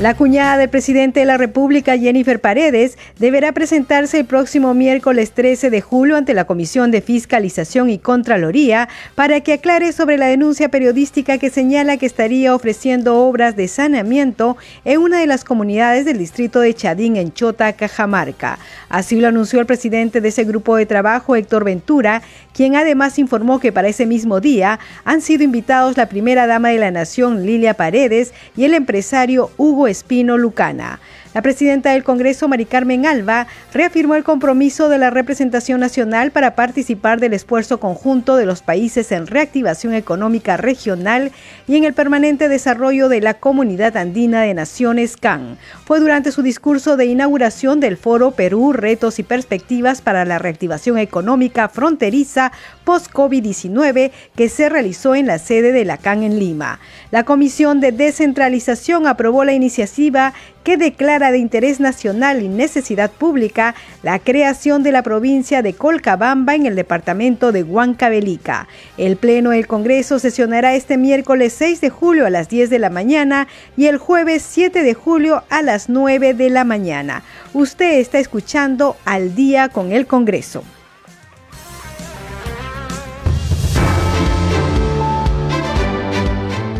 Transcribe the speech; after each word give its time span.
La 0.00 0.14
cuñada 0.14 0.56
del 0.56 0.68
presidente 0.68 1.20
de 1.20 1.26
la 1.26 1.36
República, 1.36 1.96
Jennifer 1.96 2.40
Paredes, 2.40 2.98
deberá 3.20 3.52
presentarse 3.52 4.18
el 4.18 4.24
próximo 4.24 4.74
miércoles 4.74 5.30
13 5.30 5.70
de 5.70 5.80
julio 5.80 6.16
ante 6.16 6.34
la 6.34 6.46
Comisión 6.46 6.90
de 6.90 7.00
Fiscalización 7.00 7.88
y 7.88 8.00
Contraloría 8.00 8.88
para 9.14 9.40
que 9.40 9.52
aclare 9.52 9.92
sobre 9.92 10.18
la 10.18 10.26
denuncia 10.26 10.68
periodística 10.68 11.38
que 11.38 11.48
señala 11.48 11.96
que 11.96 12.06
estaría 12.06 12.56
ofreciendo 12.56 13.20
obras 13.20 13.54
de 13.54 13.68
saneamiento 13.68 14.56
en 14.84 15.00
una 15.00 15.20
de 15.20 15.28
las 15.28 15.44
comunidades 15.44 16.04
del 16.04 16.18
distrito 16.18 16.58
de 16.58 16.74
Chadín, 16.74 17.14
en 17.14 17.32
Chota, 17.32 17.72
Cajamarca. 17.74 18.58
Así 18.88 19.20
lo 19.20 19.28
anunció 19.28 19.60
el 19.60 19.66
presidente 19.66 20.20
de 20.20 20.28
ese 20.28 20.42
grupo 20.42 20.74
de 20.74 20.86
trabajo, 20.86 21.36
Héctor 21.36 21.62
Ventura, 21.62 22.20
quien 22.52 22.74
además 22.74 23.18
informó 23.20 23.60
que 23.60 23.72
para 23.72 23.88
ese 23.88 24.06
mismo 24.06 24.40
día 24.40 24.80
han 25.04 25.20
sido 25.20 25.44
invitados 25.44 25.96
la 25.96 26.08
primera 26.08 26.48
dama 26.48 26.70
de 26.70 26.78
la 26.78 26.90
Nación, 26.90 27.46
Lilia 27.46 27.74
Paredes, 27.74 28.34
y 28.56 28.64
el 28.64 28.74
empresario 28.74 29.50
Hugo 29.56 29.83
Espino 29.86 30.36
Lucana. 30.36 30.98
La 31.34 31.42
presidenta 31.42 31.90
del 31.90 32.04
Congreso, 32.04 32.46
Mari 32.46 32.64
Carmen 32.64 33.06
Alba, 33.06 33.48
reafirmó 33.72 34.14
el 34.14 34.22
compromiso 34.22 34.88
de 34.88 34.98
la 34.98 35.10
representación 35.10 35.80
nacional 35.80 36.30
para 36.30 36.54
participar 36.54 37.18
del 37.18 37.34
esfuerzo 37.34 37.80
conjunto 37.80 38.36
de 38.36 38.46
los 38.46 38.62
países 38.62 39.10
en 39.10 39.26
reactivación 39.26 39.94
económica 39.94 40.56
regional 40.56 41.32
y 41.66 41.74
en 41.74 41.82
el 41.82 41.92
permanente 41.92 42.48
desarrollo 42.48 43.08
de 43.08 43.20
la 43.20 43.34
Comunidad 43.34 43.96
Andina 43.96 44.42
de 44.42 44.54
Naciones 44.54 45.16
CAN. 45.16 45.58
Fue 45.84 45.98
durante 45.98 46.30
su 46.30 46.42
discurso 46.42 46.96
de 46.96 47.06
inauguración 47.06 47.80
del 47.80 47.96
foro 47.96 48.30
Perú, 48.30 48.72
Retos 48.72 49.18
y 49.18 49.24
Perspectivas 49.24 50.02
para 50.02 50.24
la 50.24 50.38
Reactivación 50.38 50.98
Económica 50.98 51.68
Fronteriza 51.68 52.52
post-COVID-19 52.84 54.12
que 54.36 54.48
se 54.48 54.68
realizó 54.68 55.16
en 55.16 55.26
la 55.26 55.38
sede 55.38 55.72
de 55.72 55.84
la 55.84 55.96
CAN 55.96 56.22
en 56.22 56.38
Lima. 56.38 56.78
La 57.10 57.24
Comisión 57.24 57.80
de 57.80 57.90
Descentralización 57.90 59.08
aprobó 59.08 59.44
la 59.44 59.52
iniciativa 59.52 60.32
que 60.62 60.76
declara 60.78 61.23
de 61.30 61.38
interés 61.38 61.80
nacional 61.80 62.42
y 62.42 62.48
necesidad 62.48 63.10
pública 63.10 63.74
la 64.02 64.18
creación 64.18 64.82
de 64.82 64.92
la 64.92 65.02
provincia 65.02 65.62
de 65.62 65.74
Colcabamba 65.74 66.54
en 66.54 66.66
el 66.66 66.76
departamento 66.76 67.52
de 67.52 67.62
Huancavelica. 67.62 68.68
El 68.96 69.16
Pleno 69.16 69.50
del 69.50 69.66
Congreso 69.66 70.18
sesionará 70.18 70.74
este 70.74 70.96
miércoles 70.96 71.52
6 71.54 71.80
de 71.80 71.90
julio 71.90 72.26
a 72.26 72.30
las 72.30 72.48
10 72.48 72.70
de 72.70 72.78
la 72.78 72.90
mañana 72.90 73.48
y 73.76 73.86
el 73.86 73.98
jueves 73.98 74.42
7 74.48 74.82
de 74.82 74.94
julio 74.94 75.44
a 75.50 75.62
las 75.62 75.88
9 75.88 76.34
de 76.34 76.50
la 76.50 76.64
mañana. 76.64 77.22
Usted 77.52 77.98
está 77.98 78.18
escuchando 78.18 78.96
al 79.04 79.34
día 79.34 79.68
con 79.68 79.92
el 79.92 80.06
Congreso. 80.06 80.64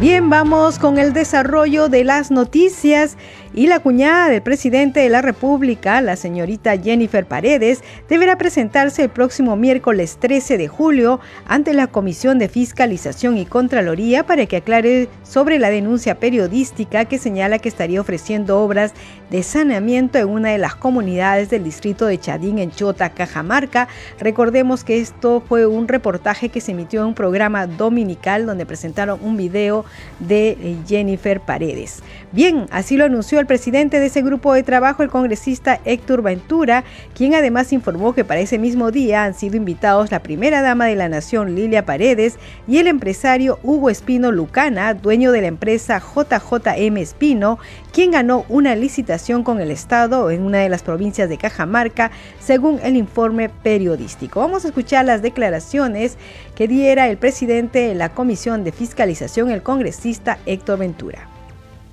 Bien, 0.05 0.29
vamos 0.29 0.79
con 0.79 0.99
el 0.99 1.15
desarrollo 1.15 1.89
de 1.89 2.05
las 2.05 2.31
noticias 2.31 3.17
y 3.55 3.69
la 3.69 3.79
cuñada 3.79 4.29
del 4.29 4.43
presidente 4.43 5.01
de 5.01 5.09
la 5.09 5.23
República, 5.23 6.01
la 6.01 6.17
señorita 6.17 6.77
Jennifer 6.77 7.25
Paredes, 7.25 7.83
deberá 8.09 8.37
presentarse 8.37 9.05
el 9.05 9.11
próximo 9.11 9.55
miércoles 9.55 10.19
13 10.19 10.59
de 10.59 10.69
julio 10.69 11.21
ante 11.47 11.73
la 11.73 11.87
Comisión 11.87 12.39
de 12.39 12.49
Fiscalización 12.49 13.39
y 13.39 13.47
Contraloría 13.47 14.27
para 14.27 14.47
que 14.47 14.57
aclare 14.57 15.09
sobre 15.23 15.59
la 15.59 15.71
denuncia 15.71 16.17
periodística 16.17 17.05
que 17.05 17.19
señala 17.19 17.59
que 17.61 17.69
estaría 17.69 18.01
ofreciendo 18.01 18.61
obras 18.61 18.93
de 19.35 19.43
saneamiento 19.43 20.19
en 20.19 20.29
una 20.29 20.51
de 20.51 20.59
las 20.59 20.77
comunidades 20.77 21.51
del 21.51 21.65
distrito 21.65 22.07
de 22.07 22.21
Chadín 22.21 22.61
en 22.61 22.71
Chota, 22.71 23.11
Cajamarca. 23.11 23.89
Recordemos 24.21 24.85
que 24.85 25.01
esto 25.01 25.43
fue 25.49 25.67
un 25.67 25.89
reportaje 25.89 26.51
que 26.51 26.61
se 26.61 26.71
emitió 26.71 27.01
en 27.01 27.09
un 27.09 27.15
programa 27.15 27.67
dominical 27.67 28.47
donde 28.47 28.65
presentaron 28.65 29.19
un 29.21 29.37
video 29.37 29.85
de 30.21 30.51
eh, 30.51 30.77
Jennifer 30.87 31.41
Paredes. 31.41 32.01
Bien, 32.31 32.67
así 32.71 32.97
lo 32.97 33.07
anunció 33.07 33.41
el 33.41 33.47
presidente 33.47 33.99
de 33.99 34.07
ese 34.07 34.23
grupo 34.23 34.55
de 34.55 34.63
trabajo, 34.63 35.03
el 35.03 35.11
congresista 35.11 35.81
Héctor 35.85 36.23
Ventura, 36.23 36.85
quien 37.13 37.35
además 37.35 37.73
informó 37.73 38.15
que 38.15 38.25
para 38.25 38.39
ese 38.39 38.61
mismo 38.61 38.93
día 38.93 39.25
han 39.25 39.35
sido 39.35 39.57
invitados 39.57 40.13
la 40.13 40.23
primera 40.23 40.63
dama 40.63 40.87
de 40.87 40.95
la 40.95 41.09
nación, 41.09 41.57
Lilia 41.57 41.85
Paredes, 41.85 42.39
y 42.69 42.79
el 42.79 42.87
empresario 42.87 43.59
Hugo 43.65 43.91
Espino 43.91 44.31
Lucana, 44.31 44.95
dueño 44.95 45.33
de 45.33 45.41
la 45.41 45.49
empresa 45.49 46.01
JJM 46.01 46.99
Espino, 46.99 47.59
quien 47.95 48.11
ganó 48.11 48.45
una 48.49 48.75
licitación 48.75 49.45
con 49.45 49.61
el 49.61 49.71
Estado 49.71 50.33
en 50.33 50.43
una 50.43 50.59
de 50.59 50.69
las 50.69 50.83
provincias 50.83 51.29
de 51.29 51.39
Cajamarca, 51.39 52.11
según 52.41 52.81
el 52.83 52.97
informe 52.97 53.49
periodístico. 53.49 54.41
Vamos 54.41 54.65
a 54.65 54.69
escuchar 54.69 55.05
las 55.05 55.23
declaraciones 55.23 56.19
que 56.57 56.67
diera 56.67 57.09
el 57.09 57.19
presidente 57.19 57.79
de 57.79 57.95
la 57.95 58.09
Comisión 58.09 58.65
de 58.65 58.73
Fiscalización, 58.73 59.49
el 59.51 59.63
congresista 59.63 60.39
Héctor 60.45 60.81
Ventura. 60.81 61.29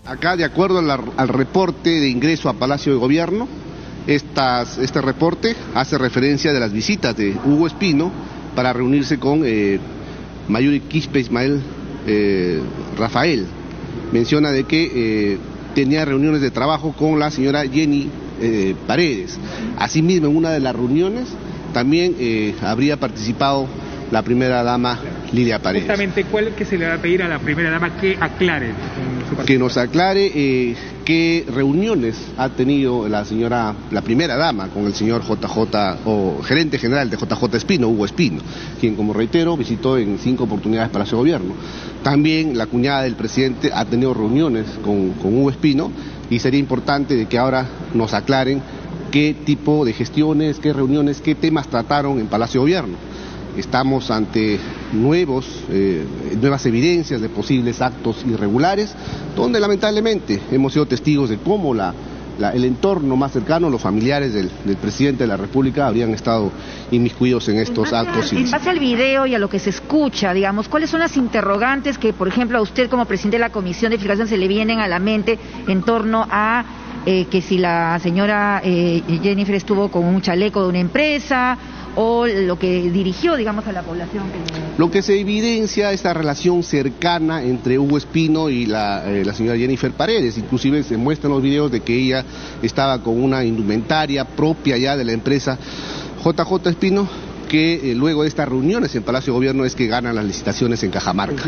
Acá, 0.04 0.36
de 0.36 0.44
acuerdo 0.44 0.80
al, 0.80 1.28
reporte 1.28 1.92
de 1.92 2.10
ingreso 2.10 2.50
a 2.50 2.54
Palacio 2.54 2.92
de 2.92 2.98
Gobierno, 2.98 3.48
este 4.08 5.02
reporte 5.02 5.56
hace 5.76 6.00
referencia 6.00 6.52
de 6.52 6.60
las 6.60 6.74
visitas 6.74 7.16
de 7.16 7.38
Hugo 7.46 7.68
Espino 7.68 8.12
para 8.56 8.74
reunirse 8.74 9.20
con 9.20 9.44
eh, 9.46 9.80
Mayuri 10.48 10.80
Quispe 10.80 11.20
Ismael 11.20 11.62
eh, 12.08 12.60
Rafael. 12.98 13.46
Menciona 14.12 14.52
de 14.52 14.64
que 14.64 14.92
eh, 15.34 15.38
tenía 15.74 16.06
reuniones 16.06 16.42
de 16.42 16.52
trabajo 16.52 16.94
con 16.94 17.20
la 17.20 17.32
señora 17.32 17.64
Jenny 17.68 18.10
eh, 18.42 18.76
Paredes. 18.88 19.38
Asimismo, 19.78 20.28
en 20.28 20.36
una 20.36 20.52
de 20.52 20.60
las 20.60 20.76
reuniones 20.76 21.28
también 21.74 22.16
habría 22.62 22.98
participado 22.98 23.68
la 24.12 24.22
primera 24.24 24.62
dama 24.62 25.00
Lidia 25.32 25.60
Paredes. 25.60 25.84
Justamente, 25.84 26.26
¿cuál 26.26 26.54
que 26.54 26.66
se 26.66 26.78
le 26.78 26.88
va 26.88 26.96
a 26.96 26.98
pedir 26.98 27.24
a 27.24 27.28
la 27.28 27.40
primera 27.40 27.70
dama 27.70 27.98
que 27.98 28.18
aclare? 28.20 28.74
que 29.46 29.58
nos 29.58 29.78
aclare 29.78 30.32
eh, 30.34 30.76
qué 31.12 31.46
reuniones 31.54 32.16
ha 32.38 32.48
tenido 32.48 33.10
la 33.10 33.26
señora, 33.26 33.76
la 33.92 34.02
primera 34.02 34.38
dama 34.38 34.70
con 34.70 34.86
el 34.86 34.94
señor 34.94 35.24
JJ 35.24 36.00
o 36.06 36.42
gerente 36.42 36.80
general 36.80 37.10
de 37.10 37.18
JJ 37.18 37.54
Espino, 37.58 37.90
Hugo 37.90 38.06
Espino, 38.06 38.40
quien 38.80 38.96
como 38.96 39.12
reitero 39.12 39.58
visitó 39.58 39.98
en 39.98 40.20
cinco 40.20 40.46
oportunidades 40.46 40.90
Palacio 40.90 41.18
de 41.18 41.24
Gobierno. 41.24 41.54
También 42.02 42.58
la 42.58 42.68
cuñada 42.68 43.02
del 43.02 43.16
presidente 43.16 43.72
ha 43.74 43.84
tenido 43.84 44.14
reuniones 44.14 44.68
con, 44.86 45.10
con 45.16 45.38
Hugo 45.38 45.50
Espino 45.50 45.92
y 46.30 46.40
sería 46.40 46.62
importante 46.62 47.18
de 47.18 47.26
que 47.26 47.38
ahora 47.38 47.68
nos 47.94 48.14
aclaren 48.14 48.62
qué 49.12 49.36
tipo 49.46 49.84
de 49.84 49.92
gestiones, 49.92 50.60
qué 50.60 50.72
reuniones, 50.72 51.20
qué 51.20 51.36
temas 51.36 51.68
trataron 51.68 52.20
en 52.20 52.28
Palacio 52.28 52.62
de 52.62 52.72
Gobierno 52.72 53.11
estamos 53.58 54.12
ante 54.12 54.60
nuevos, 54.94 55.46
eh, 55.70 56.06
nuevas 56.40 56.66
evidencias 56.66 57.22
de 57.22 57.30
posibles 57.30 57.82
actos 57.82 58.26
irregulares, 58.26 58.94
donde 59.36 59.60
lamentablemente 59.60 60.40
hemos 60.52 60.74
sido 60.74 60.86
testigos 60.86 61.30
de 61.30 61.38
cómo 61.38 61.74
la, 61.74 61.94
el 62.50 62.66
entorno 62.66 63.16
más 63.16 63.32
cercano, 63.32 63.70
los 63.70 63.82
familiares 63.82 64.34
del, 64.34 64.50
presidente 64.78 65.24
de 65.24 65.28
la 65.28 65.38
República 65.38 65.88
habrían 65.88 66.14
estado 66.14 66.52
inmiscuidos 66.90 67.48
en 67.50 67.58
estos 67.60 67.94
actos. 67.94 68.32
en 68.34 68.50
base 68.50 68.70
al 68.70 68.80
video 68.80 69.26
y 69.26 69.36
a 69.36 69.40
lo 69.40 69.50
que 69.50 69.60
se 69.60 69.70
escucha, 69.70 70.34
digamos, 70.34 70.68
¿cuáles 70.68 70.90
son 70.90 71.02
las 71.02 71.18
interrogantes 71.18 71.98
que, 71.98 72.14
por 72.14 72.28
ejemplo, 72.28 72.58
a 72.58 72.62
usted 72.62 72.90
como 72.90 73.06
presidente 73.06 73.38
de 73.38 73.42
la 73.42 73.52
Comisión 73.52 73.92
de 73.92 73.98
Fiscalización 73.98 74.28
se 74.28 74.38
le 74.38 74.48
vienen 74.48 74.80
a 74.80 74.88
la 74.88 75.00
mente 75.00 75.38
en 75.68 75.84
torno 75.84 76.26
a 76.30 76.66
eh, 77.06 77.26
que 77.26 77.42
si 77.42 77.58
la 77.58 78.00
señora 78.00 78.62
eh, 78.64 79.02
Jennifer 79.24 79.56
estuvo 79.56 79.90
con 79.90 80.06
un 80.06 80.22
chaleco 80.22 80.62
de 80.62 80.70
una 80.70 80.80
empresa 80.80 81.58
o 81.96 82.26
lo 82.28 82.58
que 82.58 82.90
dirigió, 82.90 83.36
digamos, 83.36 83.68
a 83.68 83.72
la 83.72 83.84
población. 83.84 84.24
Lo 84.78 84.90
que 84.90 85.02
se 85.02 85.20
evidencia 85.20 85.92
esta 85.92 86.14
relación 86.14 86.64
cercana 86.64 87.44
entre 87.44 87.78
Hugo 87.78 87.98
Espino 87.98 88.50
y 88.50 88.66
la, 88.66 89.10
eh, 89.10 89.26
la 89.26 89.34
señora 89.34 89.58
Jennifer 89.58 89.92
Paredes. 89.92 90.38
Inclusive 90.38 90.84
se 90.84 90.98
muestran 90.98 91.32
los 91.32 91.42
videos 91.42 91.72
de 91.72 91.82
que 91.82 91.96
ella 91.96 92.26
estaba 92.62 93.02
con 93.02 93.22
una 93.22 93.44
indumentaria 93.44 94.26
propia 94.26 94.78
ya 94.78 94.96
de 94.96 95.06
la 95.06 95.12
empresa 95.12 95.58
JJ 96.24 96.70
Espino 96.70 97.31
que 97.52 97.94
luego 97.98 98.22
de 98.22 98.30
estas 98.30 98.48
reuniones 98.48 98.96
en 98.96 99.04
Palacio 99.04 99.34
de 99.34 99.36
Gobierno 99.36 99.66
es 99.66 99.76
que 99.76 99.86
ganan 99.86 100.16
las 100.16 100.24
licitaciones 100.24 100.82
en 100.84 100.92
Cajamarca. 100.92 101.44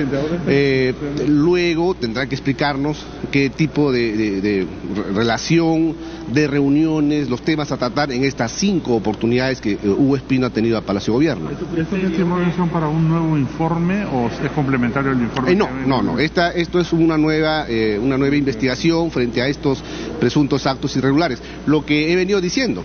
luego 1.25 1.93
tendrán 1.93 2.27
que 2.27 2.35
explicarnos 2.35 3.05
qué 3.31 3.49
tipo 3.49 3.89
de 3.89 4.67
relación 5.15 5.95
de 6.31 6.47
reuniones, 6.47 7.29
los 7.29 7.41
temas 7.41 7.71
a 7.71 7.77
tratar 7.77 8.11
en 8.11 8.23
estas 8.23 8.51
cinco 8.51 8.95
oportunidades 8.95 9.59
que 9.59 9.73
eh, 9.73 9.79
Hugo 9.83 10.15
Espino 10.15 10.47
ha 10.47 10.49
tenido 10.49 10.77
a 10.77 10.81
Palacio 10.81 11.13
Gobierno. 11.13 11.49
¿Esto 11.49 11.97
es 11.97 12.69
para 12.71 12.87
un 12.87 13.07
nuevo 13.07 13.37
informe 13.37 14.05
o 14.05 14.27
es 14.27 14.51
complementario 14.51 15.11
al 15.11 15.21
informe? 15.21 15.51
Eh, 15.51 15.55
no, 15.55 15.69
no, 15.85 16.01
no. 16.01 16.19
Esta, 16.19 16.51
esto 16.51 16.79
es 16.79 16.93
una 16.93 17.17
nueva, 17.17 17.65
eh, 17.67 17.99
una 18.01 18.17
nueva 18.17 18.35
investigación 18.35 19.11
frente 19.11 19.41
a 19.41 19.47
estos 19.47 19.83
presuntos 20.19 20.65
actos 20.65 20.95
irregulares. 20.95 21.41
Lo 21.65 21.85
que 21.85 22.11
he 22.11 22.15
venido 22.15 22.39
diciendo, 22.41 22.83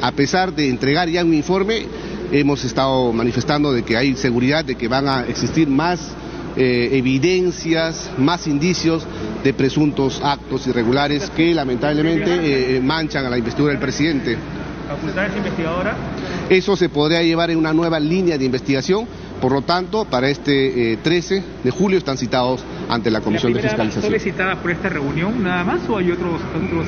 a 0.00 0.12
pesar 0.12 0.54
de 0.54 0.68
entregar 0.68 1.08
ya 1.08 1.24
un 1.24 1.34
informe, 1.34 1.86
hemos 2.32 2.64
estado 2.64 3.12
manifestando 3.12 3.72
de 3.72 3.82
que 3.82 3.96
hay 3.96 4.14
seguridad 4.16 4.64
de 4.64 4.74
que 4.76 4.88
van 4.88 5.08
a 5.08 5.24
existir 5.26 5.68
más 5.68 6.12
evidencias, 6.56 8.10
más 8.18 8.48
indicios 8.48 9.06
de 9.44 9.54
presuntos 9.54 10.20
actos 10.22 10.66
irregulares 10.66 11.30
que 11.30 11.54
lamentablemente 11.54 12.30
eh, 12.34 12.76
eh, 12.76 12.80
manchan 12.80 13.24
a 13.26 13.30
la 13.30 13.38
investidura 13.38 13.72
del 13.72 13.80
presidente. 13.80 14.36
¿Facultades 14.88 15.36
investigadoras? 15.36 15.96
Eso 16.48 16.76
se 16.76 16.88
podría 16.88 17.22
llevar 17.22 17.50
en 17.50 17.58
una 17.58 17.72
nueva 17.72 18.00
línea 18.00 18.38
de 18.38 18.44
investigación. 18.44 19.06
Por 19.40 19.52
lo 19.52 19.62
tanto, 19.62 20.04
para 20.06 20.28
este 20.28 20.96
13 21.02 21.36
eh, 21.36 21.42
de 21.62 21.70
julio 21.70 21.98
están 21.98 22.16
citados 22.18 22.62
ante 22.88 23.10
la 23.10 23.20
Comisión 23.20 23.52
de 23.52 23.62
Fiscalización. 23.62 24.10
¿Son 24.10 24.20
citadas 24.20 24.58
por 24.58 24.70
esta 24.70 24.88
reunión 24.88 25.42
nada 25.42 25.64
más 25.64 25.88
o 25.88 25.98
hay 25.98 26.10
otros, 26.10 26.40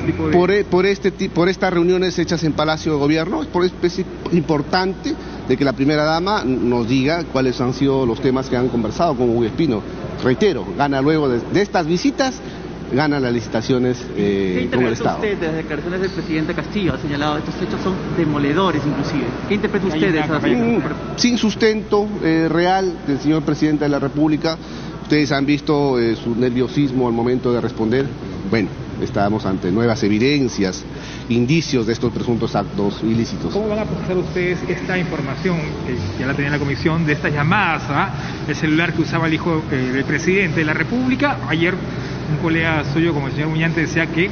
tipos 0.05 0.27
de...? 0.27 0.37
Por, 0.37 0.65
por, 0.65 0.85
este, 0.85 1.11
por 1.29 1.49
estas 1.49 1.73
reuniones 1.73 2.17
hechas 2.19 2.43
en 2.43 2.53
Palacio 2.53 2.93
de 2.93 2.99
Gobierno, 2.99 3.41
por, 3.51 3.65
es 3.65 4.01
importante 4.31 5.13
de 5.47 5.57
que 5.57 5.65
la 5.65 5.73
primera 5.73 6.03
dama 6.03 6.43
nos 6.45 6.87
diga 6.87 7.23
cuáles 7.31 7.59
han 7.61 7.73
sido 7.73 8.05
los 8.05 8.21
temas 8.21 8.49
que 8.49 8.57
han 8.57 8.69
conversado 8.69 9.15
con 9.15 9.29
Hugo 9.29 9.45
Espino 9.45 9.81
reitero, 10.23 10.65
gana 10.77 11.01
luego 11.01 11.29
de, 11.29 11.61
estas 11.61 11.85
visitas, 11.85 12.39
gana 12.93 13.19
las 13.19 13.33
licitaciones 13.33 14.05
eh, 14.15 14.69
con 14.71 14.85
el 14.85 14.93
Estado. 14.93 15.15
usted 15.15 15.37
de 15.37 15.47
las 15.47 15.55
declaraciones 15.55 16.01
del 16.01 16.11
presidente 16.11 16.53
Castillo? 16.53 16.93
Ha 16.93 16.97
señalado 16.97 17.37
estos 17.37 17.55
hechos 17.61 17.81
son 17.81 17.95
demoledores 18.17 18.81
inclusive. 18.85 19.25
¿Qué 19.47 19.55
interpreta 19.55 19.87
usted 19.87 20.13
de 20.13 20.19
esas 20.19 20.43
Sin 21.15 21.37
sustento 21.37 22.07
eh, 22.23 22.47
real 22.49 22.93
del 23.07 23.19
señor 23.19 23.43
presidente 23.43 23.85
de 23.85 23.89
la 23.89 23.99
República. 23.99 24.57
Ustedes 25.11 25.33
han 25.33 25.45
visto 25.45 25.99
eh, 25.99 26.15
su 26.15 26.33
nerviosismo 26.37 27.05
al 27.05 27.13
momento 27.13 27.51
de 27.51 27.59
responder. 27.59 28.05
Bueno, 28.49 28.69
estábamos 29.01 29.45
ante 29.45 29.69
nuevas 29.69 30.01
evidencias, 30.03 30.85
indicios 31.27 31.85
de 31.85 31.91
estos 31.91 32.13
presuntos 32.13 32.55
actos 32.55 33.01
ilícitos. 33.03 33.51
¿Cómo 33.51 33.67
van 33.67 33.79
a 33.79 33.83
procesar 33.83 34.15
ustedes 34.15 34.59
esta 34.69 34.97
información, 34.97 35.57
que 35.85 35.97
ya 36.17 36.27
la 36.27 36.33
tenía 36.33 36.51
la 36.51 36.59
comisión, 36.59 37.05
de 37.05 37.11
estas 37.11 37.33
llamadas, 37.33 37.83
¿ah? 37.89 38.09
el 38.47 38.55
celular 38.55 38.93
que 38.93 39.01
usaba 39.01 39.27
el 39.27 39.33
hijo 39.33 39.61
eh, 39.69 39.91
del 39.91 40.05
presidente 40.05 40.61
de 40.61 40.65
la 40.65 40.73
República? 40.73 41.39
Ayer 41.49 41.73
un 41.73 42.37
colega 42.41 42.85
suyo, 42.93 43.13
como 43.13 43.27
el 43.27 43.33
señor 43.33 43.49
Muñante, 43.49 43.81
decía 43.81 44.07
que 44.07 44.29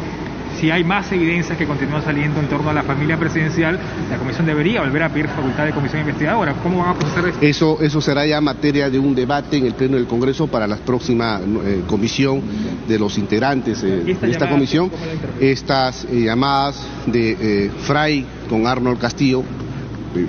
si 0.59 0.71
hay 0.71 0.83
más 0.83 1.11
evidencias 1.11 1.57
que 1.57 1.65
continúan 1.65 2.03
saliendo 2.03 2.39
en 2.39 2.47
torno 2.47 2.69
a 2.69 2.73
la 2.73 2.83
familia 2.83 3.17
presidencial, 3.17 3.79
la 4.09 4.17
comisión 4.17 4.45
debería 4.45 4.81
volver 4.81 5.03
a 5.03 5.09
pedir 5.09 5.27
facultad 5.27 5.65
de 5.65 5.71
comisión 5.71 6.01
investigadora. 6.01 6.53
¿Cómo 6.61 6.79
van 6.79 6.89
a 6.89 6.93
procesar 6.95 7.27
esto? 7.29 7.45
Eso, 7.45 7.77
eso 7.81 8.01
será 8.01 8.25
ya 8.25 8.41
materia 8.41 8.89
de 8.89 8.99
un 8.99 9.15
debate 9.15 9.57
en 9.57 9.65
el 9.65 9.73
Pleno 9.73 9.95
del 9.95 10.07
Congreso 10.07 10.47
para 10.47 10.67
la 10.67 10.77
próxima 10.77 11.39
eh, 11.39 11.83
comisión 11.87 12.41
de 12.87 12.99
los 12.99 13.17
integrantes 13.17 13.83
eh, 13.83 14.17
de 14.19 14.31
esta 14.31 14.49
comisión. 14.49 14.91
Estas 15.39 16.05
eh, 16.05 16.23
llamadas 16.25 16.85
de 17.05 17.71
Fray 17.81 18.25
con 18.49 18.67
Arnold 18.67 18.99
Castillo 18.99 19.43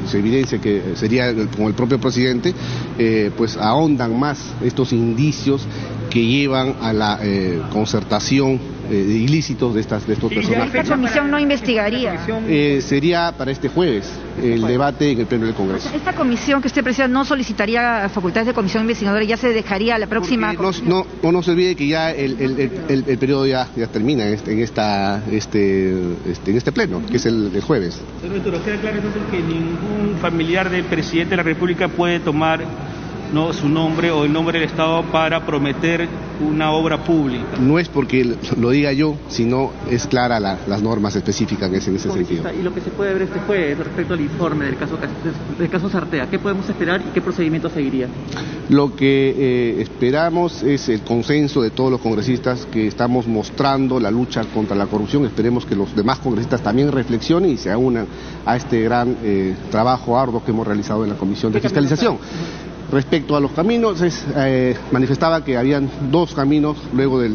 se 0.07 0.19
evidencia 0.19 0.61
que 0.61 0.93
sería 0.95 1.35
con 1.57 1.67
el 1.67 1.73
propio 1.73 1.99
presidente, 1.99 2.55
pues 3.37 3.57
ahondan 3.57 4.19
más 4.19 4.53
estos 4.63 4.93
indicios 4.93 5.67
que 6.11 6.27
llevan 6.27 6.75
a 6.81 6.93
la 6.93 7.19
concertación 7.73 8.61
eh, 8.91 8.95
ilícitos 8.95 9.73
de, 9.73 9.81
estas, 9.81 10.05
de 10.05 10.15
estos 10.15 10.33
personajes. 10.33 10.75
¿Esta 10.75 10.97
comisión 10.97 11.31
no 11.31 11.39
investigaría? 11.39 12.27
Eh, 12.49 12.81
sería 12.83 13.33
para 13.37 13.53
este 13.53 13.69
jueves 13.69 14.11
el 14.43 14.63
debate 14.63 15.13
en 15.13 15.21
el 15.21 15.27
Pleno 15.27 15.47
del 15.47 15.55
Congreso. 15.55 15.91
¿Esta 15.95 16.13
comisión 16.13 16.61
que 16.61 16.67
usted 16.67 16.83
presida 16.83 17.07
no 17.07 17.25
solicitaría 17.25 18.09
facultades 18.09 18.49
de 18.49 18.53
comisión 18.53 18.83
investigadora 18.83 19.25
ya 19.25 19.37
se 19.37 19.51
dejaría 19.51 19.97
la 19.97 20.09
próxima? 20.09 20.53
No, 20.55 20.73
no, 21.23 21.33
no, 21.33 21.43
se 21.45 21.53
olvide 21.53 21.77
que 21.77 21.87
ya 21.87 22.11
el, 22.11 22.41
el, 22.41 23.05
el, 23.07 23.19
periodo 23.19 23.47
ya, 23.47 23.69
ya 23.77 23.87
termina 23.87 24.27
en 24.27 24.35
este, 24.35 24.53
en, 24.53 24.59
esta, 24.59 25.23
este, 25.31 25.95
este, 26.29 26.51
en 26.51 26.57
este 26.57 26.73
Pleno, 26.73 27.01
que 27.09 27.19
es 27.19 27.27
el, 27.27 27.53
de 27.53 27.61
jueves. 27.61 28.01
Señor 28.21 28.43
queda 28.43 28.77
claro 28.81 28.97
entonces 28.97 29.23
que 29.31 29.39
ningún 29.39 30.17
familiar 30.21 30.69
del 30.69 30.85
presidente 30.85 31.31
de 31.31 31.37
la 31.37 31.43
República 31.45 31.87
puede 31.87 32.19
tomar 32.19 32.65
no 33.33 33.53
su 33.53 33.69
nombre 33.69 34.11
o 34.11 34.25
el 34.25 34.33
nombre 34.33 34.59
del 34.59 34.69
Estado 34.69 35.03
para 35.05 35.45
prometer 35.47 36.09
una 36.41 36.73
obra 36.73 37.05
pública. 37.05 37.59
No 37.61 37.79
es 37.79 37.89
porque 37.89 38.37
lo 38.57 38.71
diga 38.71 38.93
yo, 38.93 39.17
sino 39.29 39.71
es 39.91 40.07
clara 40.07 40.41
las 40.41 40.83
normas 40.83 41.15
específicas 41.17 41.69
en 41.69 41.75
ese, 41.77 41.99
sentido. 41.99 42.45
Y 42.59 42.63
lo 42.63 42.75
que 42.75 42.81
se 42.81 42.91
puede 42.91 43.13
ver 43.13 43.23
este 43.23 43.41
jueves 43.41 43.79
respecto 43.79 44.15
al 44.15 44.21
informe 44.21 44.65
del 44.65 44.77
caso, 44.77 44.99
del 45.59 45.69
caso 45.69 45.91
Sartea, 45.91 46.29
¿qué 46.31 46.39
podemos 46.39 46.69
esperar 46.69 47.03
y 47.07 47.13
qué 47.13 47.21
procedimiento 47.21 47.69
seguiría? 47.69 48.09
Lo 48.69 48.95
que 48.97 49.35
eh, 49.37 49.83
esperamos 49.83 50.63
es 50.63 50.89
el 50.89 51.03
consenso 51.03 51.61
de 51.63 51.71
todos 51.71 51.91
los 51.91 52.01
congresistas 52.01 52.67
que 52.67 52.87
estamos 52.87 53.27
mostrando 53.27 54.01
la 54.01 54.11
lucha 54.11 54.45
contra 54.55 54.77
la 54.77 54.87
corrupción. 54.87 55.25
Esperemos 55.27 55.67
que 55.67 55.77
los 55.77 55.95
demás 55.95 56.21
congresistas 56.21 56.63
también 56.63 56.91
reflexionen 56.91 57.51
y 57.51 57.57
se 57.57 57.75
unan 57.75 58.07
a 58.47 58.57
este 58.57 58.81
gran 58.83 59.17
eh, 59.23 59.55
trabajo 59.71 60.19
arduo 60.19 60.43
que 60.45 60.51
hemos 60.51 60.67
realizado 60.67 61.05
en 61.05 61.11
la 61.11 61.17
Comisión 61.17 61.53
de 61.53 61.61
Fiscalización. 61.61 62.19
Respecto 62.91 63.37
a 63.37 63.41
los 63.41 63.53
caminos, 63.53 64.03
eh, 64.03 64.77
manifestaba 64.91 65.45
que 65.45 65.57
habían 65.57 65.89
dos 66.11 66.35
caminos 66.35 66.77
luego 66.93 67.21
de 67.21 67.31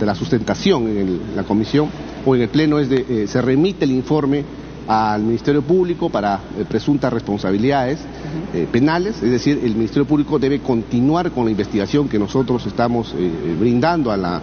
la 0.00 0.14
sustentación 0.16 0.88
en 0.88 1.20
la 1.36 1.44
comisión 1.44 1.88
o 2.26 2.34
en 2.34 2.42
el 2.42 2.48
pleno, 2.48 2.80
es 2.80 2.88
de, 2.88 3.06
eh, 3.08 3.26
se 3.28 3.40
remite 3.40 3.84
el 3.84 3.92
informe 3.92 4.44
al 4.88 5.22
Ministerio 5.22 5.62
Público 5.62 6.10
para 6.10 6.40
eh, 6.58 6.64
presuntas 6.68 7.12
responsabilidades 7.12 8.00
penales, 8.72 9.22
es 9.22 9.30
decir, 9.30 9.60
el 9.62 9.74
Ministerio 9.74 10.04
Público 10.04 10.38
debe 10.38 10.58
continuar 10.60 11.30
con 11.30 11.44
la 11.44 11.52
investigación 11.52 12.08
que 12.08 12.18
nosotros 12.18 12.66
estamos 12.66 13.14
brindando 13.58 14.10
al 14.10 14.42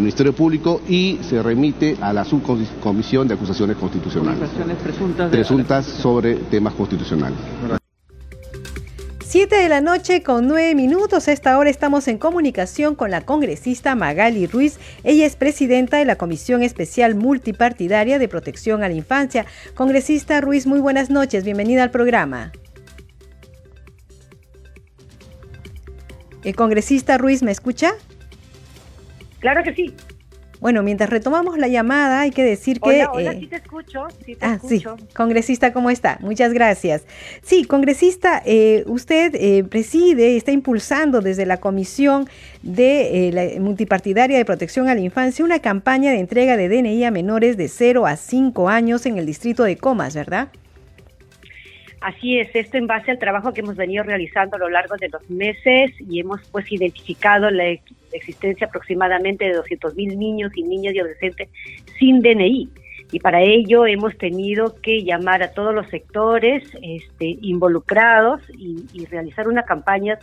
Ministerio 0.00 0.34
Público 0.34 0.80
y 0.88 1.20
se 1.22 1.40
remite 1.42 1.96
a 2.00 2.12
la 2.12 2.24
subcomisión 2.24 3.28
de 3.28 3.34
acusaciones 3.34 3.76
constitucionales. 3.76 4.50
Presuntas, 4.82 5.30
presuntas 5.30 5.86
sobre 5.86 6.34
temas 6.34 6.74
constitucionales. 6.74 7.38
7 9.38 9.54
de 9.54 9.68
la 9.68 9.82
noche 9.82 10.22
con 10.22 10.48
9 10.48 10.74
minutos. 10.74 11.28
A 11.28 11.32
esta 11.32 11.58
hora 11.58 11.68
estamos 11.68 12.08
en 12.08 12.16
comunicación 12.16 12.94
con 12.94 13.10
la 13.10 13.20
congresista 13.20 13.94
Magali 13.94 14.46
Ruiz. 14.46 14.78
Ella 15.04 15.26
es 15.26 15.36
presidenta 15.36 15.98
de 15.98 16.06
la 16.06 16.16
Comisión 16.16 16.62
Especial 16.62 17.14
Multipartidaria 17.14 18.18
de 18.18 18.28
Protección 18.28 18.82
a 18.82 18.88
la 18.88 18.94
Infancia. 18.94 19.44
Congresista 19.74 20.40
Ruiz, 20.40 20.66
muy 20.66 20.80
buenas 20.80 21.10
noches. 21.10 21.44
Bienvenida 21.44 21.82
al 21.82 21.90
programa. 21.90 22.50
¿El 26.42 26.56
congresista 26.56 27.18
Ruiz 27.18 27.42
me 27.42 27.50
escucha? 27.50 27.92
Claro 29.40 29.62
que 29.62 29.74
sí. 29.74 29.94
Bueno, 30.60 30.82
mientras 30.82 31.10
retomamos 31.10 31.58
la 31.58 31.68
llamada, 31.68 32.20
hay 32.20 32.30
que 32.30 32.42
decir 32.42 32.80
que... 32.80 32.88
Hola, 32.88 33.10
hola, 33.12 33.32
eh, 33.32 33.40
sí 33.40 33.46
te 33.46 33.56
escucho, 33.56 34.06
sí 34.24 34.34
te 34.36 34.46
ah, 34.46 34.54
escucho. 34.54 34.96
Sí, 34.98 35.04
congresista, 35.14 35.72
¿cómo 35.72 35.90
está? 35.90 36.18
Muchas 36.20 36.52
gracias. 36.52 37.02
Sí, 37.42 37.64
congresista, 37.64 38.42
eh, 38.44 38.84
usted 38.86 39.34
eh, 39.34 39.64
preside, 39.64 40.36
está 40.36 40.52
impulsando 40.52 41.20
desde 41.20 41.46
la 41.46 41.58
Comisión 41.58 42.28
de 42.62 43.30
la 43.32 43.60
Multipartidaria 43.60 44.38
de 44.38 44.44
Protección 44.44 44.88
a 44.88 44.94
la 44.94 45.00
Infancia 45.00 45.44
una 45.44 45.60
campaña 45.60 46.10
de 46.10 46.18
entrega 46.18 46.56
de 46.56 46.68
DNI 46.68 47.04
a 47.04 47.10
menores 47.10 47.56
de 47.56 47.68
0 47.68 48.06
a 48.06 48.16
5 48.16 48.68
años 48.68 49.06
en 49.06 49.18
el 49.18 49.26
distrito 49.26 49.62
de 49.64 49.76
Comas, 49.76 50.14
¿verdad? 50.14 50.48
Así 52.06 52.38
es, 52.38 52.54
esto 52.54 52.78
en 52.78 52.86
base 52.86 53.10
al 53.10 53.18
trabajo 53.18 53.52
que 53.52 53.62
hemos 53.62 53.74
venido 53.74 54.04
realizando 54.04 54.54
a 54.54 54.60
lo 54.60 54.68
largo 54.68 54.94
de 54.96 55.08
los 55.08 55.28
meses 55.28 55.90
y 55.98 56.20
hemos 56.20 56.40
pues 56.52 56.70
identificado 56.70 57.50
la 57.50 57.64
existencia 58.12 58.68
aproximadamente 58.68 59.44
de 59.44 59.54
200 59.54 59.96
mil 59.96 60.16
niños 60.16 60.52
y 60.54 60.62
niñas 60.62 60.94
y 60.94 61.00
adolescentes 61.00 61.48
sin 61.98 62.20
DNI. 62.20 62.70
Y 63.10 63.18
para 63.18 63.42
ello 63.42 63.86
hemos 63.86 64.16
tenido 64.18 64.80
que 64.80 65.02
llamar 65.02 65.42
a 65.42 65.50
todos 65.50 65.74
los 65.74 65.88
sectores 65.88 66.62
este, 66.80 67.38
involucrados 67.40 68.40
y, 68.56 69.04
realizar 69.06 69.48
una 69.48 69.64
campaña 69.64 70.16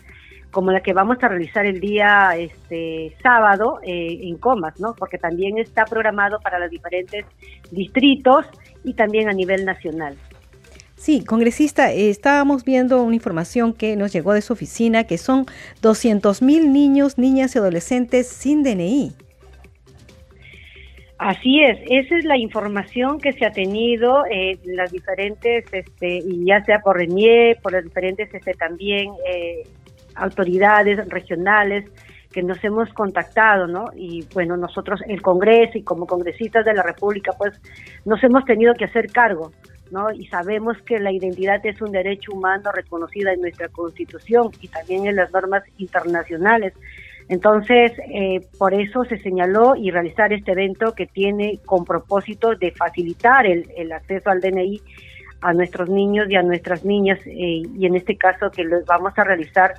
como 0.51 0.71
la 0.71 0.79
que 0.79 0.93
vamos 0.93 1.17
a 1.21 1.27
realizar 1.27 1.65
el 1.65 1.81
día 1.81 2.29
este 2.37 3.13
sábado 3.21 3.81
eh, 3.83 4.19
en 4.21 4.37
Comas, 4.37 4.79
¿no? 4.79 4.95
Porque 4.97 5.17
también 5.17 5.57
está 5.57 5.83
programado 5.83 6.39
para 6.39 6.59
los 6.59 6.69
diferentes 6.69 7.25
distritos 7.71 8.45
y 8.85 8.93
también 8.93 9.27
a 9.27 9.33
nivel 9.33 9.65
nacional. 9.65 10.15
Sí, 11.03 11.25
congresista, 11.25 11.91
eh, 11.91 12.09
estábamos 12.09 12.63
viendo 12.63 13.03
una 13.03 13.15
información 13.15 13.73
que 13.73 13.97
nos 13.97 14.13
llegó 14.13 14.31
de 14.31 14.41
su 14.41 14.53
oficina 14.53 15.03
que 15.03 15.17
son 15.17 15.47
200 15.81 16.41
mil 16.41 16.71
niños, 16.71 17.17
niñas 17.17 17.53
y 17.53 17.59
adolescentes 17.59 18.25
sin 18.29 18.63
DNI. 18.63 19.11
Así 21.17 21.59
es, 21.61 21.77
esa 21.89 22.17
es 22.17 22.23
la 22.23 22.37
información 22.37 23.19
que 23.19 23.33
se 23.33 23.45
ha 23.45 23.51
tenido 23.51 24.23
en 24.31 24.57
las 24.77 24.93
diferentes, 24.93 25.65
este, 25.73 26.19
y 26.25 26.45
ya 26.45 26.63
sea 26.63 26.79
por 26.79 26.95
RENIE, 26.95 27.57
por 27.61 27.73
las 27.73 27.83
diferentes 27.83 28.33
este, 28.33 28.53
también 28.53 29.11
eh, 29.29 29.63
autoridades 30.15 31.05
regionales 31.09 31.83
que 32.31 32.43
nos 32.43 32.63
hemos 32.63 32.93
contactado, 32.93 33.67
¿no? 33.67 33.87
Y 33.93 34.25
bueno, 34.33 34.55
nosotros, 34.55 35.01
el 35.09 35.21
Congreso 35.21 35.77
y 35.77 35.83
como 35.83 36.07
congresistas 36.07 36.63
de 36.63 36.73
la 36.73 36.81
República, 36.81 37.33
pues 37.37 37.61
nos 38.05 38.23
hemos 38.23 38.45
tenido 38.45 38.73
que 38.73 38.85
hacer 38.85 39.07
cargo, 39.11 39.51
¿no? 39.91 40.11
Y 40.11 40.25
sabemos 40.27 40.77
que 40.83 40.99
la 40.99 41.11
identidad 41.11 41.65
es 41.65 41.81
un 41.81 41.91
derecho 41.91 42.31
humano 42.33 42.71
reconocido 42.71 43.31
en 43.31 43.41
nuestra 43.41 43.69
Constitución 43.69 44.51
y 44.61 44.67
también 44.67 45.05
en 45.07 45.15
las 45.15 45.31
normas 45.31 45.63
internacionales. 45.77 46.73
Entonces, 47.29 47.93
eh, 48.13 48.41
por 48.57 48.73
eso 48.73 49.05
se 49.05 49.17
señaló 49.19 49.75
y 49.75 49.91
realizar 49.91 50.33
este 50.33 50.51
evento 50.51 50.93
que 50.93 51.05
tiene 51.05 51.59
con 51.65 51.85
propósito 51.85 52.55
de 52.55 52.71
facilitar 52.71 53.45
el, 53.45 53.91
acceso 53.91 54.29
al 54.29 54.41
DNI 54.41 54.81
a 55.41 55.53
nuestros 55.53 55.89
niños 55.89 56.27
y 56.29 56.35
a 56.35 56.41
nuestras 56.41 56.85
niñas, 56.85 57.19
eh, 57.25 57.63
y 57.77 57.85
en 57.85 57.95
este 57.95 58.17
caso 58.17 58.49
que 58.49 58.63
lo 58.63 58.83
vamos 58.85 59.13
a 59.17 59.23
realizar 59.23 59.73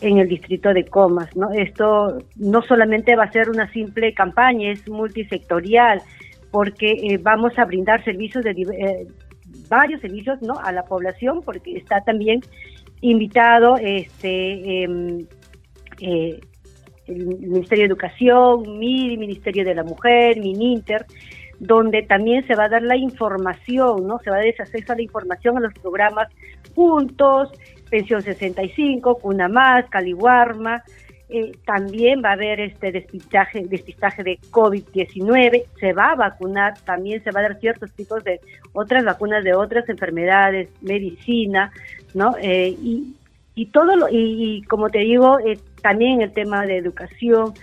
en 0.00 0.18
el 0.18 0.28
distrito 0.28 0.72
de 0.72 0.84
Comas. 0.84 1.34
¿no? 1.36 1.50
Esto 1.50 2.22
no 2.36 2.62
solamente 2.62 3.16
va 3.16 3.24
a 3.24 3.32
ser 3.32 3.50
una 3.50 3.70
simple 3.72 4.14
campaña, 4.14 4.70
es 4.70 4.88
multisectorial, 4.88 6.02
porque 6.50 6.92
eh, 6.92 7.18
vamos 7.18 7.58
a 7.58 7.64
brindar 7.64 8.02
servicios 8.04 8.44
de 8.44 9.06
varios 9.70 10.02
servicios 10.02 10.42
¿no? 10.42 10.58
a 10.62 10.72
la 10.72 10.84
población, 10.84 11.40
porque 11.42 11.78
está 11.78 12.02
también 12.02 12.40
invitado 13.00 13.76
este 13.78 14.82
em, 14.82 15.26
el 17.06 17.26
Ministerio 17.38 17.84
de 17.84 17.88
Educación, 17.88 18.78
mi 18.78 19.16
Ministerio 19.16 19.64
de 19.64 19.74
la 19.74 19.82
Mujer, 19.82 20.38
MININTER, 20.38 21.06
donde 21.58 22.02
también 22.02 22.46
se 22.46 22.54
va 22.54 22.64
a 22.64 22.68
dar 22.68 22.82
la 22.82 22.96
información, 22.96 24.06
¿no? 24.06 24.18
Se 24.20 24.30
va 24.30 24.36
a 24.36 24.38
dar 24.38 24.48
ese 24.48 24.62
acceso 24.62 24.92
a 24.92 24.96
la 24.96 25.02
información 25.02 25.56
a 25.56 25.60
los 25.60 25.74
programas 25.74 26.28
Juntos, 26.74 27.50
Pensión 27.90 28.22
65, 28.22 29.18
Cuna 29.18 29.48
Más, 29.48 29.88
Caliwarma, 29.90 30.82
eh, 31.30 31.52
también 31.64 32.22
va 32.24 32.30
a 32.30 32.32
haber 32.32 32.60
este 32.60 32.92
despistaje, 32.92 33.64
despistaje 33.66 34.22
de 34.22 34.38
COVID-19, 34.50 35.64
se 35.78 35.92
va 35.92 36.12
a 36.12 36.16
vacunar, 36.16 36.74
también 36.84 37.22
se 37.22 37.30
va 37.30 37.40
a 37.40 37.42
dar 37.44 37.60
ciertos 37.60 37.92
tipos 37.92 38.22
de 38.24 38.40
otras 38.72 39.04
vacunas 39.04 39.44
de 39.44 39.54
otras 39.54 39.88
enfermedades, 39.88 40.68
medicina, 40.80 41.72
¿no? 42.14 42.34
Eh, 42.40 42.76
y, 42.82 43.14
y 43.54 43.66
todo 43.66 43.96
lo, 43.96 44.08
y, 44.10 44.62
como 44.68 44.90
te 44.90 44.98
digo, 45.00 45.38
eh, 45.40 45.58
también 45.82 46.22
el 46.22 46.32
tema 46.32 46.66
de 46.66 46.76
educación, 46.76 47.54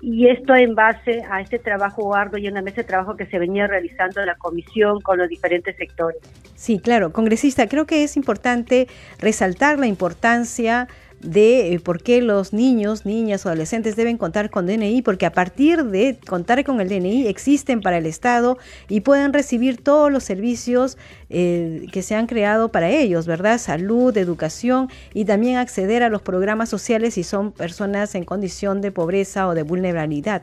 y 0.00 0.28
esto 0.28 0.54
en 0.54 0.74
base 0.74 1.22
a 1.30 1.40
este 1.40 1.58
trabajo 1.58 2.14
arduo 2.14 2.38
y 2.38 2.48
una 2.48 2.62
mesa 2.62 2.76
de 2.76 2.84
trabajo 2.84 3.16
que 3.16 3.26
se 3.26 3.38
venía 3.38 3.66
realizando 3.66 4.24
la 4.24 4.36
comisión 4.36 5.00
con 5.00 5.18
los 5.18 5.28
diferentes 5.28 5.76
sectores. 5.76 6.18
Sí, 6.54 6.78
claro, 6.78 7.12
congresista, 7.12 7.68
creo 7.68 7.86
que 7.86 8.04
es 8.04 8.16
importante 8.16 8.88
resaltar 9.18 9.78
la 9.78 9.86
importancia 9.86 10.88
de 11.20 11.74
eh, 11.74 11.80
por 11.80 12.02
qué 12.02 12.22
los 12.22 12.52
niños, 12.52 13.04
niñas 13.04 13.44
o 13.44 13.48
adolescentes 13.48 13.96
deben 13.96 14.18
contar 14.18 14.50
con 14.50 14.66
DNI, 14.66 15.02
porque 15.02 15.26
a 15.26 15.32
partir 15.32 15.84
de 15.84 16.18
contar 16.28 16.62
con 16.64 16.80
el 16.80 16.88
DNI 16.88 17.26
existen 17.26 17.80
para 17.80 17.98
el 17.98 18.06
Estado 18.06 18.58
y 18.88 19.00
pueden 19.00 19.32
recibir 19.32 19.82
todos 19.82 20.12
los 20.12 20.22
servicios 20.22 20.98
eh, 21.30 21.86
que 21.92 22.02
se 22.02 22.14
han 22.14 22.26
creado 22.26 22.70
para 22.70 22.90
ellos, 22.90 23.26
¿verdad? 23.26 23.58
Salud, 23.58 24.16
educación 24.16 24.88
y 25.12 25.24
también 25.24 25.56
acceder 25.56 26.02
a 26.02 26.08
los 26.08 26.22
programas 26.22 26.68
sociales 26.68 27.14
si 27.14 27.24
son 27.24 27.52
personas 27.52 28.14
en 28.14 28.24
condición 28.24 28.80
de 28.80 28.92
pobreza 28.92 29.48
o 29.48 29.54
de 29.54 29.62
vulnerabilidad. 29.62 30.42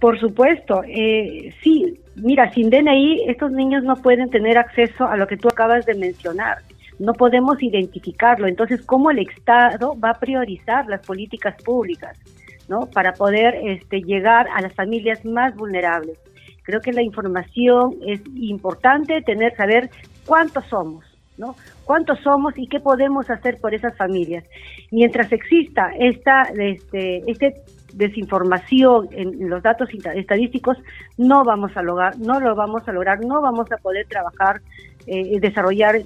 Por 0.00 0.18
supuesto, 0.18 0.82
eh, 0.88 1.54
sí, 1.62 2.00
mira, 2.16 2.52
sin 2.52 2.70
DNI 2.70 3.24
estos 3.28 3.52
niños 3.52 3.84
no 3.84 3.96
pueden 3.96 4.30
tener 4.30 4.58
acceso 4.58 5.06
a 5.06 5.16
lo 5.16 5.26
que 5.26 5.36
tú 5.36 5.48
acabas 5.48 5.86
de 5.86 5.94
mencionar 5.94 6.58
no 7.02 7.14
podemos 7.14 7.60
identificarlo. 7.60 8.46
Entonces, 8.46 8.80
¿cómo 8.82 9.10
el 9.10 9.18
Estado 9.18 9.98
va 9.98 10.10
a 10.10 10.20
priorizar 10.20 10.86
las 10.86 11.04
políticas 11.04 11.60
públicas, 11.62 12.16
¿no? 12.68 12.86
Para 12.86 13.12
poder 13.14 13.56
este, 13.64 14.02
llegar 14.02 14.46
a 14.54 14.60
las 14.60 14.72
familias 14.72 15.24
más 15.24 15.54
vulnerables. 15.56 16.16
Creo 16.62 16.80
que 16.80 16.92
la 16.92 17.02
información 17.02 17.96
es 18.06 18.20
importante 18.36 19.20
tener, 19.22 19.56
saber 19.56 19.90
cuántos 20.26 20.64
somos, 20.66 21.04
¿no? 21.36 21.56
¿Cuántos 21.84 22.20
somos 22.20 22.56
y 22.56 22.68
qué 22.68 22.78
podemos 22.78 23.28
hacer 23.30 23.58
por 23.60 23.74
esas 23.74 23.96
familias? 23.96 24.44
Mientras 24.92 25.32
exista 25.32 25.90
esta, 25.98 26.42
este, 26.56 27.28
este 27.28 27.62
desinformación 27.94 29.08
en 29.10 29.50
los 29.50 29.60
datos 29.60 29.88
estadísticos, 30.14 30.78
no 31.18 31.42
vamos 31.44 31.76
a 31.76 31.82
lograr, 31.82 32.16
no 32.16 32.38
lo 32.38 32.54
vamos 32.54 32.86
a 32.86 32.92
lograr, 32.92 33.24
no 33.24 33.42
vamos 33.42 33.72
a 33.72 33.76
poder 33.78 34.06
trabajar, 34.06 34.60
eh, 35.08 35.40
desarrollar 35.40 35.96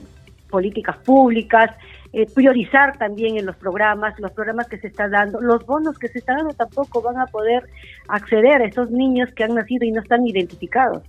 políticas 0.49 0.97
públicas, 0.99 1.71
eh, 2.13 2.27
priorizar 2.35 2.97
también 2.99 3.37
en 3.37 3.47
los 3.47 3.57
programas, 3.57 4.19
los 4.19 4.33
programas 4.33 4.69
que 4.69 4.79
se 4.79 4.89
están 4.89 5.11
dando, 5.11 5.41
los 5.41 5.67
bonos 5.67 5.99
que 5.99 6.09
se 6.09 6.19
están 6.19 6.39
dando 6.39 6.55
tampoco 6.55 7.03
van 7.03 7.19
a 7.19 7.27
poder 7.27 7.69
acceder 8.09 8.63
a 8.63 8.67
esos 8.67 8.91
niños 8.91 9.33
que 9.33 9.45
han 9.45 9.55
nacido 9.55 9.85
y 9.85 9.93
no 9.93 10.01
están 10.01 10.27
identificados. 10.27 11.03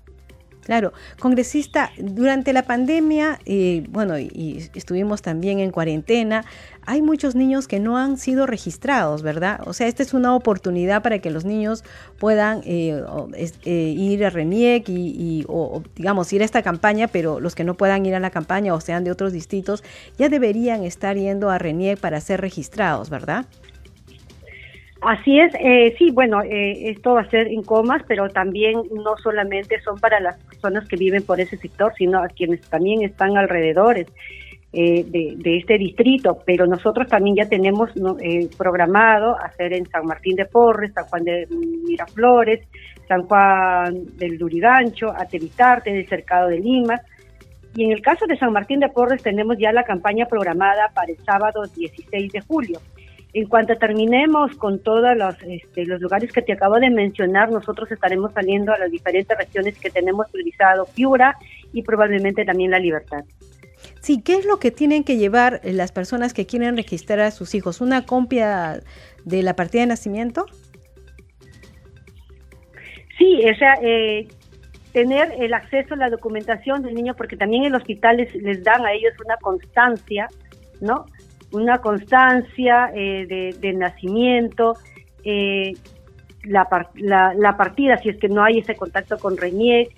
Claro, 0.67 0.91
congresista, 1.17 1.91
durante 1.97 2.51
la 2.51 2.63
pandemia, 2.63 3.39
eh, 3.45 3.86
bueno, 3.89 4.19
y 4.19 4.69
estuvimos 4.74 5.21
también 5.21 5.59
en 5.59 5.71
cuarentena, 5.71 6.43
hay 6.86 7.01
muchos 7.01 7.36
niños 7.36 7.69
que 7.69 7.79
no 7.79 7.97
han 7.97 8.17
sido 8.17 8.45
registrados, 8.45 9.21
¿verdad? 9.21 9.62
O 9.65 9.71
sea, 9.71 9.88
esta 9.88 10.03
es 10.03 10.13
una 10.13 10.36
oportunidad 10.36 11.01
para 11.03 11.19
que 11.19 11.31
los 11.31 11.45
niños 11.45 11.86
puedan 12.19 12.63
eh, 12.65 13.01
eh, 13.63 13.71
ir 13.97 14.25
a 14.25 14.29
RENIEC 14.29 14.89
y, 14.89 15.45
o, 15.47 15.83
digamos, 15.95 16.33
ir 16.33 16.41
a 16.41 16.45
esta 16.45 16.62
campaña, 16.63 17.07
pero 17.07 17.39
los 17.39 17.55
que 17.55 17.63
no 17.63 17.75
puedan 17.75 18.05
ir 18.05 18.13
a 18.13 18.19
la 18.19 18.31
campaña 18.31 18.74
o 18.74 18.81
sean 18.81 19.05
de 19.05 19.12
otros 19.12 19.31
distritos, 19.31 19.86
ya 20.17 20.27
deberían 20.27 20.83
estar 20.83 21.15
yendo 21.15 21.50
a 21.50 21.57
RENIEC 21.57 21.97
para 21.97 22.19
ser 22.19 22.41
registrados, 22.41 23.09
¿verdad? 23.09 23.45
Así 25.01 25.39
es, 25.39 25.54
eh, 25.60 25.96
sí, 25.98 26.10
bueno, 26.12 26.42
eh, 26.42 26.89
esto 26.89 27.13
va 27.13 27.22
a 27.22 27.30
ser 27.30 27.48
en 27.48 27.62
comas, 27.62 28.01
pero 28.08 28.30
también 28.30 28.82
no 28.92 29.16
solamente 29.22 29.80
son 29.82 30.00
para 30.00 30.20
las 30.20 30.38
personas 30.44 30.88
que 30.88 30.96
viven 30.96 31.24
por 31.24 31.39
ese 31.39 31.56
sector, 31.58 31.94
sino 31.98 32.24
a 32.24 32.27
quienes 32.30 32.62
también 32.62 33.04
están 33.04 33.38
alrededores 33.38 34.08
eh, 34.74 35.06
de, 35.08 35.58
este 35.58 35.77
distrito. 35.77 36.39
Pero 36.46 36.66
nosotros 36.66 37.08
también 37.08 37.36
ya 37.36 37.48
tenemos 37.48 37.92
programado 38.58 39.38
hacer 39.39 39.74
en 39.74 39.86
San 39.86 40.06
Martín 40.06 40.36
de 40.36 40.46
Porres, 40.46 40.94
San 40.94 41.06
Juan 41.06 41.24
de 41.24 41.48
Miraflores, 41.88 42.68
San 43.08 43.24
Juan 43.27 44.18
del 44.18 44.38
Durigancho, 44.39 45.12
Atevitarte, 45.16 45.94
del 45.94 46.08
Cercado 46.08 46.50
de 46.50 46.60
Lima. 46.60 47.00
Y 47.75 47.84
en 47.84 47.92
el 47.92 48.01
caso 48.01 48.25
de 48.25 48.38
San 48.38 48.51
Martín 48.51 48.80
de 48.80 48.89
Porres 48.89 49.22
tenemos 49.22 49.58
ya 49.60 49.72
la 49.72 49.84
campaña 49.84 50.25
programada 50.25 50.89
para 50.96 51.12
el 51.12 51.18
sábado 51.24 51.63
16 51.75 52.32
de 52.32 52.42
julio. 52.42 52.80
En 53.38 53.48
cuanto 53.48 53.75
terminemos 53.75 54.56
con 54.56 54.79
todos 54.79 55.15
los, 55.15 55.36
este, 55.44 55.86
los 55.86 56.01
lugares 56.01 56.32
que 56.32 56.41
te 56.41 56.53
acabo 56.53 56.79
de 56.79 56.89
mencionar, 56.89 57.51
nosotros 57.51 57.91
estaremos 57.91 58.34
saliendo 58.34 58.74
a 58.74 58.79
las 58.79 58.89
diferentes 58.89 59.38
regiones 59.38 59.77
que 59.77 59.91
tenemos 59.91 60.27
priorizado, 60.32 60.88
Piura 60.96 61.38
y 61.72 61.84
probablemente 61.84 62.46
también 62.46 62.72
La 62.72 62.79
Libertad. 62.79 63.25
Sí, 64.01 64.24
¿qué 64.24 64.38
es 64.38 64.46
lo 64.48 64.58
que 64.58 64.72
tienen 64.72 65.03
que 65.03 65.17
llevar 65.17 65.62
las 65.63 65.91
personas 65.91 66.34
que 66.34 66.48
quieren 66.48 66.75
registrar 66.75 67.20
a 67.20 67.29
sus 67.29 67.53
hijos? 67.53 67.79
¿Una 67.79 68.08
copia 68.08 68.79
de 69.24 69.44
la 69.44 69.56
partida 69.56 69.82
de 69.82 69.88
nacimiento? 69.89 70.48
Sí, 73.20 73.41
o 73.48 73.56
sea, 73.56 73.75
eh, 73.84 74.27
tener 74.94 75.36
el 75.38 75.53
acceso 75.53 75.94
a 75.94 75.98
la 75.98 76.10
documentación 76.10 76.82
del 76.82 76.96
niño, 76.96 77.13
porque 77.15 77.38
también 77.38 77.65
en 77.65 77.74
los 77.74 77.84
hospitales 77.84 78.34
les 78.34 78.63
dan 78.63 78.84
a 78.84 78.94
ellos 78.94 79.13
una 79.24 79.38
constancia, 79.38 80.27
¿no? 80.82 81.06
Una 81.51 81.80
constancia 81.80 82.92
eh, 82.94 83.54
de, 83.60 83.74
nacimiento, 83.74 84.74
eh, 85.24 85.74
la, 86.44 86.68
la, 87.36 87.58
partida, 87.58 87.98
si 87.98 88.10
es 88.10 88.18
que 88.18 88.30
no 88.30 88.44
hay 88.44 88.60
ese 88.60 88.75
contacto 88.75 89.18
con 89.18 89.38
RENIEC, 89.38 89.89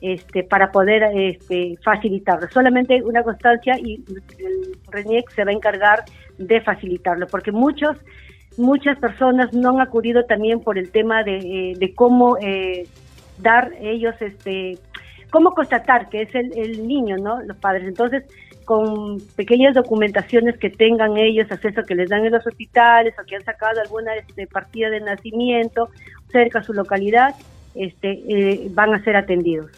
este, 0.00 0.42
para 0.42 0.72
poder 0.72 1.04
este, 1.14 1.76
facilitarlo. 1.84 2.48
Solamente 2.50 3.02
una 3.02 3.22
constancia 3.22 3.78
y 3.78 4.02
el 4.38 4.76
RENIEC 4.90 5.30
se 5.30 5.44
va 5.44 5.50
a 5.50 5.54
encargar 5.54 6.04
de 6.38 6.60
facilitarlo, 6.60 7.26
porque 7.28 7.52
muchos, 7.52 7.96
muchas 8.56 8.98
personas 8.98 9.52
no 9.52 9.70
han 9.70 9.80
acudido 9.80 10.24
también 10.24 10.60
por 10.60 10.76
el 10.76 10.90
tema 10.90 11.22
de, 11.22 11.36
eh, 11.36 11.74
de 11.78 11.94
cómo 11.94 12.36
dar 13.38 13.72
ellos, 13.80 14.14
este, 14.20 14.78
cómo 15.30 15.52
constatar 15.52 16.08
que 16.08 16.22
es 16.22 16.34
el, 16.34 16.56
el 16.56 16.86
niño, 16.86 17.16
¿no? 17.18 17.40
Los 17.42 17.56
padres. 17.58 17.86
Entonces, 17.86 18.24
con 18.64 19.18
pequeñas 19.36 19.74
documentaciones 19.74 20.58
que 20.58 20.70
tengan 20.70 21.16
ellos, 21.16 21.50
acceso 21.50 21.82
que 21.84 21.94
les 21.94 22.08
dan 22.08 22.24
en 22.24 22.32
los 22.32 22.46
hospitales 22.46 23.14
o 23.20 23.26
que 23.26 23.36
han 23.36 23.44
sacado 23.44 23.80
alguna 23.80 24.14
este, 24.16 24.46
partida 24.46 24.90
de 24.90 25.00
nacimiento 25.00 25.88
cerca 26.30 26.60
a 26.60 26.62
su 26.62 26.72
localidad, 26.72 27.34
este, 27.74 28.22
eh, 28.28 28.68
van 28.70 28.94
a 28.94 29.02
ser 29.04 29.16
atendidos. 29.16 29.70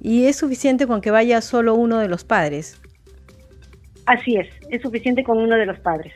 ¿Y 0.00 0.26
es 0.26 0.36
suficiente 0.36 0.86
con 0.86 1.00
que 1.00 1.10
vaya 1.10 1.40
solo 1.40 1.74
uno 1.74 1.98
de 1.98 2.08
los 2.08 2.24
padres? 2.24 2.80
Así 4.06 4.36
es, 4.36 4.48
es 4.70 4.82
suficiente 4.82 5.24
con 5.24 5.38
uno 5.38 5.56
de 5.56 5.66
los 5.66 5.78
padres. 5.80 6.12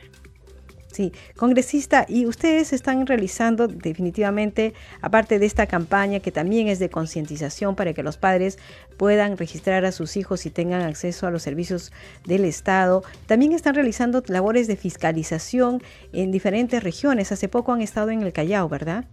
Sí, 0.91 1.13
congresista, 1.37 2.05
y 2.09 2.25
ustedes 2.25 2.73
están 2.73 3.07
realizando 3.07 3.67
definitivamente, 3.69 4.73
aparte 5.01 5.39
de 5.39 5.45
esta 5.45 5.65
campaña 5.65 6.19
que 6.19 6.31
también 6.31 6.67
es 6.67 6.79
de 6.79 6.89
concientización 6.89 7.75
para 7.77 7.93
que 7.93 8.03
los 8.03 8.17
padres 8.17 8.59
puedan 8.97 9.37
registrar 9.37 9.85
a 9.85 9.93
sus 9.93 10.17
hijos 10.17 10.45
y 10.45 10.49
tengan 10.49 10.81
acceso 10.81 11.27
a 11.27 11.31
los 11.31 11.43
servicios 11.43 11.93
del 12.25 12.43
Estado, 12.43 13.03
también 13.25 13.53
están 13.53 13.73
realizando 13.73 14.21
labores 14.27 14.67
de 14.67 14.75
fiscalización 14.75 15.81
en 16.11 16.29
diferentes 16.29 16.83
regiones. 16.83 17.31
Hace 17.31 17.47
poco 17.47 17.71
han 17.71 17.81
estado 17.81 18.09
en 18.09 18.21
el 18.23 18.33
Callao, 18.33 18.67
¿verdad? 18.67 19.05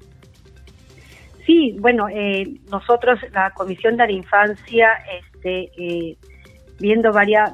Sí, 1.46 1.76
bueno, 1.78 2.08
eh, 2.08 2.58
nosotros, 2.70 3.20
la 3.32 3.52
Comisión 3.52 3.96
de 3.96 4.06
la 4.06 4.12
Infancia, 4.12 4.88
este, 5.22 5.70
eh, 5.78 6.16
viendo 6.80 7.12
varias, 7.12 7.52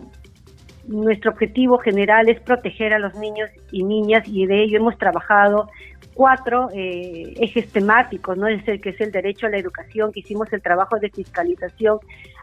nuestro 0.87 1.31
objetivo 1.33 1.79
general 1.79 2.29
es 2.29 2.41
proteger 2.41 2.93
a 2.93 2.99
los 2.99 3.15
niños 3.15 3.51
y 3.71 3.83
niñas 3.83 4.23
y 4.27 4.47
de 4.47 4.63
ello 4.63 4.79
hemos 4.79 4.99
trabajado 4.99 5.69
cuatro 6.15 6.71
eh, 6.73 7.35
ejes 7.41 7.69
temáticos, 7.69 8.37
¿no? 8.37 8.47
Es 8.47 8.67
el 8.69 8.81
que 8.81 8.91
es 8.91 9.01
el 9.01 9.11
derecho 9.11 9.47
a 9.47 9.51
la 9.51 9.59
educación, 9.59 10.13
que 10.13 10.21
hicimos 10.21 10.53
el 10.53 10.63
trabajo 10.63 10.99
de 10.99 11.11
fiscalización 11.11 11.99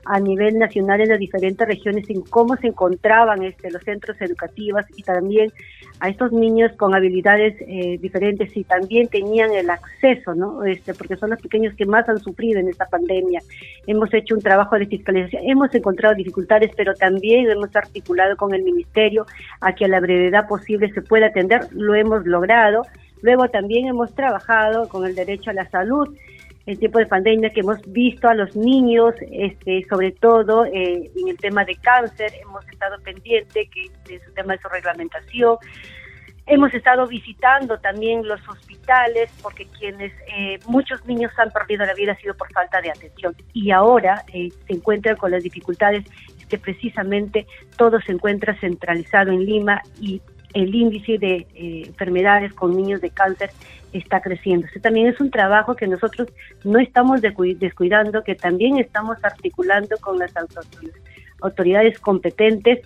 a 0.06 0.20
nivel 0.20 0.58
nacional 0.58 1.02
en 1.02 1.10
las 1.10 1.20
diferentes 1.20 1.68
regiones 1.68 2.10
en 2.10 2.22
cómo 2.22 2.56
se 2.58 2.68
encontraban 2.68 3.44
este, 3.44 3.70
los 3.70 3.84
centros 3.84 4.20
educativos 4.20 4.84
y 4.96 5.04
también 5.04 5.52
a 6.00 6.10
estos 6.10 6.32
niños 6.32 6.72
con 6.78 6.96
habilidades 6.96 7.56
eh, 7.62 8.00
diferentes 8.02 8.56
y 8.58 8.64
también 8.64 9.08
tenían 9.08 9.52
el 9.52 9.70
acceso, 9.70 10.34
¿no? 10.34 10.64
Este, 10.64 10.96
porque 10.96 11.16
son 11.16 11.30
los 11.30 11.42
pequeños 11.42 11.76
que 11.76 11.86
más 11.86 12.10
han 12.10 12.20
sufrido 12.20 12.60
en 12.60 12.70
esta 12.70 12.86
pandemia. 12.86 13.42
Hemos 13.86 14.12
hecho 14.14 14.34
un 14.34 14.42
trabajo 14.42 14.78
de 14.80 14.88
fiscalización, 14.88 15.44
hemos 15.46 15.74
encontrado 15.76 16.16
dificultades, 16.16 16.72
pero 16.76 16.96
también 16.96 17.50
hemos 17.50 17.76
articulado 17.76 18.36
con 18.36 18.54
el 18.56 18.64
ministerio 18.64 19.28
a 19.60 19.74
que 19.76 19.86
a 19.86 19.88
la 19.88 20.00
brevedad 20.00 20.48
posible 20.48 20.92
se 20.92 21.02
pueda 21.02 21.28
atender, 21.28 21.68
lo 21.72 21.94
hemos 21.94 22.26
logrado 22.26 22.84
Luego 23.22 23.50
también 23.50 23.88
hemos 23.88 24.14
trabajado 24.14 24.88
con 24.90 25.06
el 25.06 25.16
derecho 25.16 25.52
a 25.52 25.54
la 25.54 25.70
salud 25.70 26.08
en 26.66 26.78
tiempo 26.78 27.00
de 27.00 27.08
pandemia 27.08 27.50
que 27.50 27.62
hemos 27.62 27.82
visto 27.92 28.28
a 28.28 28.36
los 28.36 28.56
niños, 28.56 29.16
este, 29.32 29.86
sobre 29.90 30.12
todo 30.12 30.66
eh, 30.66 31.12
en 31.16 31.28
el 31.28 31.38
tema 31.38 31.66
de 31.66 31.76
cáncer, 31.76 32.32
hemos 32.42 32.68
estado 32.70 32.98
pendiente 33.04 33.68
que 33.68 34.16
es 34.16 34.28
un 34.28 34.34
tema 34.36 34.54
de 34.54 34.60
su 34.60 34.70
reglamentación. 34.70 35.58
Hemos 36.48 36.74
estado 36.74 37.08
visitando 37.08 37.80
también 37.80 38.28
los 38.28 38.42
hospitales 38.48 39.32
porque 39.42 39.68
quienes 39.68 40.12
eh, 40.36 40.60
muchos 40.66 41.06
niños 41.06 41.32
han 41.38 41.52
perdido 41.52 41.86
la 41.86 41.94
vida 41.94 42.14
ha 42.14 42.18
sido 42.18 42.36
por 42.36 42.52
falta 42.52 42.82
de 42.82 42.90
atención 42.90 43.36
y 43.54 43.72
ahora 43.72 44.24
eh, 44.34 44.50
se 44.68 44.74
encuentran 44.74 45.16
con 45.16 45.32
las 45.32 45.44
dificultades 45.44 46.04
que 46.50 46.58
precisamente 46.58 47.48
todo 47.78 48.02
se 48.02 48.12
encuentra 48.12 48.60
centralizado 48.60 49.32
en 49.32 49.46
Lima 49.46 49.82
y 50.00 50.22
el 50.54 50.74
índice 50.74 51.18
de 51.18 51.48
eh, 51.56 51.84
enfermedades 51.88 52.54
con 52.54 52.76
niños 52.76 53.02
de 53.02 53.10
cáncer 53.10 53.52
está 53.94 54.22
creciendo. 54.22 54.68
Este 54.68 54.80
también 54.80 55.08
es 55.08 55.20
un 55.20 55.32
trabajo 55.32 55.76
que 55.76 55.88
nosotros 55.88 56.30
no 56.64 56.80
estamos 56.80 57.22
descuidando, 57.22 58.24
que 58.24 58.36
también 58.36 58.78
estamos 58.78 59.18
articulando 59.24 59.98
con 60.00 60.20
las 60.20 60.32
autoridades 61.42 62.00
competentes 62.00 62.80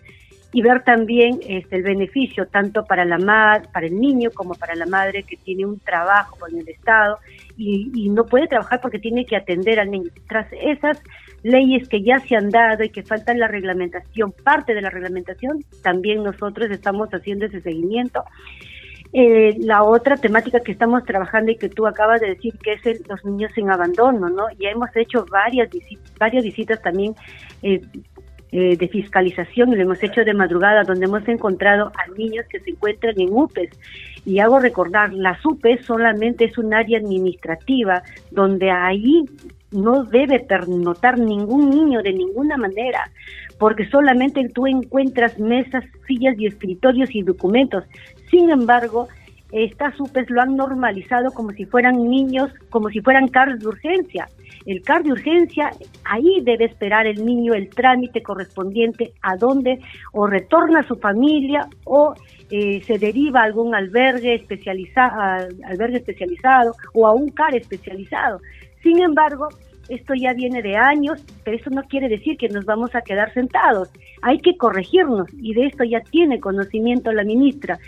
y 0.51 0.61
ver 0.61 0.83
también 0.83 1.39
este, 1.45 1.75
el 1.75 1.83
beneficio 1.83 2.47
tanto 2.47 2.85
para 2.85 3.03
la 3.03 3.17
madre, 3.17 3.67
para 3.73 3.87
el 3.87 3.99
niño 3.99 4.31
como 4.33 4.55
para 4.55 4.73
la 4.73 4.85
madre 4.85 5.23
que 5.23 5.35
tiene 5.35 5.65
un 5.65 5.79
trabajo 5.79 6.37
con 6.39 6.57
el 6.57 6.67
Estado 6.69 7.19
y, 7.57 7.91
y 7.93 8.09
no 8.09 8.25
puede 8.25 8.47
trabajar 8.47 8.79
porque 8.81 8.97
tiene 8.97 9.25
que 9.25 9.35
atender 9.35 9.79
al 9.79 9.91
niño. 9.91 10.09
Tras 10.27 10.47
esas 10.53 11.01
leyes 11.45 11.87
que 11.87 12.01
ya 12.01 12.17
se 12.19 12.35
han 12.35 12.49
dado 12.49 12.83
y 12.83 12.89
que 12.89 13.03
faltan 13.03 13.39
la 13.39 13.47
reglamentación, 13.47 14.33
parte 14.43 14.73
de 14.73 14.81
la 14.81 14.89
reglamentación, 14.89 15.63
también 15.83 16.23
nosotros 16.23 16.71
estamos 16.71 17.09
haciendo 17.09 17.45
ese 17.45 17.61
seguimiento. 17.61 18.23
Eh, 19.13 19.55
la 19.59 19.83
otra 19.83 20.17
temática 20.17 20.59
que 20.59 20.71
estamos 20.71 21.05
trabajando 21.05 21.51
y 21.51 21.55
que 21.55 21.69
tú 21.69 21.85
acabas 21.85 22.19
de 22.19 22.29
decir 22.29 22.57
que 22.57 22.73
es 22.73 22.85
el, 22.87 22.99
los 23.07 23.23
niños 23.23 23.51
en 23.57 23.69
abandono, 23.69 24.27
¿no? 24.27 24.47
Ya 24.59 24.71
hemos 24.71 24.89
hecho 24.95 25.23
varias, 25.31 25.69
varias 26.19 26.43
visitas 26.43 26.81
también 26.81 27.13
eh, 27.61 27.79
eh, 28.51 28.75
de 28.75 28.87
fiscalización 28.87 29.71
y 29.71 29.75
lo 29.75 29.83
hemos 29.83 30.01
hecho 30.01 30.25
de 30.25 30.33
madrugada, 30.33 30.83
donde 30.83 31.05
hemos 31.05 31.27
encontrado 31.27 31.91
a 31.95 32.07
niños 32.17 32.47
que 32.49 32.59
se 32.59 32.71
encuentran 32.71 33.13
en 33.19 33.29
UPES. 33.31 33.69
Y 34.25 34.39
hago 34.39 34.59
recordar, 34.59 35.13
las 35.13 35.45
UPES 35.45 35.85
solamente 35.85 36.45
es 36.45 36.57
un 36.57 36.73
área 36.73 36.97
administrativa 36.97 38.01
donde 38.31 38.71
ahí 38.71 39.25
no 39.75 40.03
debe 40.05 40.39
pernotar 40.39 41.19
ningún 41.19 41.69
niño 41.69 42.01
de 42.01 42.13
ninguna 42.13 42.57
manera, 42.57 43.11
porque 43.59 43.85
solamente 43.85 44.49
tú 44.49 44.67
encuentras 44.67 45.37
mesas, 45.39 45.83
sillas 46.07 46.35
y 46.37 46.47
escritorios 46.47 47.13
y 47.13 47.21
documentos. 47.21 47.83
Sin 48.29 48.49
embargo, 48.49 49.07
estas 49.51 49.99
UPES 49.99 50.29
lo 50.31 50.41
han 50.41 50.55
normalizado 50.55 51.31
como 51.31 51.51
si 51.51 51.65
fueran 51.65 52.09
niños, 52.09 52.51
como 52.69 52.89
si 52.89 52.99
fueran 53.01 53.27
carros 53.27 53.59
de 53.59 53.67
urgencia. 53.67 54.27
El 54.65 54.81
CAR 54.81 55.03
de 55.03 55.11
urgencia, 55.11 55.71
ahí 56.03 56.41
debe 56.41 56.65
esperar 56.65 57.05
el 57.05 57.23
niño 57.23 57.53
el 57.53 57.69
trámite 57.69 58.23
correspondiente 58.23 59.13
a 59.21 59.37
donde 59.37 59.79
o 60.11 60.25
retorna 60.25 60.79
a 60.79 60.87
su 60.87 60.95
familia 60.95 61.67
o 61.85 62.15
eh, 62.49 62.81
se 62.81 62.97
deriva 62.97 63.41
a 63.41 63.43
algún 63.43 63.75
albergue, 63.75 64.35
especializado, 64.35 65.47
albergue 65.65 65.97
especializado 65.97 66.73
o 66.93 67.05
a 67.05 67.13
un 67.13 67.29
CAR 67.29 67.55
especializado. 67.55 68.39
Sin 68.85 69.01
embargo, 69.01 69.47
esto 69.89 70.13
ya 70.13 70.33
viene 70.33 70.61
de 70.61 70.75
años, 70.77 71.19
pero 71.43 71.57
eso 71.57 71.71
no 71.71 71.81
quiere 71.85 72.07
decir 72.07 72.37
que 72.37 72.49
nos 72.49 72.65
vamos 72.65 72.93
a 72.93 73.01
quedar 73.01 73.33
sentados. 73.33 73.89
Hay 74.21 74.37
que 74.41 74.57
corregirnos 74.57 75.27
y 75.33 75.55
de 75.55 75.65
esto 75.65 75.83
ya 75.83 76.01
tiene 76.01 76.39
conocimiento 76.39 77.11
la 77.11 77.23
ministra. 77.23 77.79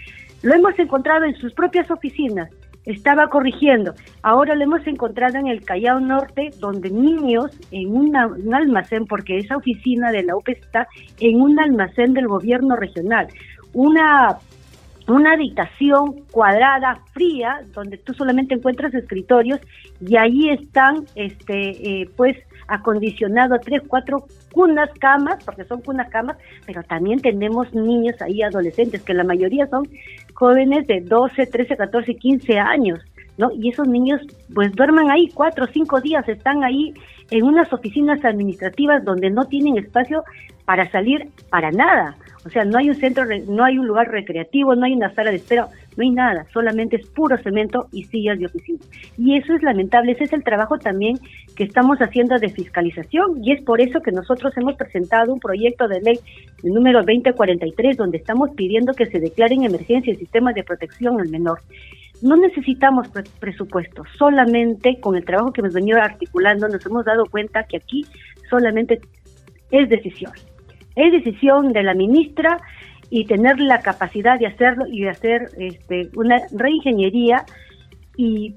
Lo 0.42 0.56
hemos 0.56 0.78
encontrado 0.80 1.26
en 1.26 1.36
sus 1.36 1.54
propias 1.54 1.92
oficinas. 1.92 2.50
Estaba 2.86 3.30
corrigiendo. 3.30 3.94
Ahora 4.24 4.56
lo 4.56 4.64
hemos 4.64 4.88
encontrado 4.88 5.38
en 5.38 5.46
el 5.46 5.64
Callao 5.64 6.00
Norte, 6.00 6.50
donde 6.58 6.90
niños 6.90 7.52
en 7.70 7.96
un 7.96 8.16
almacén, 8.56 9.06
porque 9.06 9.38
esa 9.38 9.58
oficina 9.58 10.12
de 10.12 10.24
la 10.24 10.36
UP 10.36 10.50
está 10.50 10.88
en 11.20 11.40
un 11.42 11.60
almacén 11.60 12.16
del 12.16 12.28
gobierno 12.28 12.76
regional. 12.76 13.28
Una 13.74 14.40
una 15.08 15.34
habitación 15.34 16.24
cuadrada, 16.32 17.00
fría, 17.14 17.62
donde 17.74 17.98
tú 17.98 18.14
solamente 18.14 18.56
encuentras 18.56 18.94
escritorios 18.94 19.60
y 20.02 20.18
ahí 20.18 20.50
están, 20.50 21.06
este, 21.16 22.02
eh, 22.02 22.10
pues, 22.16 22.38
acondicionados 22.68 23.62
tres, 23.62 23.82
cuatro 23.88 24.26
cunas, 24.52 24.90
camas, 25.00 25.44
porque 25.46 25.64
son 25.64 25.82
cunas, 25.82 26.10
camas, 26.10 26.38
pero 26.66 26.84
también 26.84 27.22
tenemos 27.22 27.74
niños 27.74 28.22
ahí, 28.22 28.42
adolescentes, 28.42 29.02
que 29.02 29.14
la 29.14 29.24
mayoría 29.24 29.68
son 29.68 29.88
jóvenes 30.34 30.86
de 30.88 31.02
12, 31.02 31.46
13, 31.46 31.78
14, 31.78 32.16
15 32.16 32.60
años, 32.60 33.00
¿no? 33.38 33.50
Y 33.52 33.70
esos 33.70 33.88
niños, 33.88 34.22
pues, 34.54 34.74
duerman 34.74 35.10
ahí 35.10 35.30
cuatro 35.34 35.68
cinco 35.68 36.02
días, 36.02 36.28
están 36.28 36.64
ahí 36.66 36.94
en 37.32 37.44
unas 37.44 37.72
oficinas 37.72 38.24
administrativas 38.26 39.06
donde 39.06 39.30
no 39.30 39.46
tienen 39.46 39.78
espacio 39.78 40.24
para 40.66 40.90
salir 40.92 41.30
para 41.50 41.72
nada. 41.72 42.18
O 42.48 42.50
sea, 42.50 42.64
no 42.64 42.78
hay 42.78 42.90
un 42.90 42.96
centro, 42.96 43.26
no 43.50 43.66
hay 43.66 43.78
un 43.78 43.88
lugar 43.88 44.10
recreativo, 44.10 44.74
no 44.74 44.86
hay 44.86 44.94
una 44.94 45.14
sala 45.14 45.32
de 45.32 45.36
espera, 45.36 45.68
no 45.98 46.04
hay 46.04 46.12
nada, 46.12 46.46
solamente 46.54 46.96
es 46.96 47.06
puro 47.08 47.38
cemento 47.38 47.88
y 47.92 48.06
sillas 48.06 48.40
de 48.40 48.46
oficina. 48.46 48.80
Y 49.18 49.36
eso 49.36 49.54
es 49.54 49.62
lamentable, 49.64 50.14
ese 50.14 50.24
es 50.24 50.32
el 50.32 50.46
trabajo 50.46 50.78
también 50.78 51.18
que 51.58 51.66
estamos 51.66 51.98
haciendo 52.00 52.38
de 52.38 52.48
fiscalización 52.48 53.44
y 53.44 53.52
es 53.52 53.62
por 53.64 53.82
eso 53.82 54.00
que 54.00 54.14
nosotros 54.14 54.56
hemos 54.56 54.76
presentado 54.76 55.34
un 55.34 55.42
proyecto 55.42 55.90
de 55.90 56.00
ley 56.00 56.20
el 56.64 56.74
número 56.74 57.00
2043 57.00 57.98
donde 57.98 58.18
estamos 58.18 58.52
pidiendo 58.52 58.94
que 58.94 59.08
se 59.08 59.20
declaren 59.20 59.66
emergencia 59.66 60.14
el 60.14 60.20
sistema 60.20 60.54
de 60.54 60.64
protección 60.64 61.20
al 61.20 61.28
menor. 61.28 61.60
No 62.22 62.38
necesitamos 62.38 63.10
presupuesto, 63.42 64.04
solamente 64.18 65.02
con 65.02 65.18
el 65.18 65.26
trabajo 65.26 65.52
que 65.52 65.60
hemos 65.60 65.74
venido 65.74 66.00
articulando 66.02 66.70
nos 66.70 66.86
hemos 66.86 67.04
dado 67.04 67.26
cuenta 67.26 67.64
que 67.64 67.76
aquí 67.76 68.06
solamente 68.50 69.02
es 69.70 69.90
decisión. 69.90 70.32
Es 70.98 71.12
decisión 71.12 71.74
de 71.74 71.84
la 71.84 71.94
ministra 71.94 72.58
y 73.10 73.26
tener 73.26 73.60
la 73.60 73.80
capacidad 73.82 74.38
de 74.40 74.48
hacerlo 74.48 74.86
y 74.88 75.04
de 75.04 75.10
hacer 75.10 75.50
este, 75.58 76.10
una 76.16 76.42
reingeniería 76.52 77.46
y 78.18 78.56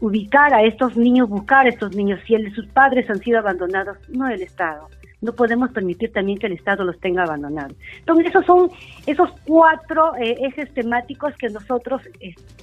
ubicar 0.00 0.52
a 0.52 0.62
estos 0.62 0.96
niños, 0.96 1.28
buscar 1.28 1.64
a 1.64 1.68
estos 1.68 1.94
niños, 1.94 2.20
si 2.26 2.36
sus 2.50 2.66
padres 2.66 3.08
han 3.08 3.20
sido 3.20 3.38
abandonados, 3.38 3.96
no 4.10 4.28
el 4.28 4.42
Estado. 4.42 4.88
No 5.22 5.32
podemos 5.32 5.70
permitir 5.70 6.12
también 6.12 6.38
que 6.38 6.46
el 6.46 6.52
Estado 6.52 6.84
los 6.84 6.98
tenga 7.00 7.22
abandonados. 7.22 7.74
Entonces, 8.00 8.26
esos 8.26 8.44
son 8.44 8.70
esos 9.06 9.30
cuatro 9.46 10.14
eh, 10.16 10.36
ejes 10.40 10.74
temáticos 10.74 11.34
que 11.36 11.48
nosotros 11.48 12.02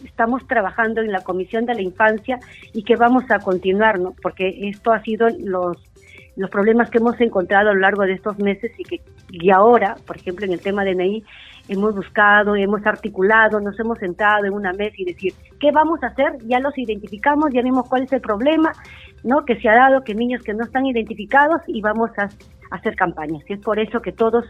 estamos 0.03 0.45
trabajando 0.47 1.01
en 1.01 1.11
la 1.11 1.23
Comisión 1.23 1.65
de 1.65 1.73
la 1.73 1.81
Infancia 1.81 2.39
y 2.73 2.83
que 2.83 2.95
vamos 2.95 3.23
a 3.31 3.39
continuar, 3.39 3.99
¿no? 3.99 4.13
Porque 4.21 4.69
esto 4.69 4.91
ha 4.91 5.01
sido 5.01 5.27
los 5.39 5.77
los 6.35 6.49
problemas 6.49 6.89
que 6.89 6.97
hemos 6.97 7.19
encontrado 7.21 7.69
a 7.69 7.73
lo 7.73 7.79
largo 7.79 8.03
de 8.03 8.13
estos 8.13 8.37
meses 8.39 8.71
y 8.77 8.83
que 8.83 9.01
y 9.29 9.49
ahora, 9.49 9.95
por 10.05 10.17
ejemplo, 10.17 10.45
en 10.45 10.53
el 10.53 10.61
tema 10.61 10.83
de 10.83 10.93
NEI, 10.93 11.23
hemos 11.67 11.95
buscado, 11.95 12.55
hemos 12.55 12.85
articulado, 12.85 13.59
nos 13.59 13.79
hemos 13.79 13.97
sentado 13.97 14.45
en 14.45 14.53
una 14.53 14.73
mesa 14.73 14.95
y 14.97 15.05
decir, 15.05 15.33
¿qué 15.59 15.71
vamos 15.71 16.03
a 16.03 16.07
hacer? 16.07 16.33
Ya 16.45 16.59
los 16.59 16.77
identificamos, 16.77 17.49
ya 17.53 17.61
vimos 17.61 17.87
cuál 17.89 18.03
es 18.03 18.13
el 18.13 18.21
problema, 18.21 18.71
¿no? 19.23 19.45
Que 19.45 19.59
se 19.59 19.69
ha 19.69 19.75
dado, 19.75 20.03
que 20.03 20.13
niños 20.13 20.43
que 20.43 20.53
no 20.53 20.63
están 20.63 20.85
identificados 20.85 21.61
y 21.67 21.81
vamos 21.81 22.11
a, 22.17 22.29
hacer 22.71 22.95
campañas. 22.95 23.43
Y 23.47 23.53
es 23.53 23.59
por 23.59 23.79
eso 23.79 24.01
que 24.01 24.11
todos 24.11 24.45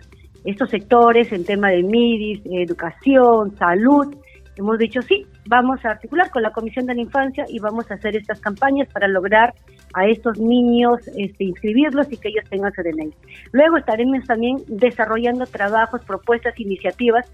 estos 0.45 0.69
sectores, 0.69 1.31
en 1.33 1.43
tema 1.43 1.69
de 1.69 1.83
MIDIS, 1.83 2.41
educación, 2.45 3.55
salud, 3.57 4.15
hemos 4.55 4.77
dicho 4.77 5.01
sí, 5.01 5.25
vamos 5.47 5.83
a 5.85 5.91
articular 5.91 6.29
con 6.29 6.43
la 6.43 6.51
Comisión 6.51 6.85
de 6.85 6.95
la 6.95 7.01
Infancia 7.01 7.45
y 7.47 7.59
vamos 7.59 7.89
a 7.89 7.95
hacer 7.95 8.15
estas 8.15 8.39
campañas 8.39 8.87
para 8.91 9.07
lograr 9.07 9.53
a 9.93 10.07
estos 10.07 10.39
niños 10.39 10.99
este, 11.17 11.43
inscribirlos 11.43 12.11
y 12.11 12.17
que 12.17 12.29
ellos 12.29 12.45
tengan 12.49 12.71
DNI. 12.75 13.13
Luego 13.51 13.77
estaremos 13.77 14.25
también 14.25 14.57
desarrollando 14.67 15.45
trabajos, 15.45 16.03
propuestas, 16.05 16.59
iniciativas 16.59 17.31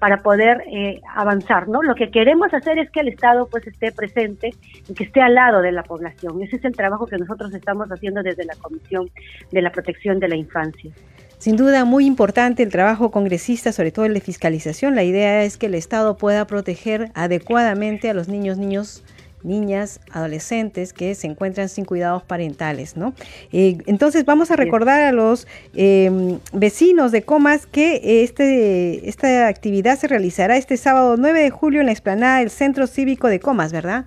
para 0.00 0.22
poder 0.22 0.62
eh, 0.66 1.00
avanzar, 1.14 1.68
¿no? 1.68 1.82
Lo 1.82 1.94
que 1.94 2.10
queremos 2.10 2.52
hacer 2.54 2.78
es 2.78 2.90
que 2.90 3.00
el 3.00 3.08
Estado 3.08 3.46
pues 3.50 3.66
esté 3.66 3.92
presente 3.92 4.50
y 4.88 4.94
que 4.94 5.04
esté 5.04 5.20
al 5.20 5.34
lado 5.34 5.60
de 5.60 5.72
la 5.72 5.82
población. 5.82 6.42
Ese 6.42 6.56
es 6.56 6.64
el 6.64 6.74
trabajo 6.74 7.06
que 7.06 7.18
nosotros 7.18 7.52
estamos 7.52 7.88
haciendo 7.90 8.22
desde 8.22 8.46
la 8.46 8.54
Comisión 8.54 9.10
de 9.52 9.62
la 9.62 9.70
Protección 9.70 10.18
de 10.18 10.28
la 10.28 10.36
Infancia. 10.36 10.90
Sin 11.40 11.56
duda, 11.56 11.86
muy 11.86 12.04
importante 12.04 12.62
el 12.62 12.68
trabajo 12.68 13.10
congresista, 13.10 13.72
sobre 13.72 13.92
todo 13.92 14.04
el 14.04 14.12
de 14.12 14.20
fiscalización. 14.20 14.94
La 14.94 15.04
idea 15.04 15.42
es 15.42 15.56
que 15.56 15.66
el 15.66 15.74
Estado 15.74 16.18
pueda 16.18 16.46
proteger 16.46 17.10
adecuadamente 17.14 18.10
a 18.10 18.14
los 18.14 18.28
niños, 18.28 18.58
niños 18.58 19.02
niñas, 19.42 20.00
adolescentes 20.10 20.92
que 20.92 21.14
se 21.14 21.26
encuentran 21.26 21.70
sin 21.70 21.86
cuidados 21.86 22.22
parentales, 22.22 22.94
¿no? 22.98 23.14
Eh, 23.52 23.78
entonces 23.86 24.26
vamos 24.26 24.50
a 24.50 24.56
recordar 24.56 25.00
a 25.00 25.12
los 25.12 25.46
em, 25.74 26.38
vecinos 26.52 27.10
de 27.10 27.22
Comas 27.22 27.64
que 27.64 28.22
este, 28.22 29.08
esta 29.08 29.48
actividad 29.48 29.98
se 29.98 30.08
realizará 30.08 30.58
este 30.58 30.76
sábado 30.76 31.16
9 31.16 31.42
de 31.42 31.48
julio 31.48 31.80
en 31.80 31.86
la 31.86 31.92
explanada 31.92 32.40
del 32.40 32.50
Centro 32.50 32.86
Cívico 32.86 33.28
de 33.28 33.40
Comas, 33.40 33.72
¿verdad? 33.72 34.04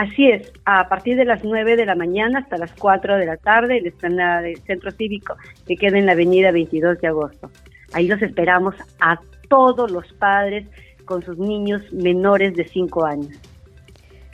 Así 0.00 0.30
es, 0.30 0.50
a 0.64 0.88
partir 0.88 1.14
de 1.18 1.26
las 1.26 1.44
9 1.44 1.76
de 1.76 1.84
la 1.84 1.94
mañana 1.94 2.38
hasta 2.38 2.56
las 2.56 2.72
4 2.72 3.18
de 3.18 3.26
la 3.26 3.36
tarde 3.36 3.76
en 3.76 3.82
la 3.82 3.88
explanada 3.90 4.40
del 4.40 4.56
Centro 4.62 4.90
Cívico 4.92 5.36
que 5.66 5.76
queda 5.76 5.98
en 5.98 6.06
la 6.06 6.12
avenida 6.12 6.52
22 6.52 6.98
de 7.02 7.08
agosto. 7.08 7.50
Ahí 7.92 8.08
los 8.08 8.22
esperamos 8.22 8.74
a 8.98 9.20
todos 9.50 9.90
los 9.90 10.10
padres 10.14 10.66
con 11.04 11.22
sus 11.22 11.36
niños 11.36 11.82
menores 11.92 12.54
de 12.54 12.66
5 12.66 13.04
años. 13.04 13.38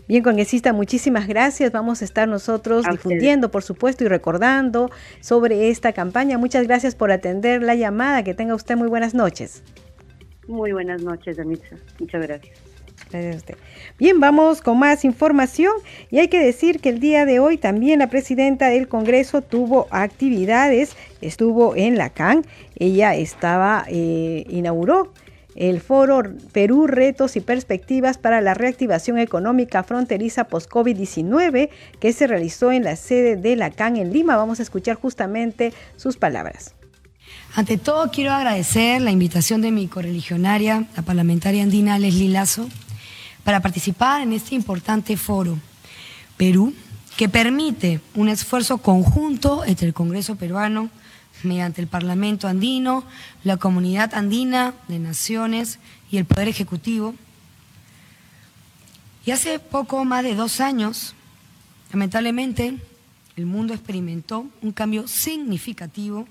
Bien, 0.06 0.22
congresista, 0.22 0.72
muchísimas 0.72 1.26
gracias. 1.26 1.72
Vamos 1.72 2.00
a 2.00 2.04
estar 2.04 2.28
nosotros 2.28 2.86
difundiendo, 2.88 3.50
por 3.50 3.64
supuesto, 3.64 4.04
y 4.04 4.06
recordando 4.06 4.88
sobre 5.18 5.68
esta 5.70 5.92
campaña. 5.92 6.38
Muchas 6.38 6.68
gracias 6.68 6.94
por 6.94 7.10
atender 7.10 7.64
la 7.64 7.74
llamada. 7.74 8.22
Que 8.22 8.34
tenga 8.34 8.54
usted 8.54 8.76
muy 8.76 8.86
buenas 8.86 9.14
noches. 9.14 9.64
Muy 10.46 10.70
buenas 10.70 11.02
noches, 11.02 11.38
Danitza. 11.38 11.74
Muchas 11.98 12.22
gracias. 12.22 12.65
Gracias 13.10 13.34
a 13.34 13.38
usted. 13.38 13.56
Bien, 13.98 14.18
vamos 14.20 14.60
con 14.60 14.78
más 14.78 15.04
información 15.04 15.72
y 16.10 16.18
hay 16.18 16.28
que 16.28 16.40
decir 16.40 16.80
que 16.80 16.88
el 16.88 17.00
día 17.00 17.24
de 17.24 17.38
hoy 17.38 17.56
también 17.56 18.00
la 18.00 18.08
presidenta 18.08 18.68
del 18.68 18.88
Congreso 18.88 19.42
tuvo 19.42 19.86
actividades, 19.90 20.96
estuvo 21.20 21.76
en 21.76 21.96
la 21.96 22.10
CAN, 22.10 22.44
ella 22.76 23.14
estaba, 23.14 23.84
eh, 23.88 24.44
inauguró 24.48 25.12
el 25.54 25.80
foro 25.80 26.22
Perú, 26.52 26.86
retos 26.86 27.36
y 27.36 27.40
perspectivas 27.40 28.18
para 28.18 28.40
la 28.40 28.54
reactivación 28.54 29.18
económica 29.18 29.82
fronteriza 29.82 30.44
post-COVID-19 30.44 31.70
que 31.98 32.12
se 32.12 32.26
realizó 32.26 32.72
en 32.72 32.84
la 32.84 32.96
sede 32.96 33.36
de 33.36 33.56
la 33.56 33.70
CAN 33.70 33.96
en 33.96 34.12
Lima. 34.12 34.36
Vamos 34.36 34.60
a 34.60 34.62
escuchar 34.62 34.96
justamente 34.96 35.72
sus 35.96 36.16
palabras. 36.16 36.74
Ante 37.54 37.78
todo 37.78 38.10
quiero 38.10 38.32
agradecer 38.32 39.00
la 39.00 39.10
invitación 39.10 39.62
de 39.62 39.72
mi 39.72 39.88
correligionaria, 39.88 40.84
la 40.94 41.02
parlamentaria 41.02 41.62
andina 41.62 41.98
Leslie 41.98 42.28
Lazo, 42.28 42.68
para 43.46 43.60
participar 43.60 44.22
en 44.22 44.32
este 44.32 44.56
importante 44.56 45.16
foro 45.16 45.56
Perú, 46.36 46.74
que 47.16 47.28
permite 47.28 48.00
un 48.16 48.28
esfuerzo 48.28 48.78
conjunto 48.78 49.64
entre 49.64 49.86
el 49.86 49.94
Congreso 49.94 50.34
peruano, 50.34 50.90
mediante 51.44 51.80
el 51.80 51.86
Parlamento 51.86 52.48
andino, 52.48 53.04
la 53.44 53.56
Comunidad 53.56 54.14
Andina 54.14 54.74
de 54.88 54.98
Naciones 54.98 55.78
y 56.10 56.16
el 56.16 56.24
Poder 56.24 56.48
Ejecutivo. 56.48 57.14
Y 59.24 59.30
hace 59.30 59.60
poco 59.60 60.04
más 60.04 60.24
de 60.24 60.34
dos 60.34 60.60
años, 60.60 61.14
lamentablemente, 61.92 62.76
el 63.36 63.46
mundo 63.46 63.74
experimentó 63.74 64.44
un 64.60 64.72
cambio 64.72 65.06
significativo 65.06 66.26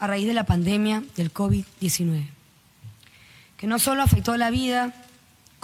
a 0.00 0.08
raíz 0.08 0.26
de 0.26 0.34
la 0.34 0.42
pandemia 0.42 1.04
del 1.14 1.32
COVID-19, 1.32 2.26
que 3.56 3.68
no 3.68 3.78
solo 3.78 4.02
afectó 4.02 4.36
la 4.36 4.50
vida 4.50 4.92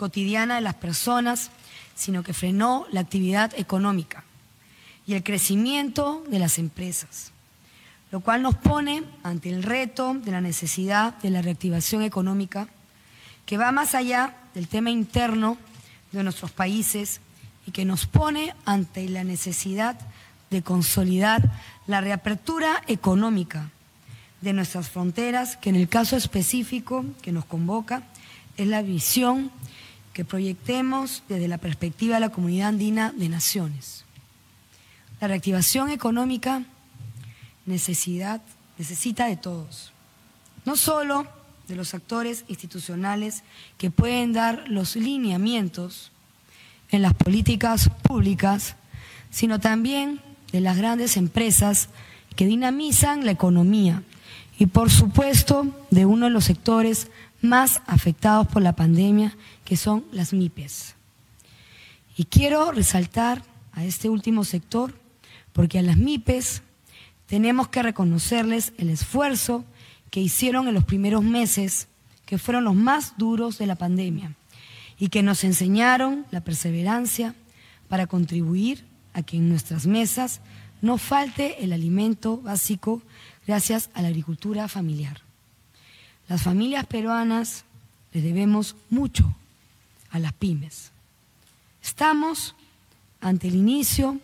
cotidiana 0.03 0.57
de 0.57 0.63
las 0.63 0.75
personas, 0.75 1.51
sino 1.95 2.25
que 2.25 2.35
frenó 2.35 2.87
la 2.91 3.01
actividad 3.01 3.53
económica 3.57 4.25
y 5.07 5.15
el 5.15 5.23
crecimiento 5.23 6.25
de 6.29 6.39
las 6.39 6.59
empresas 6.59 7.33
lo 8.13 8.21
cual 8.21 8.43
nos 8.43 8.55
pone 8.55 9.03
ante 9.23 9.49
el 9.49 9.63
reto 9.63 10.13
de 10.15 10.31
la 10.31 10.43
necesidad 10.43 11.15
de 11.23 11.31
la 11.31 11.41
reactivación 11.41 12.03
económica, 12.03 12.69
que 13.47 13.57
va 13.57 13.73
más 13.73 13.95
allá 13.95 14.37
del 14.55 14.69
tema 14.69 14.91
interno 14.91 15.57
de 16.13 16.23
nuestros 16.23 16.51
países 16.51 17.23
y 17.67 17.71
que 17.71 17.87
nos 17.87 18.07
pone 18.07 18.55
ante 18.67 19.09
la 19.09 19.25
necesidad 19.25 19.99
de 20.51 20.63
consolidar 20.63 21.51
la 21.87 22.03
reapertura 22.03 22.83
económica 22.87 23.71
de 24.43 24.53
nuestras 24.53 24.91
fronteras, 24.91 25.57
que 25.57 25.71
en 25.71 25.77
el 25.77 25.89
caso 25.89 26.15
específico 26.15 27.07
que 27.23 27.33
nos 27.33 27.47
convoca 27.47 28.03
es 28.59 28.67
la 28.67 28.83
visión 28.83 29.51
que 30.13 30.25
proyectemos 30.25 31.23
desde 31.29 31.49
la 31.49 31.59
perspectiva 31.59 32.17
de 32.17 32.21
la 32.21 32.31
comunidad 32.31 32.69
andina 32.69 33.13
de 33.13 33.29
naciones. 33.29 34.05
La 35.21 35.29
reactivación 35.29 35.91
económica 35.91 36.65
necesidad, 37.67 38.41
necesita 38.79 39.27
de 39.27 39.37
todos. 39.37 39.93
No 40.65 40.77
solo 40.77 41.27
de 41.69 41.77
los 41.77 41.95
actores 41.95 42.45
institucionales 42.49 43.43
que 43.79 43.91
pueden 43.91 44.33
dar 44.33 44.65
los 44.69 44.97
lineamientos 44.97 46.11
en 46.91 47.03
las 47.03 47.15
políticas 47.15 47.89
públicas, 48.03 48.77
sino 49.31 49.61
también 49.61 50.21
de 50.53 50.61
las 50.61 50.77
grandes 50.77 51.17
empresas 51.17 51.89
que 52.37 52.47
dinamizan 52.47 53.25
la 53.25 53.31
economía 53.31 54.03
y 54.59 54.67
por 54.67 54.91
supuesto 54.91 55.67
de 55.91 56.05
uno 56.05 56.27
de 56.27 56.33
los 56.33 56.45
sectores 56.45 57.09
más 57.41 57.83
afectados 57.87 58.47
por 58.47 58.63
la 58.63 58.75
pandemia, 58.75 59.35
que 59.73 59.79
son 59.79 60.05
las 60.13 60.35
MIPES. 60.35 60.97
Y 62.19 62.27
quiero 62.27 62.73
resaltar 62.73 63.43
a 63.73 63.87
este 63.87 64.11
último 64.11 64.45
sector 64.45 64.93
porque 65.55 65.79
a 65.79 65.83
las 65.83 65.97
MIPES 65.97 66.61
tenemos 67.25 67.69
que 67.69 67.83
reconocerles 67.83 68.75
el 68.77 68.91
esfuerzo 68.91 69.65
que 70.11 70.21
hicieron 70.21 70.69
en 70.69 70.75
los 70.75 70.85
primeros 70.85 71.25
meses, 71.25 71.89
que 72.27 72.37
fueron 72.37 72.65
los 72.65 72.75
más 72.75 73.17
duros 73.17 73.57
de 73.57 73.67
la 73.67 73.77
pandemia, 73.77 74.35
y 74.99 75.09
que 75.09 75.23
nos 75.23 75.43
enseñaron 75.43 76.27
la 76.31 76.43
perseverancia 76.43 77.35
para 77.89 78.07
contribuir 78.07 78.85
a 79.15 79.23
que 79.23 79.39
en 79.39 79.49
nuestras 79.49 79.87
mesas 79.87 80.43
no 80.83 80.99
falte 80.99 81.65
el 81.65 81.73
alimento 81.73 82.37
básico 82.37 83.01
gracias 83.47 83.89
a 83.95 84.03
la 84.03 84.09
agricultura 84.09 84.69
familiar. 84.69 85.23
Las 86.29 86.43
familias 86.43 86.85
peruanas 86.85 87.65
les 88.13 88.23
debemos 88.23 88.77
mucho 88.91 89.35
a 90.13 90.19
las 90.19 90.33
pymes. 90.33 90.93
Estamos 91.83 92.55
ante 93.21 93.49
el 93.49 93.57
inicio 93.57 94.19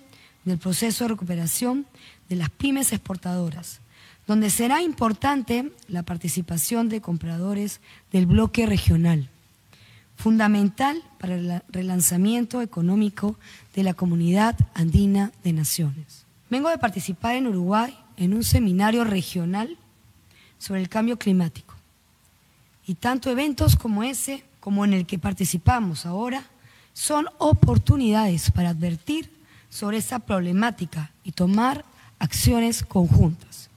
del 0.44 0.58
proceso 0.58 1.04
de 1.04 1.08
recuperación 1.08 1.86
de 2.28 2.36
las 2.36 2.50
pymes 2.50 2.92
exportadoras, 2.92 3.80
donde 4.26 4.50
será 4.50 4.82
importante 4.82 5.72
la 5.88 6.02
participación 6.02 6.88
de 6.88 7.00
compradores 7.00 7.80
del 8.12 8.26
bloque 8.26 8.66
regional, 8.66 9.28
fundamental 10.16 11.02
para 11.18 11.36
el 11.36 11.62
relanzamiento 11.70 12.60
económico 12.60 13.36
de 13.74 13.82
la 13.82 13.94
comunidad 13.94 14.56
andina 14.74 15.32
de 15.42 15.52
naciones. 15.54 16.26
Vengo 16.50 16.68
de 16.68 16.78
participar 16.78 17.36
en 17.36 17.46
Uruguay 17.46 17.98
en 18.16 18.34
un 18.34 18.44
seminario 18.44 19.04
regional 19.04 19.76
sobre 20.58 20.80
el 20.80 20.88
cambio 20.88 21.18
climático. 21.18 21.74
Y 22.86 22.94
tanto 22.94 23.30
eventos 23.30 23.76
como 23.76 24.02
ese, 24.02 24.42
como 24.68 24.84
en 24.84 24.92
el 24.92 25.06
que 25.06 25.18
participamos 25.18 26.04
ahora, 26.04 26.44
son 26.92 27.26
oportunidades 27.38 28.50
para 28.50 28.68
advertir 28.68 29.30
sobre 29.70 29.96
esa 29.96 30.18
problemática 30.18 31.10
y 31.24 31.32
tomar 31.32 31.86
acciones 32.18 32.82
conjuntas. 32.82 33.70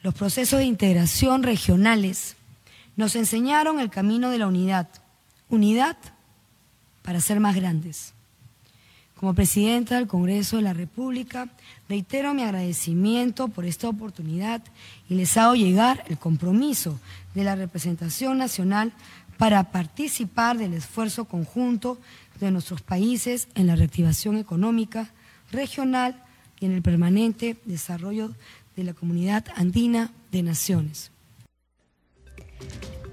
Los 0.00 0.14
procesos 0.14 0.60
de 0.60 0.64
integración 0.64 1.42
regionales 1.42 2.36
nos 2.94 3.16
enseñaron 3.16 3.80
el 3.80 3.90
camino 3.90 4.30
de 4.30 4.38
la 4.38 4.46
unidad. 4.46 4.86
Unidad 5.50 5.96
para 7.02 7.20
ser 7.20 7.40
más 7.40 7.56
grandes. 7.56 8.12
Como 9.16 9.34
presidenta 9.34 9.96
del 9.96 10.06
Congreso 10.06 10.58
de 10.58 10.62
la 10.62 10.72
República, 10.72 11.48
reitero 11.88 12.32
mi 12.32 12.44
agradecimiento 12.44 13.48
por 13.48 13.64
esta 13.64 13.88
oportunidad 13.88 14.62
y 15.08 15.16
les 15.16 15.36
hago 15.36 15.56
llegar 15.56 16.04
el 16.06 16.16
compromiso 16.16 17.00
de 17.34 17.42
la 17.42 17.56
representación 17.56 18.38
nacional 18.38 18.92
para 19.38 19.70
participar 19.70 20.58
del 20.58 20.74
esfuerzo 20.74 21.24
conjunto 21.24 21.98
de 22.40 22.50
nuestros 22.50 22.82
países 22.82 23.48
en 23.54 23.66
la 23.66 23.76
reactivación 23.76 24.36
económica, 24.36 25.10
regional 25.50 26.22
y 26.60 26.66
en 26.66 26.72
el 26.72 26.82
permanente 26.82 27.56
desarrollo 27.64 28.32
de 28.76 28.84
la 28.84 28.92
comunidad 28.92 29.44
andina 29.56 30.10
de 30.30 30.42
naciones. 30.42 31.10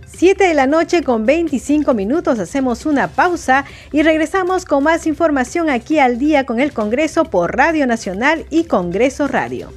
7 0.07 0.47
de 0.47 0.53
la 0.53 0.65
noche 0.65 1.03
con 1.03 1.25
25 1.25 1.93
minutos 1.93 2.39
hacemos 2.39 2.85
una 2.85 3.09
pausa 3.09 3.65
y 3.91 4.01
regresamos 4.01 4.63
con 4.65 4.83
más 4.83 5.07
información 5.07 5.69
aquí 5.69 5.99
al 5.99 6.17
día 6.19 6.45
con 6.45 6.59
el 6.59 6.71
Congreso 6.71 7.25
por 7.25 7.55
Radio 7.55 7.85
Nacional 7.85 8.45
y 8.49 8.63
Congreso 8.63 9.27
Radio. 9.27 9.73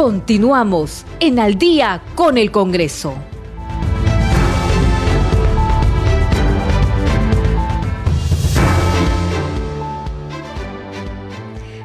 Continuamos 0.00 1.04
en 1.20 1.38
Al 1.38 1.58
día 1.58 2.00
con 2.14 2.38
el 2.38 2.50
Congreso. 2.50 3.14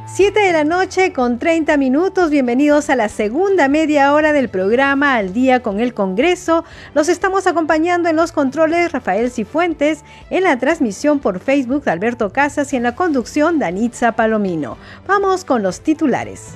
7 0.08 0.40
de 0.40 0.54
la 0.54 0.64
noche 0.64 1.12
con 1.12 1.40
30 1.40 1.76
minutos. 1.76 2.30
Bienvenidos 2.30 2.90
a 2.90 2.96
la 2.96 3.10
segunda 3.10 3.68
media 3.68 4.14
hora 4.14 4.32
del 4.32 4.48
programa 4.48 5.16
Al 5.18 5.34
día 5.34 5.62
con 5.62 5.82
el 5.82 5.94
Congreso. 5.94 6.64
Los 6.94 7.10
estamos 7.10 7.48
acompañando 7.48 8.08
en 8.08 8.16
los 8.16 8.32
controles 8.32 8.94
Rafael 8.94 9.30
Cifuentes, 9.30 10.06
en 10.30 10.46
la 10.46 10.58
transmisión 10.58 11.20
por 11.20 11.42
Facebook 11.42 11.90
Alberto 11.90 12.32
Casas 12.32 12.72
y 12.72 12.78
en 12.78 12.84
la 12.84 12.96
conducción 12.96 13.60
Danitza 13.60 14.14
Palomino. 14.14 14.78
Vamos 15.06 15.44
con 15.44 15.62
los 15.62 15.82
titulares. 15.82 16.54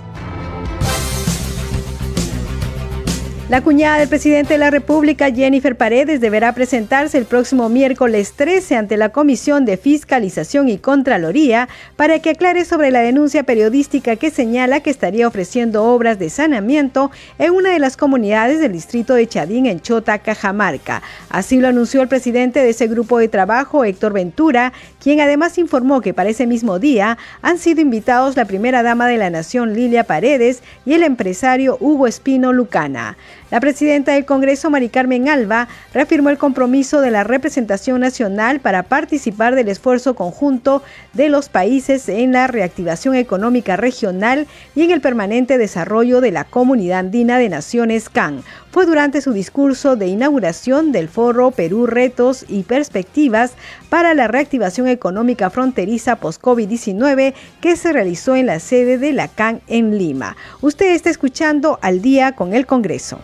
La 3.50 3.62
cuñada 3.62 3.98
del 3.98 4.08
presidente 4.08 4.54
de 4.54 4.60
la 4.60 4.70
República, 4.70 5.32
Jennifer 5.32 5.76
Paredes, 5.76 6.22
deberá 6.22 6.54
presentarse 6.54 7.18
el 7.18 7.26
próximo 7.26 7.68
miércoles 7.68 8.34
13 8.34 8.76
ante 8.76 8.96
la 8.96 9.10
Comisión 9.10 9.66
de 9.66 9.76
Fiscalización 9.76 10.70
y 10.70 10.78
Contraloría 10.78 11.68
para 11.96 12.20
que 12.20 12.30
aclare 12.30 12.64
sobre 12.64 12.92
la 12.92 13.00
denuncia 13.00 13.42
periodística 13.42 14.18
que 14.18 14.30
señala 14.30 14.82
que 14.82 14.92
estaría 14.92 15.28
ofreciendo 15.28 15.84
obras 15.84 16.20
de 16.20 16.30
saneamiento 16.30 17.10
en 17.40 17.54
una 17.54 17.72
de 17.72 17.80
las 17.80 17.98
comunidades 17.98 18.60
del 18.60 18.72
distrito 18.72 19.16
de 19.16 19.26
Chadín 19.26 19.66
en 19.66 19.80
Chota, 19.80 20.20
Cajamarca. 20.20 21.02
Así 21.32 21.60
lo 21.60 21.70
anunció 21.70 22.04
el 22.04 22.08
presidente 22.08 22.60
de 22.60 22.70
ese 22.70 22.86
grupo 22.86 23.18
de 23.18 23.30
trabajo, 23.30 23.84
Héctor 23.84 24.14
Ventura, 24.14 24.74
quien 25.02 25.22
además 25.22 25.58
informó 25.58 26.02
que 26.02 26.14
para 26.14 26.30
ese 26.30 26.46
mismo 26.46 26.78
día 26.78 27.18
han 27.42 27.58
sido 27.58 27.82
invitados 27.82 28.38
la 28.38 28.46
primera 28.46 28.84
dama 28.84 29.08
de 29.08 29.18
la 29.18 29.32
Nación, 29.32 29.74
Lilia 29.74 30.04
Paredes, 30.04 30.62
y 30.86 30.94
el 30.94 31.02
empresario 31.02 31.78
Hugo 31.80 32.06
Espino 32.06 32.54
Lucana. 32.54 33.18
La 33.52 33.60
presidenta 33.60 34.12
del 34.12 34.26
Congreso, 34.26 34.70
Mari 34.70 34.90
Carmen 34.90 35.28
Alba, 35.28 35.68
reafirmó 35.92 36.30
el 36.30 36.38
compromiso 36.38 37.02
de 37.02 37.10
la 37.10 37.24
representación 37.24 38.00
nacional 38.00 38.60
para 38.60 38.84
participar 38.84 39.56
del 39.56 39.70
esfuerzo 39.70 40.14
conjunto 40.14 40.84
de 41.14 41.30
los 41.30 41.50
países 41.50 42.10
en 42.10 42.32
la 42.32 42.46
reactivación 42.46 43.16
económica 43.16 43.76
regional 43.76 44.46
y 44.76 44.84
en 44.84 44.92
el 44.92 45.02
permanente 45.02 45.58
desarrollo 45.58 46.22
de 46.22 46.30
la 46.30 46.44
Comunidad 46.44 47.00
Andina 47.00 47.40
de 47.40 47.50
Naciones 47.50 48.10
CAN. 48.10 48.44
Fue 48.70 48.86
durante 48.86 49.20
su 49.20 49.34
discurso 49.34 49.96
de 49.96 50.06
inauguración 50.06 50.92
del 50.92 51.10
foro 51.10 51.50
Perú 51.50 51.88
Retos 51.88 52.46
y 52.48 52.62
Perspectivas 52.62 53.54
para 53.90 54.14
la 54.14 54.28
reactivación 54.28 54.88
económica 54.88 55.50
fronteriza 55.50 56.18
post-COVID-19 56.18 57.34
que 57.62 57.76
se 57.76 57.94
realizó 57.94 58.36
en 58.36 58.46
la 58.46 58.60
sede 58.60 59.00
de 59.00 59.12
la 59.12 59.28
CAN 59.28 59.62
en 59.66 59.98
Lima. 59.98 60.38
Usted 60.62 60.94
está 60.94 61.10
escuchando 61.10 61.80
al 61.82 62.04
día 62.04 62.34
con 62.34 62.54
el 62.54 62.68
Congreso. 62.68 63.20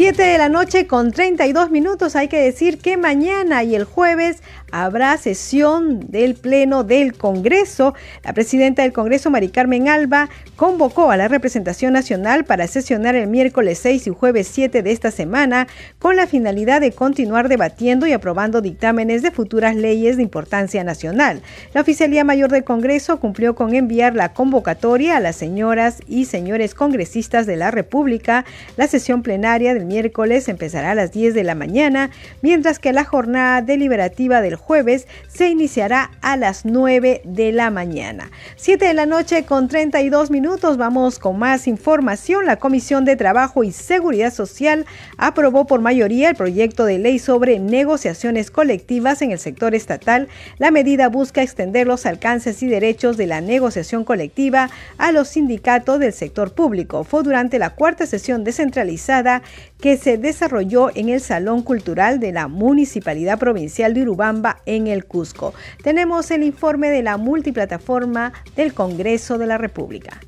7 0.00 0.22
de 0.22 0.38
la 0.38 0.48
noche 0.48 0.86
con 0.86 1.12
32 1.12 1.70
minutos. 1.70 2.16
Hay 2.16 2.28
que 2.28 2.40
decir 2.40 2.78
que 2.78 2.96
mañana 2.96 3.64
y 3.64 3.74
el 3.74 3.84
jueves 3.84 4.42
habrá 4.72 5.16
sesión 5.16 6.00
del 6.10 6.34
Pleno 6.34 6.84
del 6.84 7.14
Congreso. 7.16 7.94
La 8.24 8.32
presidenta 8.32 8.82
del 8.82 8.92
Congreso, 8.92 9.30
Mari 9.30 9.48
Carmen 9.48 9.88
Alba, 9.88 10.28
convocó 10.56 11.10
a 11.10 11.16
la 11.16 11.28
representación 11.28 11.92
nacional 11.92 12.44
para 12.44 12.66
sesionar 12.66 13.14
el 13.14 13.26
miércoles 13.26 13.78
6 13.78 14.06
y 14.06 14.10
jueves 14.10 14.48
7 14.52 14.82
de 14.82 14.92
esta 14.92 15.10
semana 15.10 15.66
con 15.98 16.16
la 16.16 16.26
finalidad 16.26 16.80
de 16.80 16.92
continuar 16.92 17.48
debatiendo 17.48 18.06
y 18.06 18.12
aprobando 18.12 18.60
dictámenes 18.60 19.22
de 19.22 19.30
futuras 19.30 19.76
leyes 19.76 20.16
de 20.16 20.22
importancia 20.22 20.84
nacional. 20.84 21.42
La 21.74 21.80
Oficialía 21.80 22.24
Mayor 22.24 22.50
del 22.50 22.64
Congreso 22.64 23.20
cumplió 23.20 23.54
con 23.54 23.74
enviar 23.74 24.14
la 24.14 24.32
convocatoria 24.32 25.16
a 25.16 25.20
las 25.20 25.36
señoras 25.36 26.00
y 26.06 26.26
señores 26.26 26.74
congresistas 26.74 27.46
de 27.46 27.56
la 27.56 27.70
República. 27.70 28.44
La 28.76 28.86
sesión 28.86 29.22
plenaria 29.22 29.74
del 29.74 29.86
miércoles 29.86 30.48
empezará 30.48 30.92
a 30.92 30.94
las 30.94 31.12
10 31.12 31.34
de 31.34 31.44
la 31.44 31.54
mañana, 31.54 32.10
mientras 32.42 32.78
que 32.78 32.92
la 32.92 33.04
jornada 33.04 33.62
deliberativa 33.62 34.40
del 34.40 34.56
jueves 34.60 35.08
se 35.26 35.48
iniciará 35.48 36.12
a 36.20 36.36
las 36.36 36.64
9 36.64 37.22
de 37.24 37.52
la 37.52 37.70
mañana. 37.70 38.30
7 38.56 38.86
de 38.86 38.94
la 38.94 39.06
noche 39.06 39.44
con 39.44 39.68
32 39.68 40.30
minutos 40.30 40.76
vamos 40.76 41.18
con 41.18 41.38
más 41.38 41.66
información. 41.66 42.46
La 42.46 42.56
Comisión 42.56 43.04
de 43.04 43.16
Trabajo 43.16 43.64
y 43.64 43.72
Seguridad 43.72 44.32
Social 44.32 44.86
aprobó 45.16 45.66
por 45.66 45.80
mayoría 45.80 46.30
el 46.30 46.36
proyecto 46.36 46.84
de 46.84 46.98
ley 46.98 47.18
sobre 47.18 47.58
negociaciones 47.58 48.50
colectivas 48.50 49.22
en 49.22 49.32
el 49.32 49.38
sector 49.38 49.74
estatal. 49.74 50.28
La 50.58 50.70
medida 50.70 51.08
busca 51.08 51.42
extender 51.42 51.86
los 51.86 52.06
alcances 52.06 52.62
y 52.62 52.66
derechos 52.66 53.16
de 53.16 53.26
la 53.26 53.40
negociación 53.40 54.04
colectiva 54.04 54.70
a 54.98 55.12
los 55.12 55.28
sindicatos 55.28 55.98
del 55.98 56.12
sector 56.12 56.52
público. 56.52 57.04
Fue 57.04 57.22
durante 57.22 57.58
la 57.58 57.70
cuarta 57.70 58.06
sesión 58.06 58.44
descentralizada 58.44 59.42
que 59.80 59.96
se 59.96 60.18
desarrolló 60.18 60.90
en 60.94 61.08
el 61.08 61.20
Salón 61.20 61.62
Cultural 61.62 62.20
de 62.20 62.32
la 62.32 62.48
Municipalidad 62.48 63.38
Provincial 63.38 63.94
de 63.94 64.02
Urubamba 64.02 64.49
en 64.66 64.86
el 64.86 65.04
Cusco. 65.04 65.54
Tenemos 65.82 66.30
el 66.30 66.42
informe 66.42 66.90
de 66.90 67.02
la 67.02 67.16
multiplataforma 67.16 68.32
del 68.56 68.74
Congreso 68.74 69.38
de 69.38 69.46
la 69.46 69.58
República. 69.58 70.20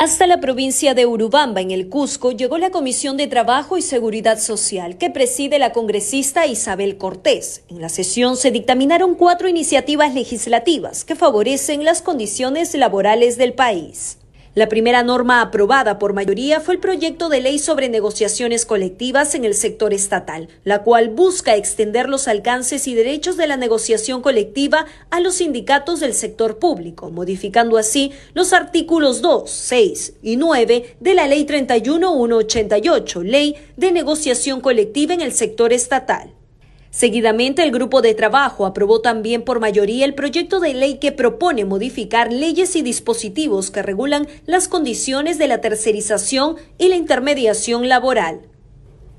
Hasta 0.00 0.28
la 0.28 0.38
provincia 0.38 0.94
de 0.94 1.06
Urubamba, 1.06 1.60
en 1.60 1.72
el 1.72 1.88
Cusco, 1.88 2.30
llegó 2.30 2.56
la 2.56 2.70
Comisión 2.70 3.16
de 3.16 3.26
Trabajo 3.26 3.76
y 3.76 3.82
Seguridad 3.82 4.38
Social, 4.38 4.96
que 4.96 5.10
preside 5.10 5.58
la 5.58 5.72
congresista 5.72 6.46
Isabel 6.46 6.98
Cortés. 6.98 7.64
En 7.68 7.80
la 7.80 7.88
sesión 7.88 8.36
se 8.36 8.52
dictaminaron 8.52 9.16
cuatro 9.16 9.48
iniciativas 9.48 10.14
legislativas 10.14 11.04
que 11.04 11.16
favorecen 11.16 11.84
las 11.84 12.00
condiciones 12.00 12.74
laborales 12.76 13.38
del 13.38 13.54
país. 13.54 14.18
La 14.54 14.68
primera 14.68 15.02
norma 15.02 15.40
aprobada 15.40 15.98
por 15.98 16.14
mayoría 16.14 16.60
fue 16.60 16.74
el 16.74 16.80
proyecto 16.80 17.28
de 17.28 17.40
ley 17.40 17.58
sobre 17.58 17.88
negociaciones 17.88 18.64
colectivas 18.66 19.34
en 19.34 19.44
el 19.44 19.54
sector 19.54 19.92
estatal, 19.92 20.48
la 20.64 20.82
cual 20.82 21.10
busca 21.10 21.54
extender 21.54 22.08
los 22.08 22.28
alcances 22.28 22.88
y 22.88 22.94
derechos 22.94 23.36
de 23.36 23.46
la 23.46 23.56
negociación 23.56 24.22
colectiva 24.22 24.86
a 25.10 25.20
los 25.20 25.36
sindicatos 25.36 26.00
del 26.00 26.14
sector 26.14 26.58
público, 26.58 27.10
modificando 27.10 27.76
así 27.76 28.12
los 28.34 28.52
artículos 28.52 29.20
2, 29.20 29.48
6 29.50 30.14
y 30.22 30.36
9 30.36 30.96
de 30.98 31.14
la 31.14 31.26
Ley 31.26 31.44
31188, 31.44 33.22
Ley 33.22 33.54
de 33.76 33.92
Negociación 33.92 34.60
Colectiva 34.60 35.14
en 35.14 35.20
el 35.20 35.32
sector 35.32 35.72
estatal. 35.72 36.37
Seguidamente, 36.90 37.62
el 37.62 37.70
grupo 37.70 38.00
de 38.00 38.14
trabajo 38.14 38.64
aprobó 38.64 39.00
también 39.00 39.42
por 39.42 39.60
mayoría 39.60 40.06
el 40.06 40.14
proyecto 40.14 40.58
de 40.58 40.72
ley 40.72 40.98
que 40.98 41.12
propone 41.12 41.64
modificar 41.64 42.32
leyes 42.32 42.76
y 42.76 42.82
dispositivos 42.82 43.70
que 43.70 43.82
regulan 43.82 44.26
las 44.46 44.68
condiciones 44.68 45.36
de 45.38 45.48
la 45.48 45.60
tercerización 45.60 46.56
y 46.78 46.88
la 46.88 46.96
intermediación 46.96 47.88
laboral. 47.88 48.40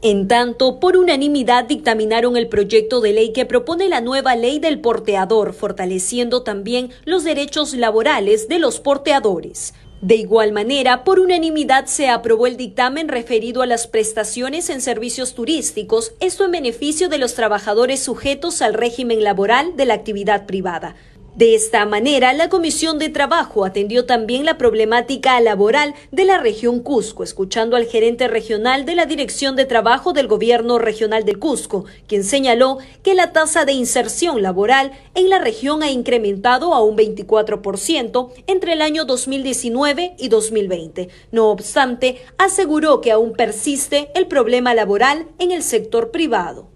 En 0.01 0.27
tanto, 0.29 0.79
por 0.79 0.95
unanimidad 0.95 1.65
dictaminaron 1.65 2.37
el 2.37 2.47
proyecto 2.47 3.01
de 3.01 3.13
ley 3.13 3.33
que 3.33 3.45
propone 3.45 3.89
la 3.89 3.99
nueva 3.99 4.35
ley 4.35 4.57
del 4.57 4.79
porteador, 4.79 5.53
fortaleciendo 5.53 6.41
también 6.41 6.89
los 7.03 7.25
derechos 7.25 7.73
laborales 7.73 8.47
de 8.47 8.59
los 8.59 8.79
porteadores. 8.79 9.73
De 10.01 10.15
igual 10.15 10.53
manera, 10.53 11.03
por 11.03 11.19
unanimidad 11.19 11.85
se 11.87 12.07
aprobó 12.07 12.47
el 12.47 12.55
dictamen 12.55 13.09
referido 13.09 13.61
a 13.61 13.65
las 13.65 13.85
prestaciones 13.85 14.69
en 14.69 14.79
servicios 14.79 15.35
turísticos, 15.35 16.13
esto 16.21 16.45
en 16.45 16.51
beneficio 16.51 17.09
de 17.09 17.17
los 17.17 17.33
trabajadores 17.33 18.01
sujetos 18.01 18.61
al 18.61 18.75
régimen 18.75 19.25
laboral 19.25 19.75
de 19.75 19.85
la 19.85 19.95
actividad 19.95 20.45
privada. 20.45 20.95
De 21.35 21.55
esta 21.55 21.85
manera, 21.85 22.33
la 22.33 22.49
Comisión 22.49 22.99
de 22.99 23.09
Trabajo 23.09 23.63
atendió 23.63 24.05
también 24.05 24.45
la 24.45 24.57
problemática 24.57 25.39
laboral 25.39 25.93
de 26.11 26.25
la 26.25 26.37
región 26.37 26.79
Cusco, 26.81 27.23
escuchando 27.23 27.75
al 27.75 27.85
gerente 27.85 28.27
regional 28.27 28.85
de 28.85 28.95
la 28.95 29.05
Dirección 29.05 29.55
de 29.55 29.65
Trabajo 29.65 30.11
del 30.11 30.27
Gobierno 30.27 30.79
Regional 30.79 31.25
del 31.25 31.39
Cusco, 31.39 31.85
quien 32.07 32.23
señaló 32.23 32.79
que 33.03 33.13
la 33.13 33.31
tasa 33.31 33.63
de 33.63 33.73
inserción 33.73 34.41
laboral 34.41 34.91
en 35.13 35.29
la 35.29 35.39
región 35.39 35.83
ha 35.83 35.91
incrementado 35.91 36.73
a 36.73 36.83
un 36.83 36.97
24% 36.97 38.29
entre 38.47 38.73
el 38.73 38.81
año 38.81 39.05
2019 39.05 40.15
y 40.17 40.29
2020. 40.29 41.09
No 41.31 41.51
obstante, 41.51 42.17
aseguró 42.37 43.01
que 43.01 43.11
aún 43.11 43.33
persiste 43.33 44.09
el 44.15 44.27
problema 44.27 44.73
laboral 44.73 45.27
en 45.37 45.51
el 45.51 45.63
sector 45.63 46.11
privado. 46.11 46.68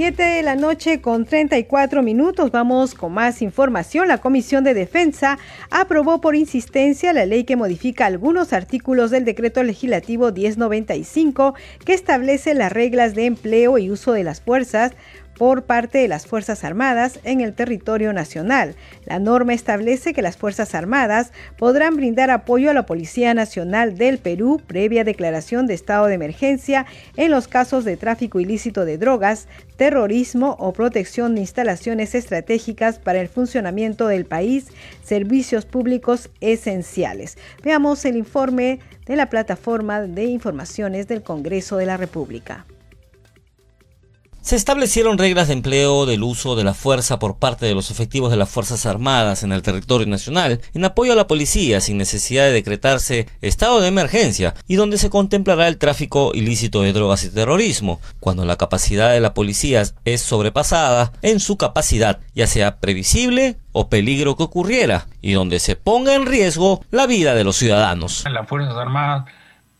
7 0.00 0.22
de 0.22 0.42
la 0.42 0.56
noche 0.56 1.02
con 1.02 1.26
34 1.26 2.02
minutos. 2.02 2.50
Vamos 2.50 2.94
con 2.94 3.12
más 3.12 3.42
información. 3.42 4.08
La 4.08 4.16
Comisión 4.16 4.64
de 4.64 4.72
Defensa 4.72 5.38
aprobó 5.70 6.22
por 6.22 6.34
insistencia 6.34 7.12
la 7.12 7.26
ley 7.26 7.44
que 7.44 7.54
modifica 7.54 8.06
algunos 8.06 8.54
artículos 8.54 9.10
del 9.10 9.26
decreto 9.26 9.62
legislativo 9.62 10.32
1095 10.32 11.54
que 11.84 11.92
establece 11.92 12.54
las 12.54 12.72
reglas 12.72 13.14
de 13.14 13.26
empleo 13.26 13.76
y 13.76 13.90
uso 13.90 14.12
de 14.12 14.24
las 14.24 14.40
fuerzas 14.40 14.92
por 15.40 15.62
parte 15.62 15.96
de 15.96 16.06
las 16.06 16.26
Fuerzas 16.26 16.64
Armadas 16.64 17.18
en 17.24 17.40
el 17.40 17.54
territorio 17.54 18.12
nacional. 18.12 18.74
La 19.06 19.18
norma 19.18 19.54
establece 19.54 20.12
que 20.12 20.20
las 20.20 20.36
Fuerzas 20.36 20.74
Armadas 20.74 21.32
podrán 21.56 21.96
brindar 21.96 22.28
apoyo 22.28 22.70
a 22.70 22.74
la 22.74 22.84
Policía 22.84 23.32
Nacional 23.32 23.96
del 23.96 24.18
Perú 24.18 24.60
previa 24.66 25.02
declaración 25.02 25.66
de 25.66 25.72
estado 25.72 26.08
de 26.08 26.14
emergencia 26.16 26.84
en 27.16 27.30
los 27.30 27.48
casos 27.48 27.86
de 27.86 27.96
tráfico 27.96 28.38
ilícito 28.38 28.84
de 28.84 28.98
drogas, 28.98 29.48
terrorismo 29.78 30.56
o 30.58 30.74
protección 30.74 31.34
de 31.34 31.40
instalaciones 31.40 32.14
estratégicas 32.14 32.98
para 32.98 33.22
el 33.22 33.28
funcionamiento 33.28 34.08
del 34.08 34.26
país, 34.26 34.66
servicios 35.02 35.64
públicos 35.64 36.28
esenciales. 36.42 37.38
Veamos 37.64 38.04
el 38.04 38.16
informe 38.16 38.80
de 39.06 39.16
la 39.16 39.30
plataforma 39.30 40.02
de 40.02 40.24
informaciones 40.24 41.08
del 41.08 41.22
Congreso 41.22 41.78
de 41.78 41.86
la 41.86 41.96
República. 41.96 42.66
Se 44.42 44.56
establecieron 44.56 45.18
reglas 45.18 45.48
de 45.48 45.54
empleo 45.54 46.06
del 46.06 46.22
uso 46.22 46.56
de 46.56 46.64
la 46.64 46.72
fuerza 46.72 47.18
por 47.18 47.36
parte 47.36 47.66
de 47.66 47.74
los 47.74 47.90
efectivos 47.90 48.30
de 48.30 48.38
las 48.38 48.48
Fuerzas 48.48 48.86
Armadas 48.86 49.42
en 49.42 49.52
el 49.52 49.60
territorio 49.60 50.06
nacional 50.06 50.62
en 50.72 50.84
apoyo 50.84 51.12
a 51.12 51.16
la 51.16 51.26
policía 51.26 51.82
sin 51.82 51.98
necesidad 51.98 52.44
de 52.44 52.52
decretarse 52.52 53.28
estado 53.42 53.80
de 53.80 53.88
emergencia 53.88 54.54
y 54.66 54.76
donde 54.76 54.96
se 54.96 55.10
contemplará 55.10 55.68
el 55.68 55.76
tráfico 55.76 56.32
ilícito 56.34 56.80
de 56.80 56.94
drogas 56.94 57.22
y 57.24 57.30
terrorismo, 57.30 58.00
cuando 58.18 58.46
la 58.46 58.56
capacidad 58.56 59.12
de 59.12 59.20
la 59.20 59.34
policía 59.34 59.82
es 60.06 60.20
sobrepasada 60.22 61.12
en 61.20 61.38
su 61.38 61.58
capacidad, 61.58 62.20
ya 62.34 62.46
sea 62.46 62.80
previsible 62.80 63.58
o 63.72 63.88
peligro 63.90 64.36
que 64.36 64.42
ocurriera, 64.42 65.06
y 65.20 65.32
donde 65.32 65.60
se 65.60 65.76
ponga 65.76 66.14
en 66.14 66.26
riesgo 66.26 66.82
la 66.90 67.06
vida 67.06 67.34
de 67.34 67.44
los 67.44 67.56
ciudadanos. 67.56 68.24
Las 68.28 68.48
Fuerzas 68.48 68.74
Armadas 68.74 69.26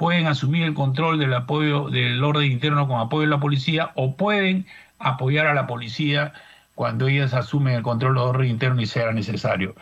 pueden 0.01 0.29
asumir 0.29 0.63
el 0.63 0.73
control 0.73 1.19
del 1.19 1.35
apoyo 1.35 1.91
del 1.91 2.25
orden 2.25 2.51
interno 2.51 2.89
con 2.89 2.99
apoyo 3.01 3.25
de 3.25 3.27
la 3.27 3.39
policía 3.39 3.91
o 3.97 4.17
pueden 4.17 4.65
apoyar 4.99 5.47
a 5.47 5.53
la 5.53 5.67
policía 5.67 6.33
cuando 6.75 7.07
ellas 7.07 7.35
asumen 7.35 7.75
el 7.75 7.83
control 7.83 8.15
del 8.15 8.23
orden 8.23 8.49
interno 8.49 8.81
y 8.81 8.87
sea 8.87 9.13
necesario. 9.13 9.75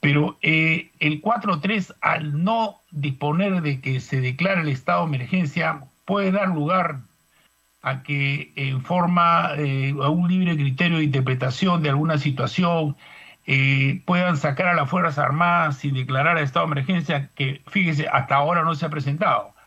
Pero 0.00 0.38
eh, 0.40 0.90
el 1.00 1.20
4.3, 1.20 1.96
al 2.00 2.42
no 2.42 2.80
disponer 2.92 3.60
de 3.60 3.82
que 3.82 4.00
se 4.00 4.22
declare 4.22 4.62
el 4.62 4.68
estado 4.68 5.02
de 5.06 5.16
emergencia, 5.16 5.84
puede 6.06 6.32
dar 6.32 6.48
lugar 6.48 7.00
a 7.82 8.02
que 8.02 8.54
en 8.56 8.82
forma, 8.82 9.50
eh, 9.58 9.94
a 10.02 10.08
un 10.08 10.30
libre 10.30 10.56
criterio 10.56 10.96
de 10.96 11.04
interpretación 11.04 11.82
de 11.82 11.90
alguna 11.90 12.16
situación, 12.16 12.96
eh, 13.46 14.00
puedan 14.06 14.38
sacar 14.38 14.68
a 14.68 14.74
las 14.74 14.88
Fuerzas 14.88 15.18
Armadas 15.18 15.76
sin 15.76 15.92
declarar 15.92 16.38
el 16.38 16.44
estado 16.44 16.64
de 16.64 16.72
emergencia, 16.72 17.30
que 17.34 17.60
fíjese, 17.66 18.08
hasta 18.08 18.36
ahora 18.36 18.62
no 18.62 18.74
se 18.74 18.86
ha 18.86 18.88
presentado 18.88 19.57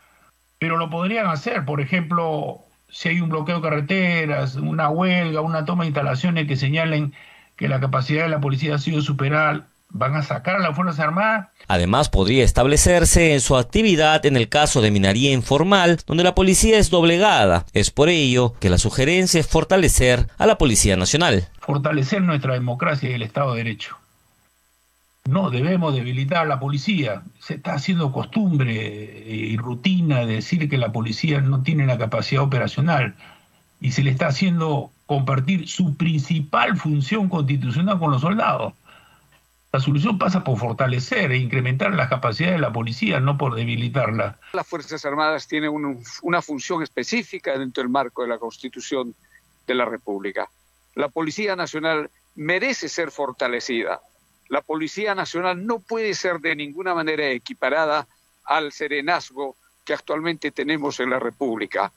pero 0.62 0.78
lo 0.78 0.92
podrían 0.92 1.26
hacer, 1.26 1.66
por 1.66 1.82
ejemplo, 1.82 2.60
si 2.88 3.10
hay 3.10 3.20
un 3.20 3.30
bloqueo 3.30 3.56
de 3.56 3.62
carreteras, 3.64 4.58
una 4.58 4.92
huelga, 4.92 5.42
una 5.42 5.66
toma 5.66 5.86
de 5.86 5.88
instalaciones 5.88 6.48
que 6.48 6.56
señalen 6.56 7.16
que 7.56 7.68
la 7.68 7.80
capacidad 7.80 8.26
de 8.26 8.30
la 8.30 8.40
policía 8.40 8.76
ha 8.76 8.78
sido 8.78 9.02
superada, 9.02 9.66
van 9.90 10.16
a 10.16 10.22
sacar 10.22 10.58
a 10.58 10.60
las 10.60 10.76
Fuerzas 10.76 11.00
Armadas. 11.00 11.48
Además, 11.68 12.10
podría 12.10 12.44
establecerse 12.44 13.34
en 13.34 13.42
su 13.42 13.58
actividad 13.58 14.24
en 14.28 14.38
el 14.38 14.50
caso 14.50 14.84
de 14.84 14.92
minería 14.92 15.32
informal, 15.32 15.98
donde 16.06 16.24
la 16.24 16.36
policía 16.36 16.78
es 16.78 16.92
doblegada. 16.92 17.66
Es 17.74 17.90
por 17.90 18.10
ello 18.10 18.54
que 18.60 18.70
la 18.70 18.78
sugerencia 18.78 19.40
es 19.40 19.48
fortalecer 19.48 20.28
a 20.38 20.46
la 20.46 20.60
Policía 20.60 20.96
Nacional. 20.96 21.48
Fortalecer 21.60 22.22
nuestra 22.22 22.54
democracia 22.54 23.10
y 23.10 23.14
el 23.14 23.24
Estado 23.24 23.54
de 23.54 23.64
Derecho. 23.64 23.98
No 25.26 25.52
debemos 25.52 25.94
debilitar 25.94 26.40
a 26.40 26.46
la 26.46 26.60
policía. 26.60 27.24
Se 27.40 27.56
está 27.56 27.74
haciendo 27.74 28.12
costumbre 28.12 28.74
y 29.28 29.56
rutina 29.56 30.26
decir 30.26 30.68
que 30.68 30.78
la 30.78 30.92
policía 30.92 31.42
no 31.42 31.62
tiene 31.62 31.86
la 31.86 31.98
capacidad 31.98 32.44
operacional 32.44 33.16
y 33.80 33.92
se 33.92 34.04
le 34.04 34.12
está 34.12 34.28
haciendo 34.28 34.92
compartir 35.06 35.68
su 35.68 35.96
principal 35.96 36.78
función 36.78 37.30
constitucional 37.30 38.00
con 38.00 38.12
los 38.12 38.22
soldados. 38.22 38.74
La 39.72 39.80
solución 39.80 40.18
pasa 40.18 40.44
por 40.44 40.58
fortalecer 40.58 41.32
e 41.32 41.38
incrementar 41.38 41.94
las 41.94 42.10
capacidades 42.10 42.56
de 42.56 42.62
la 42.62 42.74
policía, 42.74 43.20
no 43.20 43.38
por 43.38 43.56
debilitarla. 43.56 44.38
Las 44.52 44.68
Fuerzas 44.68 45.06
Armadas 45.06 45.48
tienen 45.48 45.72
una 46.24 46.42
función 46.42 46.84
específica 46.84 47.58
dentro 47.58 47.82
del 47.82 47.90
marco 47.90 48.24
de 48.24 48.28
la 48.28 48.38
Constitución 48.38 49.16
de 49.68 49.76
la 49.76 49.86
República. 49.86 50.50
La 50.96 51.08
Policía 51.08 51.56
Nacional 51.56 52.10
merece 52.36 52.90
ser 52.90 53.12
fortalecida 53.12 54.02
la 54.52 54.62
Policía 54.62 55.16
Nacional 55.16 55.66
no 55.66 55.80
puede 55.80 56.14
ser 56.14 56.42
de 56.42 56.58
ninguna 56.58 56.94
manera 56.94 57.26
equiparada 57.30 58.06
al 58.44 58.74
serenazgo 58.74 59.56
que 59.86 59.94
actualmente 59.94 60.52
tenemos 60.52 61.00
en 61.00 61.10
la 61.10 61.20
República. 61.20 61.94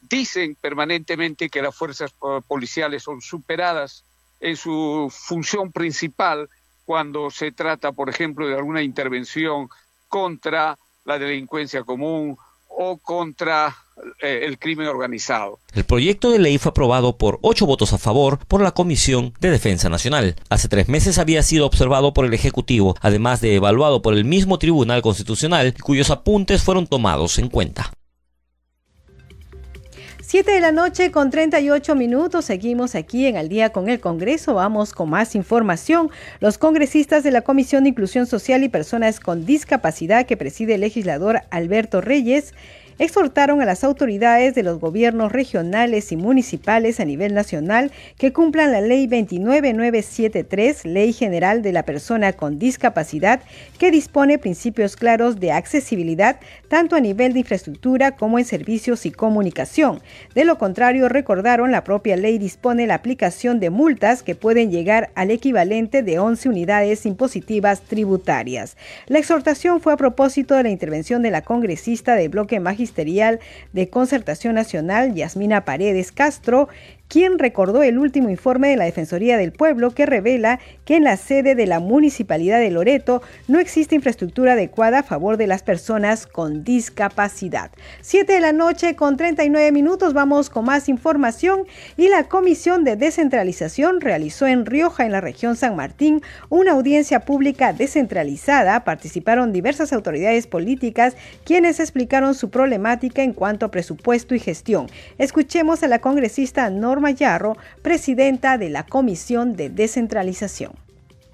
Dicen 0.00 0.56
permanentemente 0.60 1.48
que 1.48 1.62
las 1.62 1.76
fuerzas 1.76 2.12
policiales 2.48 3.04
son 3.04 3.20
superadas 3.20 4.04
en 4.40 4.56
su 4.56 5.14
función 5.16 5.70
principal 5.70 6.50
cuando 6.84 7.30
se 7.30 7.52
trata, 7.52 7.92
por 7.92 8.10
ejemplo, 8.10 8.48
de 8.48 8.56
alguna 8.56 8.82
intervención 8.82 9.68
contra 10.08 10.76
la 11.04 11.20
delincuencia 11.20 11.84
común 11.84 12.36
o 12.76 12.98
contra 12.98 13.76
eh, 14.20 14.46
el 14.46 14.58
crimen 14.58 14.88
organizado. 14.88 15.60
El 15.74 15.84
proyecto 15.84 16.30
de 16.30 16.38
ley 16.38 16.58
fue 16.58 16.70
aprobado 16.70 17.16
por 17.16 17.38
ocho 17.42 17.66
votos 17.66 17.92
a 17.92 17.98
favor 17.98 18.38
por 18.46 18.62
la 18.62 18.72
Comisión 18.72 19.34
de 19.40 19.50
Defensa 19.50 19.88
Nacional. 19.88 20.36
Hace 20.48 20.68
tres 20.68 20.88
meses 20.88 21.18
había 21.18 21.42
sido 21.42 21.66
observado 21.66 22.12
por 22.12 22.24
el 22.24 22.34
Ejecutivo, 22.34 22.96
además 23.00 23.40
de 23.40 23.54
evaluado 23.54 24.02
por 24.02 24.14
el 24.14 24.24
mismo 24.24 24.58
Tribunal 24.58 25.02
Constitucional, 25.02 25.74
cuyos 25.82 26.10
apuntes 26.10 26.62
fueron 26.62 26.86
tomados 26.86 27.38
en 27.38 27.48
cuenta. 27.48 27.92
7 30.32 30.50
de 30.50 30.60
la 30.62 30.72
noche 30.72 31.10
con 31.10 31.28
38 31.28 31.94
minutos. 31.94 32.46
Seguimos 32.46 32.94
aquí 32.94 33.26
en 33.26 33.36
Al 33.36 33.50
día 33.50 33.68
con 33.68 33.90
el 33.90 34.00
Congreso. 34.00 34.54
Vamos 34.54 34.94
con 34.94 35.10
más 35.10 35.34
información. 35.34 36.08
Los 36.40 36.56
congresistas 36.56 37.22
de 37.22 37.30
la 37.30 37.42
Comisión 37.42 37.82
de 37.82 37.90
Inclusión 37.90 38.24
Social 38.24 38.64
y 38.64 38.70
Personas 38.70 39.20
con 39.20 39.44
Discapacidad 39.44 40.24
que 40.24 40.38
preside 40.38 40.76
el 40.76 40.80
legislador 40.80 41.42
Alberto 41.50 42.00
Reyes 42.00 42.54
exhortaron 43.02 43.60
a 43.60 43.64
las 43.64 43.82
autoridades 43.82 44.54
de 44.54 44.62
los 44.62 44.78
gobiernos 44.78 45.32
regionales 45.32 46.12
y 46.12 46.16
municipales 46.16 47.00
a 47.00 47.04
nivel 47.04 47.34
nacional 47.34 47.90
que 48.16 48.32
cumplan 48.32 48.70
la 48.70 48.80
Ley 48.80 49.08
29973, 49.08 50.84
Ley 50.84 51.12
General 51.12 51.62
de 51.62 51.72
la 51.72 51.84
Persona 51.84 52.32
con 52.32 52.60
Discapacidad, 52.60 53.40
que 53.76 53.90
dispone 53.90 54.38
principios 54.38 54.94
claros 54.94 55.40
de 55.40 55.50
accesibilidad 55.50 56.38
tanto 56.68 56.94
a 56.94 57.00
nivel 57.00 57.32
de 57.32 57.40
infraestructura 57.40 58.12
como 58.12 58.38
en 58.38 58.44
servicios 58.44 59.04
y 59.04 59.10
comunicación. 59.10 60.00
De 60.36 60.44
lo 60.44 60.56
contrario, 60.56 61.08
recordaron, 61.08 61.72
la 61.72 61.82
propia 61.82 62.16
ley 62.16 62.38
dispone 62.38 62.86
la 62.86 62.94
aplicación 62.94 63.58
de 63.58 63.70
multas 63.70 64.22
que 64.22 64.36
pueden 64.36 64.70
llegar 64.70 65.10
al 65.16 65.32
equivalente 65.32 66.04
de 66.04 66.20
11 66.20 66.48
unidades 66.48 67.04
impositivas 67.04 67.80
tributarias. 67.80 68.76
La 69.08 69.18
exhortación 69.18 69.80
fue 69.80 69.92
a 69.92 69.96
propósito 69.96 70.54
de 70.54 70.62
la 70.62 70.70
intervención 70.70 71.20
de 71.22 71.32
la 71.32 71.42
congresista 71.42 72.14
del 72.14 72.28
bloque 72.28 72.60
magisterial 72.60 72.91
Ministerial 72.92 73.40
de 73.72 73.88
Concertación 73.88 74.54
Nacional, 74.54 75.14
Yasmina 75.14 75.64
Paredes 75.64 76.12
Castro, 76.12 76.68
quien 77.12 77.38
recordó 77.38 77.82
el 77.82 77.98
último 77.98 78.30
informe 78.30 78.70
de 78.70 78.78
la 78.78 78.86
Defensoría 78.86 79.36
del 79.36 79.52
Pueblo 79.52 79.90
que 79.90 80.06
revela 80.06 80.60
que 80.86 80.96
en 80.96 81.04
la 81.04 81.18
sede 81.18 81.54
de 81.54 81.66
la 81.66 81.78
Municipalidad 81.78 82.58
de 82.58 82.70
Loreto 82.70 83.20
no 83.48 83.58
existe 83.58 83.94
infraestructura 83.94 84.54
adecuada 84.54 85.00
a 85.00 85.02
favor 85.02 85.36
de 85.36 85.46
las 85.46 85.62
personas 85.62 86.26
con 86.26 86.64
discapacidad. 86.64 87.70
Siete 88.00 88.32
de 88.32 88.40
la 88.40 88.54
noche 88.54 88.96
con 88.96 89.18
39 89.18 89.72
minutos 89.72 90.14
vamos 90.14 90.48
con 90.48 90.64
más 90.64 90.88
información 90.88 91.64
y 91.98 92.08
la 92.08 92.28
Comisión 92.28 92.82
de 92.82 92.96
Descentralización 92.96 94.00
realizó 94.00 94.46
en 94.46 94.64
Rioja, 94.64 95.04
en 95.04 95.12
la 95.12 95.20
región 95.20 95.54
San 95.54 95.76
Martín, 95.76 96.22
una 96.48 96.72
audiencia 96.72 97.20
pública 97.26 97.74
descentralizada. 97.74 98.84
Participaron 98.84 99.52
diversas 99.52 99.92
autoridades 99.92 100.46
políticas 100.46 101.14
quienes 101.44 101.78
explicaron 101.78 102.34
su 102.34 102.48
problemática 102.48 103.22
en 103.22 103.34
cuanto 103.34 103.66
a 103.66 103.70
presupuesto 103.70 104.34
y 104.34 104.38
gestión. 104.38 104.86
Escuchemos 105.18 105.82
a 105.82 105.88
la 105.88 105.98
congresista 105.98 106.70
Norma 106.70 107.01
Mayarro, 107.02 107.56
presidenta 107.82 108.56
de 108.56 108.70
la 108.70 108.86
Comisión 108.86 109.54
de 109.54 109.68
Descentralización. 109.68 110.72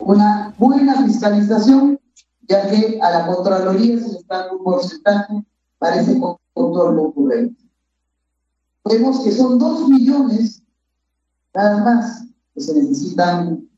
Una 0.01 0.53
buena 0.59 1.05
fiscalización, 1.05 2.01
ya 2.49 2.69
que 2.69 2.99
a 3.01 3.11
la 3.11 3.27
Contraloría 3.27 4.01
se 4.01 4.09
le 4.09 4.19
está 4.19 4.39
dando 4.39 4.59
un 4.59 4.65
porcentaje 4.65 5.45
para 5.79 6.01
ese 6.01 6.19
control 6.53 6.99
ocurrente. 6.99 7.63
Vemos 8.85 9.23
que 9.23 9.31
son 9.31 9.59
dos 9.59 9.89
millones 9.89 10.63
nada 11.55 11.85
más 11.85 12.25
que 12.55 12.61
se 12.61 12.75
necesitan 12.75 13.69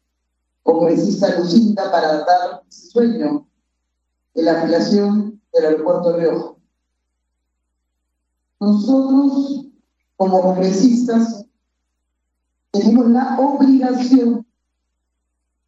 congresista 0.63 1.39
Lucinda 1.39 1.91
para 1.91 2.19
dar 2.25 2.63
ese 2.69 2.89
sueño 2.89 3.47
de 4.35 4.43
la 4.43 4.61
ampliación 4.61 5.41
del 5.53 5.65
aeropuerto 5.65 6.13
de 6.13 6.21
Rioja. 6.21 6.55
Nosotros, 8.61 9.67
como 10.17 10.43
congresistas, 10.43 11.47
tenemos 12.73 13.11
la 13.11 13.39
obligación 13.39 14.47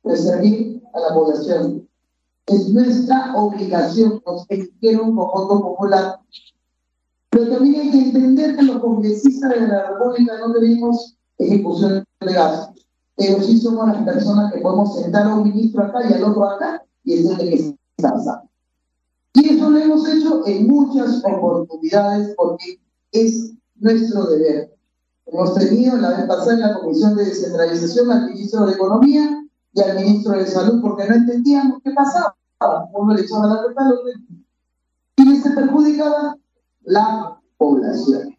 de 0.05 0.17
servir 0.17 0.83
a 0.95 1.01
la 1.01 1.15
población. 1.15 1.89
Es 2.47 2.69
nuestra 2.71 3.35
obligación, 3.37 4.23
nos 4.27 4.45
eligieron 4.49 5.07
como 5.07 5.33
voto 5.33 5.61
popular. 5.61 6.21
Pero 7.31 7.49
también 7.49 7.81
hay 7.81 7.91
que 7.91 8.01
entender 8.09 8.57
que 8.57 8.63
los 8.63 8.79
congresistas 8.81 9.51
de 9.51 9.69
la 9.69 9.91
República 9.91 10.39
no 10.39 10.53
tenemos 10.53 11.17
ejecución 11.39 12.05
de 12.21 12.33
gastos, 12.33 12.87
pero 13.17 13.43
sí 13.43 13.59
somos 13.59 13.89
las 13.89 14.03
personas 14.05 14.53
que 14.53 14.61
podemos 14.61 14.97
sentar 14.97 15.27
a 15.27 15.35
un 15.35 15.45
ministro 15.45 15.85
acá 15.85 16.01
y 16.09 16.13
al 16.13 16.25
otro 16.25 16.45
acá 16.45 16.85
y 17.05 17.23
decirle 17.23 17.51
que 17.51 17.77
está 17.97 18.13
pasando. 18.13 18.51
Y 19.35 19.49
eso 19.49 19.71
lo 19.71 19.79
hemos 19.79 20.07
hecho 20.09 20.47
en 20.47 20.67
muchas 20.67 21.25
oportunidades 21.25 22.35
porque 22.37 22.79
es 23.13 23.53
nuestro 23.77 24.27
deber. 24.27 24.77
Hemos 25.33 25.55
tenido 25.55 25.97
la 25.97 26.11
vez 26.11 26.27
pasada 26.27 26.53
en 26.53 26.61
la 26.61 26.75
Comisión 26.79 27.17
de 27.17 27.25
Descentralización 27.25 28.11
al 28.13 28.27
ministro 28.27 28.67
de 28.67 28.75
Economía 28.75 29.43
y 29.73 29.81
al 29.81 29.97
ministro 29.97 30.33
de 30.33 30.47
Salud 30.47 30.83
porque 30.83 31.09
no 31.09 31.15
entendíamos 31.15 31.81
qué 31.83 31.91
pasaba. 31.93 32.37
Uno 32.93 33.15
le 33.15 33.23
echaba 33.23 33.47
la 33.47 33.63
culpa 33.63 33.83
y 35.17 35.37
se 35.37 35.51
perjudicaba 35.53 36.37
la 36.83 37.41
población. 37.57 38.37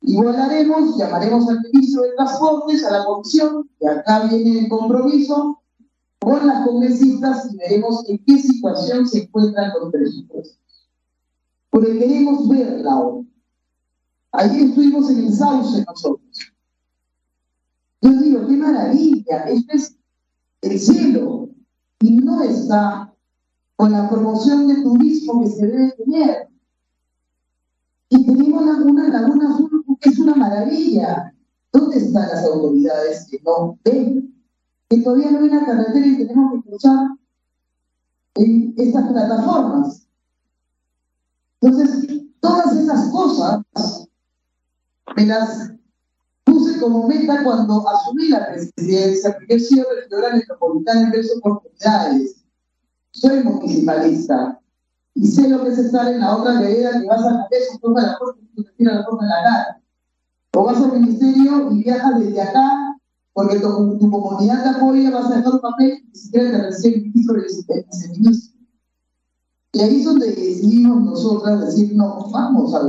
Igual 0.00 0.36
haremos, 0.36 0.96
llamaremos 0.96 1.48
al 1.50 1.60
ministro 1.70 2.02
de 2.02 2.12
Transportes, 2.12 2.84
a 2.84 2.92
la 2.92 3.04
comisión, 3.04 3.68
y 3.78 3.86
acá 3.86 4.26
viene 4.26 4.60
el 4.60 4.68
compromiso 4.70 5.60
con 6.18 6.46
las 6.46 6.66
congresistas 6.66 7.52
y 7.52 7.56
veremos 7.58 8.08
en 8.08 8.24
qué 8.24 8.38
situación 8.38 9.06
se 9.06 9.24
encuentran 9.24 9.70
los 9.78 9.92
presupuestos. 9.92 10.58
Porque 11.68 11.98
queremos 11.98 12.48
verla 12.48 13.00
hoy. 13.00 13.26
Ayer 14.32 14.68
estuvimos 14.68 15.10
en 15.10 15.26
el 15.26 15.32
sauce 15.32 15.84
nosotros. 15.86 16.52
Yo 18.02 18.10
digo, 18.10 18.46
qué 18.46 18.56
maravilla, 18.56 19.44
esto 19.48 19.74
es 19.74 19.96
el 20.62 20.78
cielo. 20.78 21.48
Y 22.00 22.16
no 22.16 22.42
está 22.42 23.12
con 23.76 23.92
la 23.92 24.08
promoción 24.08 24.68
de 24.68 24.82
turismo 24.82 25.42
que 25.42 25.50
se 25.50 25.66
debe 25.66 25.92
tener. 25.92 26.48
Y 28.08 28.26
tenemos 28.26 28.62
una 28.62 29.08
laguna 29.08 29.54
azul 29.54 29.84
que 30.00 30.10
es 30.10 30.18
una 30.18 30.34
maravilla. 30.34 31.32
¿Dónde 31.72 31.98
están 31.98 32.28
las 32.28 32.44
autoridades 32.44 33.26
que 33.30 33.40
no 33.44 33.78
ven? 33.84 34.34
Que 34.88 34.98
todavía 34.98 35.30
no 35.30 35.38
hay 35.38 35.44
una 35.44 35.66
carretera 35.66 36.06
y 36.06 36.18
tenemos 36.18 36.52
que 36.52 36.68
cruzar 36.68 37.08
en 38.34 38.74
estas 38.76 39.08
plataformas. 39.08 40.06
Entonces, 41.60 42.22
todas 42.40 42.76
esas 42.76 43.10
cosas 43.10 43.62
me 45.14 45.26
las 45.26 45.72
puse 46.44 46.80
como 46.80 47.06
meta 47.06 47.42
cuando 47.44 47.88
asumí 47.88 48.28
la 48.28 48.46
presidencia, 48.48 49.34
porque 49.34 49.54
he 49.54 49.60
sido 49.60 49.86
regidora 49.94 50.34
metropolitana 50.34 51.02
en 51.02 51.10
varias 51.10 51.36
oportunidades. 51.36 52.44
Soy 53.12 53.42
municipalista 53.44 54.60
y 55.14 55.26
sé 55.26 55.48
lo 55.48 55.62
que 55.62 55.70
es 55.70 55.78
estar 55.78 56.12
en 56.12 56.20
la 56.20 56.36
otra 56.36 56.60
vereda 56.60 57.00
que 57.00 57.06
vas 57.06 57.24
a 57.24 57.32
la 57.32 57.48
eso, 57.50 57.78
toca 57.80 58.02
la 58.02 58.18
puerta 58.18 58.40
y 58.54 58.62
te 58.62 58.70
tira 58.72 58.94
la 58.94 59.06
puerta 59.06 59.24
en 59.24 59.30
la 59.30 59.42
cara. 59.42 59.82
O 60.54 60.64
vas 60.64 60.82
al 60.82 61.00
ministerio 61.00 61.70
y 61.72 61.82
viajas 61.84 62.18
desde 62.20 62.42
acá 62.42 62.98
porque 63.32 63.60
tu, 63.60 63.98
tu 63.98 64.10
comunidad 64.10 64.62
te 64.62 64.68
apoya, 64.70 65.10
vas 65.10 65.30
a 65.30 65.36
dejar 65.36 65.52
un 65.52 65.60
papel 65.60 66.00
y 66.02 66.08
ni 66.08 66.14
siquiera 66.14 66.50
te 66.50 66.62
recibe 66.62 66.96
el 66.96 67.02
ministro 67.02 67.36
el 67.36 67.84
viceministro. 67.84 68.56
Y 69.72 69.80
ahí 69.82 70.00
es 70.00 70.04
donde 70.06 70.28
decidimos 70.28 71.04
nosotras 71.04 71.66
decir, 71.66 71.94
no, 71.94 72.30
vamos 72.30 72.74
a 72.74 72.80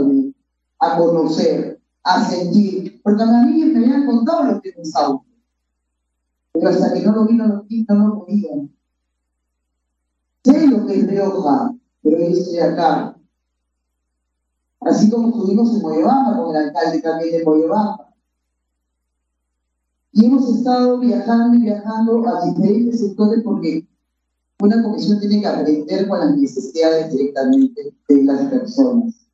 a 0.80 0.98
conocer, 0.98 1.77
a 2.08 2.24
sentir, 2.24 3.02
porque 3.04 3.22
a 3.22 3.26
mí 3.26 3.66
me 3.66 3.80
habían 3.80 4.06
contado 4.06 4.44
lo 4.46 4.62
que 4.62 4.72
pensaba, 4.72 5.22
pero 6.54 6.70
hasta 6.70 6.94
que 6.94 7.02
no 7.02 7.12
lo 7.12 7.26
vi, 7.26 7.36
no 7.36 7.48
lo 7.48 7.64
vi, 7.64 7.86
no 7.88 8.08
lo 8.08 8.26
veía. 8.26 8.70
Sé 10.46 10.68
lo 10.68 10.86
que 10.86 11.00
es 11.00 11.08
Rioja, 11.08 11.76
pero 12.02 12.18
yo 12.18 12.28
estoy 12.28 12.60
acá. 12.60 13.20
Así 14.80 15.10
como 15.10 15.28
estuvimos 15.28 15.76
en 15.76 15.82
Moyobamba 15.82 16.38
con 16.38 16.56
el 16.56 16.68
alcalde 16.68 17.02
también 17.02 17.40
de 17.40 17.44
Moyobamba. 17.44 18.14
Y 20.14 20.26
hemos 20.26 20.48
estado 20.50 21.00
viajando 21.00 21.58
y 21.58 21.62
viajando 21.64 22.26
a 22.26 22.46
diferentes 22.46 23.02
sectores 23.02 23.42
porque 23.44 23.86
una 24.62 24.82
comisión 24.82 25.20
tiene 25.20 25.42
que 25.42 25.48
aprender 25.48 26.08
con 26.08 26.20
las 26.22 26.38
necesidades 26.38 27.12
directamente 27.12 27.94
de 28.08 28.24
las 28.24 28.50
personas. 28.50 29.27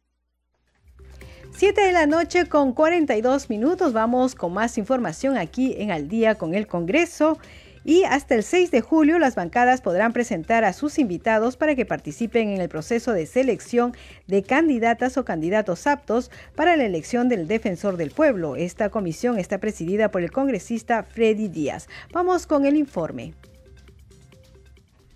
7 1.55 1.81
de 1.81 1.91
la 1.91 2.07
noche 2.07 2.47
con 2.47 2.73
42 2.73 3.49
minutos. 3.49 3.93
Vamos 3.93 4.33
con 4.33 4.53
más 4.53 4.79
información 4.79 5.37
aquí 5.37 5.75
en 5.77 5.91
Al 5.91 6.07
día 6.07 6.35
con 6.35 6.55
el 6.55 6.65
Congreso. 6.65 7.37
Y 7.85 8.03
hasta 8.05 8.33
el 8.33 8.43
6 8.43 8.71
de 8.71 8.81
julio 8.81 9.19
las 9.19 9.35
bancadas 9.35 9.81
podrán 9.81 10.13
presentar 10.13 10.63
a 10.63 10.73
sus 10.73 10.97
invitados 10.97 11.55
para 11.55 11.75
que 11.75 11.85
participen 11.85 12.49
en 12.49 12.59
el 12.59 12.69
proceso 12.69 13.13
de 13.13 13.27
selección 13.27 13.93
de 14.25 14.41
candidatas 14.41 15.17
o 15.17 15.25
candidatos 15.25 15.85
aptos 15.85 16.31
para 16.55 16.75
la 16.75 16.85
elección 16.85 17.29
del 17.29 17.47
defensor 17.47 17.97
del 17.97 18.09
pueblo. 18.09 18.55
Esta 18.55 18.89
comisión 18.89 19.37
está 19.37 19.59
presidida 19.59 20.09
por 20.09 20.23
el 20.23 20.31
congresista 20.31 21.03
Freddy 21.03 21.49
Díaz. 21.49 21.87
Vamos 22.11 22.47
con 22.47 22.65
el 22.65 22.77
informe. 22.77 23.33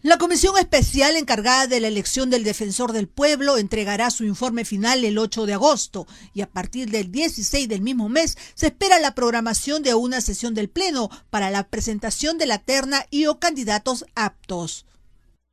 La 0.03 0.19
comisión 0.19 0.55
especial 0.59 1.15
encargada 1.15 1.65
de 1.65 1.79
la 1.79 1.87
elección 1.87 2.29
del 2.29 2.43
defensor 2.43 2.91
del 2.91 3.07
pueblo 3.07 3.57
entregará 3.57 4.11
su 4.11 4.25
informe 4.25 4.63
final 4.63 5.03
el 5.03 5.17
8 5.17 5.47
de 5.47 5.53
agosto 5.53 6.05
y 6.35 6.41
a 6.41 6.47
partir 6.47 6.91
del 6.91 7.11
16 7.11 7.67
del 7.67 7.81
mismo 7.81 8.07
mes 8.07 8.37
se 8.53 8.67
espera 8.67 8.99
la 8.99 9.15
programación 9.15 9.81
de 9.81 9.95
una 9.95 10.21
sesión 10.21 10.53
del 10.53 10.69
Pleno 10.69 11.09
para 11.31 11.49
la 11.49 11.67
presentación 11.67 12.37
de 12.37 12.45
la 12.45 12.59
terna 12.59 13.05
y 13.09 13.25
o 13.25 13.39
candidatos 13.39 14.05
aptos. 14.15 14.85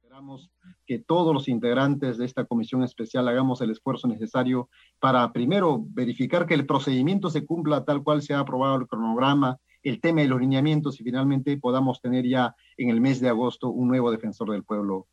Esperamos 0.02 0.50
que 0.86 0.98
todos 0.98 1.32
los 1.32 1.48
integrantes 1.48 2.18
de 2.18 2.26
esta 2.26 2.44
comisión 2.44 2.82
especial 2.82 3.26
hagamos 3.28 3.62
el 3.62 3.70
esfuerzo 3.70 4.08
necesario 4.08 4.68
para 5.00 5.32
primero 5.32 5.82
verificar 5.88 6.46
que 6.46 6.52
el 6.52 6.66
procedimiento 6.66 7.30
se 7.30 7.46
cumpla 7.46 7.86
tal 7.86 8.02
cual 8.02 8.20
se 8.20 8.34
ha 8.34 8.40
aprobado 8.40 8.76
el 8.76 8.86
cronograma 8.86 9.58
el 9.84 10.00
tema 10.00 10.22
de 10.22 10.28
los 10.28 10.40
lineamientos 10.40 11.00
y 11.00 11.04
finalmente 11.04 11.56
podamos 11.58 12.00
tener 12.00 12.26
ya 12.26 12.56
en 12.76 12.90
el 12.90 13.00
mes 13.00 13.20
de 13.20 13.28
agosto 13.28 13.68
un 13.68 13.88
nuevo 13.88 14.10
defensor 14.10 14.50
del 14.50 14.64
pueblo. 14.64 15.06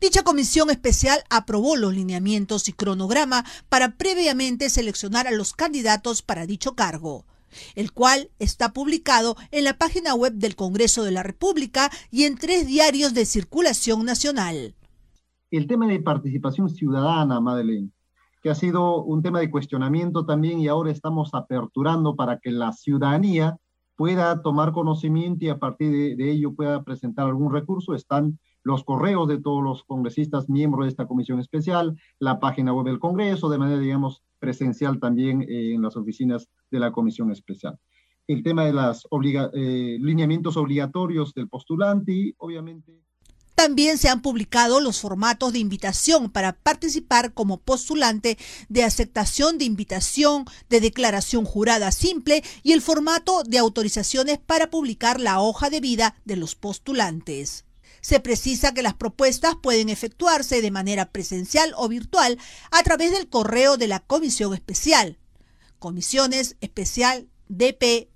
Dicha 0.00 0.22
comisión 0.22 0.70
especial 0.70 1.20
aprobó 1.30 1.76
los 1.76 1.94
lineamientos 1.94 2.68
y 2.68 2.72
cronograma 2.72 3.44
para 3.68 3.96
previamente 3.96 4.70
seleccionar 4.70 5.26
a 5.26 5.32
los 5.32 5.52
candidatos 5.52 6.22
para 6.22 6.46
dicho 6.46 6.74
cargo, 6.74 7.26
el 7.74 7.92
cual 7.92 8.30
está 8.38 8.72
publicado 8.72 9.36
en 9.50 9.64
la 9.64 9.78
página 9.78 10.14
web 10.14 10.34
del 10.34 10.56
Congreso 10.56 11.04
de 11.04 11.12
la 11.12 11.22
República 11.22 11.90
y 12.10 12.24
en 12.24 12.36
tres 12.36 12.66
diarios 12.66 13.14
de 13.14 13.24
circulación 13.24 14.04
nacional. 14.04 14.74
El 15.50 15.66
tema 15.66 15.86
de 15.86 16.00
participación 16.00 16.68
ciudadana, 16.68 17.40
Madeleine, 17.40 17.90
que 18.42 18.50
ha 18.50 18.54
sido 18.54 19.02
un 19.02 19.22
tema 19.22 19.40
de 19.40 19.50
cuestionamiento 19.50 20.26
también 20.26 20.60
y 20.60 20.68
ahora 20.68 20.90
estamos 20.90 21.30
aperturando 21.32 22.14
para 22.14 22.38
que 22.38 22.50
la 22.50 22.72
ciudadanía 22.72 23.56
pueda 23.96 24.42
tomar 24.42 24.72
conocimiento 24.72 25.44
y 25.44 25.48
a 25.48 25.58
partir 25.58 26.16
de, 26.16 26.30
ello 26.30 26.54
pueda 26.54 26.82
presentar 26.82 27.26
algún 27.26 27.52
recurso. 27.52 27.94
Están 27.94 28.38
los 28.62 28.84
correos 28.84 29.28
de 29.28 29.40
todos 29.40 29.62
los 29.62 29.84
congresistas 29.84 30.48
miembros 30.48 30.86
de 30.86 30.90
esta 30.90 31.06
comisión 31.06 31.38
especial, 31.38 31.96
la 32.18 32.40
página 32.40 32.72
web 32.72 32.86
del 32.86 32.98
Congreso, 32.98 33.48
de 33.48 33.58
manera, 33.58 33.78
digamos, 33.78 34.22
presencial 34.38 34.98
también 34.98 35.42
eh, 35.42 35.74
en 35.74 35.82
las 35.82 35.96
oficinas 35.96 36.48
de 36.70 36.80
la 36.80 36.92
comisión 36.92 37.30
especial. 37.30 37.78
El 38.26 38.42
tema 38.42 38.64
de 38.64 38.72
los 38.72 39.06
eh, 39.52 39.98
lineamientos 40.00 40.56
obligatorios 40.56 41.34
del 41.34 41.48
postulante 41.48 42.12
y, 42.12 42.34
obviamente, 42.38 43.03
también 43.54 43.98
se 43.98 44.08
han 44.08 44.20
publicado 44.22 44.80
los 44.80 45.00
formatos 45.00 45.52
de 45.52 45.58
invitación 45.58 46.30
para 46.30 46.52
participar 46.52 47.32
como 47.32 47.58
postulante 47.58 48.36
de 48.68 48.84
aceptación 48.84 49.58
de 49.58 49.64
invitación, 49.64 50.44
de 50.68 50.80
declaración 50.80 51.44
jurada 51.44 51.92
simple 51.92 52.42
y 52.62 52.72
el 52.72 52.82
formato 52.82 53.42
de 53.44 53.58
autorizaciones 53.58 54.38
para 54.38 54.70
publicar 54.70 55.20
la 55.20 55.40
hoja 55.40 55.70
de 55.70 55.80
vida 55.80 56.16
de 56.24 56.36
los 56.36 56.54
postulantes. 56.54 57.64
Se 58.00 58.20
precisa 58.20 58.74
que 58.74 58.82
las 58.82 58.94
propuestas 58.94 59.54
pueden 59.62 59.88
efectuarse 59.88 60.60
de 60.60 60.70
manera 60.70 61.10
presencial 61.10 61.72
o 61.76 61.88
virtual 61.88 62.38
a 62.70 62.82
través 62.82 63.12
del 63.12 63.28
correo 63.28 63.78
de 63.78 63.88
la 63.88 64.00
Comisión 64.00 64.52
Especial. 64.52 65.18
Comisiones 65.78 66.56
Especial 66.60 67.28
DP 67.48 68.10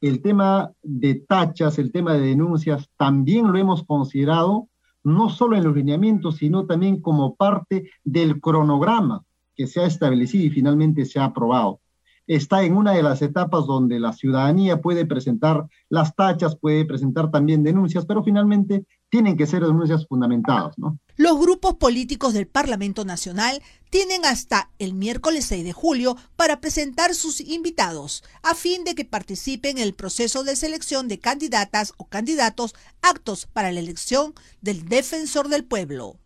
el 0.00 0.22
tema 0.22 0.70
de 0.82 1.14
tachas, 1.14 1.78
el 1.78 1.92
tema 1.92 2.14
de 2.14 2.20
denuncias, 2.20 2.88
también 2.96 3.52
lo 3.52 3.58
hemos 3.58 3.84
considerado 3.84 4.68
no 5.02 5.28
solo 5.30 5.56
en 5.56 5.64
los 5.64 5.74
lineamientos, 5.74 6.36
sino 6.36 6.66
también 6.66 7.00
como 7.00 7.36
parte 7.36 7.90
del 8.02 8.40
cronograma 8.40 9.22
que 9.54 9.66
se 9.66 9.80
ha 9.80 9.86
establecido 9.86 10.44
y 10.44 10.50
finalmente 10.50 11.04
se 11.04 11.20
ha 11.20 11.26
aprobado. 11.26 11.80
Está 12.26 12.64
en 12.64 12.76
una 12.76 12.92
de 12.92 13.02
las 13.02 13.22
etapas 13.22 13.66
donde 13.66 14.00
la 14.00 14.12
ciudadanía 14.12 14.80
puede 14.80 15.06
presentar 15.06 15.66
las 15.88 16.14
tachas, 16.14 16.56
puede 16.56 16.84
presentar 16.84 17.30
también 17.30 17.62
denuncias, 17.62 18.04
pero 18.04 18.24
finalmente 18.24 18.84
tienen 19.08 19.36
que 19.36 19.46
ser 19.46 19.62
denuncias 19.62 20.06
fundamentadas, 20.08 20.76
¿no? 20.78 20.98
Los 21.16 21.38
grupos 21.38 21.74
políticos 21.76 22.34
del 22.34 22.46
Parlamento 22.46 23.04
Nacional 23.04 23.62
tienen 23.90 24.24
hasta 24.24 24.70
el 24.78 24.92
miércoles 24.92 25.46
6 25.46 25.64
de 25.64 25.72
julio 25.72 26.16
para 26.36 26.60
presentar 26.60 27.14
sus 27.14 27.40
invitados, 27.40 28.24
a 28.42 28.54
fin 28.54 28.84
de 28.84 28.94
que 28.94 29.04
participen 29.04 29.78
en 29.78 29.84
el 29.84 29.94
proceso 29.94 30.44
de 30.44 30.56
selección 30.56 31.08
de 31.08 31.18
candidatas 31.18 31.94
o 31.96 32.06
candidatos 32.06 32.74
aptos 33.00 33.46
para 33.46 33.72
la 33.72 33.80
elección 33.80 34.34
del 34.60 34.86
defensor 34.88 35.48
del 35.48 35.64
pueblo. 35.64 36.18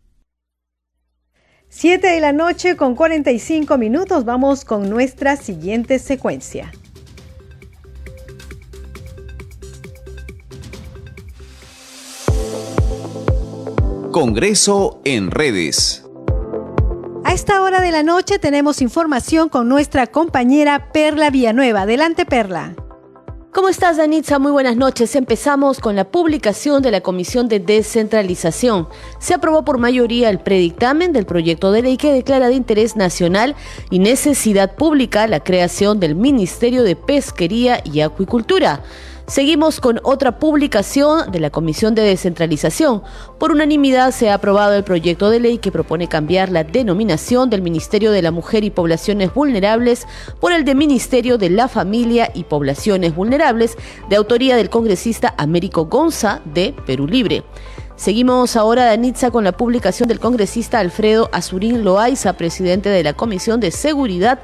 7 1.73 2.05
de 2.05 2.19
la 2.19 2.33
noche 2.33 2.75
con 2.75 2.95
45 2.95 3.77
minutos 3.77 4.25
vamos 4.25 4.65
con 4.65 4.89
nuestra 4.89 5.37
siguiente 5.37 5.99
secuencia. 5.99 6.69
Congreso 14.11 14.99
en 15.05 15.31
redes. 15.31 16.05
A 17.23 17.31
esta 17.33 17.61
hora 17.61 17.79
de 17.79 17.91
la 17.91 18.03
noche 18.03 18.37
tenemos 18.37 18.81
información 18.81 19.47
con 19.47 19.69
nuestra 19.69 20.07
compañera 20.07 20.91
Perla 20.91 21.29
Villanueva. 21.29 21.83
Adelante, 21.83 22.25
Perla. 22.25 22.75
¿Cómo 23.53 23.67
estás, 23.67 23.97
Danitza? 23.97 24.39
Muy 24.39 24.53
buenas 24.53 24.77
noches. 24.77 25.13
Empezamos 25.13 25.81
con 25.81 25.97
la 25.97 26.05
publicación 26.05 26.81
de 26.81 26.89
la 26.89 27.01
Comisión 27.01 27.49
de 27.49 27.59
Descentralización. 27.59 28.87
Se 29.19 29.33
aprobó 29.33 29.65
por 29.65 29.77
mayoría 29.77 30.29
el 30.29 30.39
predictamen 30.39 31.11
del 31.11 31.25
proyecto 31.25 31.73
de 31.73 31.81
ley 31.81 31.97
que 31.97 32.13
declara 32.13 32.47
de 32.47 32.53
interés 32.53 32.95
nacional 32.95 33.57
y 33.89 33.99
necesidad 33.99 34.75
pública 34.75 35.27
la 35.27 35.41
creación 35.41 35.99
del 35.99 36.15
Ministerio 36.15 36.83
de 36.83 36.95
Pesquería 36.95 37.81
y 37.83 37.99
Acuicultura. 37.99 38.83
Seguimos 39.31 39.79
con 39.79 40.01
otra 40.03 40.39
publicación 40.39 41.31
de 41.31 41.39
la 41.39 41.51
Comisión 41.51 41.95
de 41.95 42.01
Descentralización. 42.01 43.01
Por 43.39 43.53
unanimidad 43.53 44.11
se 44.11 44.29
ha 44.29 44.33
aprobado 44.33 44.73
el 44.73 44.83
proyecto 44.83 45.29
de 45.29 45.39
ley 45.39 45.57
que 45.57 45.71
propone 45.71 46.09
cambiar 46.09 46.49
la 46.49 46.65
denominación 46.65 47.49
del 47.49 47.61
Ministerio 47.61 48.11
de 48.11 48.21
la 48.21 48.31
Mujer 48.31 48.65
y 48.65 48.71
Poblaciones 48.71 49.33
Vulnerables 49.33 50.05
por 50.41 50.51
el 50.51 50.65
de 50.65 50.75
Ministerio 50.75 51.37
de 51.37 51.49
la 51.49 51.69
Familia 51.69 52.29
y 52.33 52.43
Poblaciones 52.43 53.15
Vulnerables, 53.15 53.77
de 54.09 54.17
autoría 54.17 54.57
del 54.57 54.69
congresista 54.69 55.33
Américo 55.37 55.85
Gonza 55.85 56.41
de 56.43 56.75
Perú 56.85 57.07
Libre. 57.07 57.45
Seguimos 57.95 58.57
ahora, 58.57 58.83
Danitza, 58.83 59.31
con 59.31 59.45
la 59.45 59.53
publicación 59.53 60.09
del 60.09 60.19
congresista 60.19 60.79
Alfredo 60.79 61.29
Azurín 61.31 61.85
Loaiza, 61.85 62.33
presidente 62.33 62.89
de 62.89 63.03
la 63.03 63.13
Comisión 63.13 63.61
de 63.61 63.71
Seguridad 63.71 64.39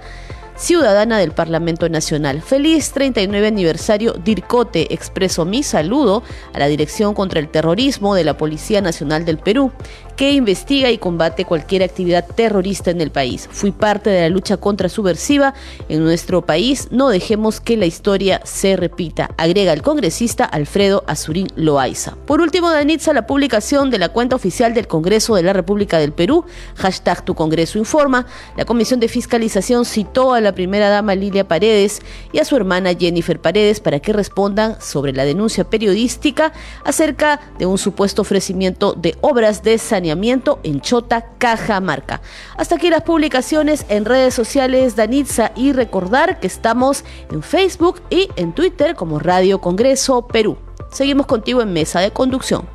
ciudadana 0.58 1.20
del 1.20 1.32
Parlamento 1.32 1.88
Nacional. 1.88 2.42
Feliz 2.42 2.92
39 2.92 3.48
aniversario 3.48 4.14
DIRCOTE. 4.14 4.94
Expreso 4.94 5.46
mi 5.46 5.62
saludo 5.62 6.24
a 6.54 6.60
la 6.60 6.68
Dirección 6.68 7.14
contra 7.14 7.40
el 7.40 7.50
Terrorismo 7.50 8.16
de 8.16 8.24
la 8.24 8.38
Policía 8.38 8.82
Nacional 8.82 9.24
del 9.24 9.38
Perú 9.38 9.72
que 10.18 10.32
investiga 10.32 10.90
y 10.90 10.98
combate 10.98 11.46
cualquier 11.46 11.84
actividad 11.84 12.26
terrorista 12.26 12.90
en 12.90 13.02
el 13.02 13.12
país. 13.12 13.48
Fui 13.52 13.72
parte 13.72 14.10
de 14.10 14.22
la 14.22 14.30
lucha 14.30 14.58
contra 14.58 14.90
subversiva 14.90 15.54
en 15.90 16.04
nuestro 16.04 16.42
país. 16.46 16.88
No 16.90 17.10
dejemos 17.10 17.62
que 17.62 17.78
la 17.78 17.86
historia 17.86 18.42
se 18.44 18.76
repita, 18.76 19.30
agrega 19.38 19.74
el 19.74 19.84
congresista 19.84 20.44
Alfredo 20.44 21.04
Azurín 21.06 21.48
Loaiza. 21.56 22.16
Por 22.26 22.42
último, 22.42 22.72
Danitza, 22.72 23.14
la 23.14 23.28
publicación 23.28 23.92
de 23.92 24.00
la 24.00 24.10
cuenta 24.10 24.36
oficial 24.36 24.74
del 24.74 24.88
Congreso 24.88 25.36
de 25.36 25.44
la 25.44 25.54
República 25.54 26.00
del 26.00 26.14
Perú, 26.14 26.46
hashtag 26.76 27.24
Tu 27.24 27.36
Congreso 27.36 27.78
Informa, 27.78 28.26
la 28.58 28.66
Comisión 28.66 29.00
de 29.00 29.10
Fiscalización 29.10 29.86
citó 29.86 30.34
a 30.34 30.42
la 30.42 30.56
primera 30.56 30.90
dama 30.90 31.14
Lilia 31.14 31.48
Paredes 31.48 32.02
y 32.32 32.40
a 32.40 32.46
su 32.46 32.56
hermana 32.56 32.96
Jennifer 32.98 33.40
Paredes 33.40 33.80
para 33.80 34.00
que 34.00 34.14
respondan 34.14 34.82
sobre 34.82 35.14
la 35.14 35.26
denuncia 35.26 35.64
periodística 35.64 36.54
acerca 36.84 37.40
de 37.60 37.68
un 37.68 37.78
supuesto 37.78 38.24
ofrecimiento 38.24 38.94
de 38.94 39.16
obras 39.22 39.62
de 39.62 39.78
saneamiento 40.08 40.60
en 40.64 40.80
Chota, 40.80 41.26
Cajamarca. 41.38 42.22
Hasta 42.56 42.76
aquí 42.76 42.90
las 42.90 43.04
publicaciones 43.04 43.86
en 43.90 44.06
redes 44.06 44.34
sociales 44.34 44.96
Danitza 44.96 45.52
y 45.56 45.74
recordar 45.74 46.40
que 46.40 46.48
estamos 46.48 47.04
en 47.30 47.44
Facebook 47.44 48.02
y 48.10 48.30
en 48.38 48.54
Twitter 48.54 48.96
como 48.96 49.20
Radio 49.20 49.60
Congreso 49.60 50.26
Perú. 50.28 50.58
Seguimos 50.92 51.26
contigo 51.26 51.62
en 51.62 51.74
Mesa 51.74 52.00
de 52.00 52.12
Conducción. 52.12 52.66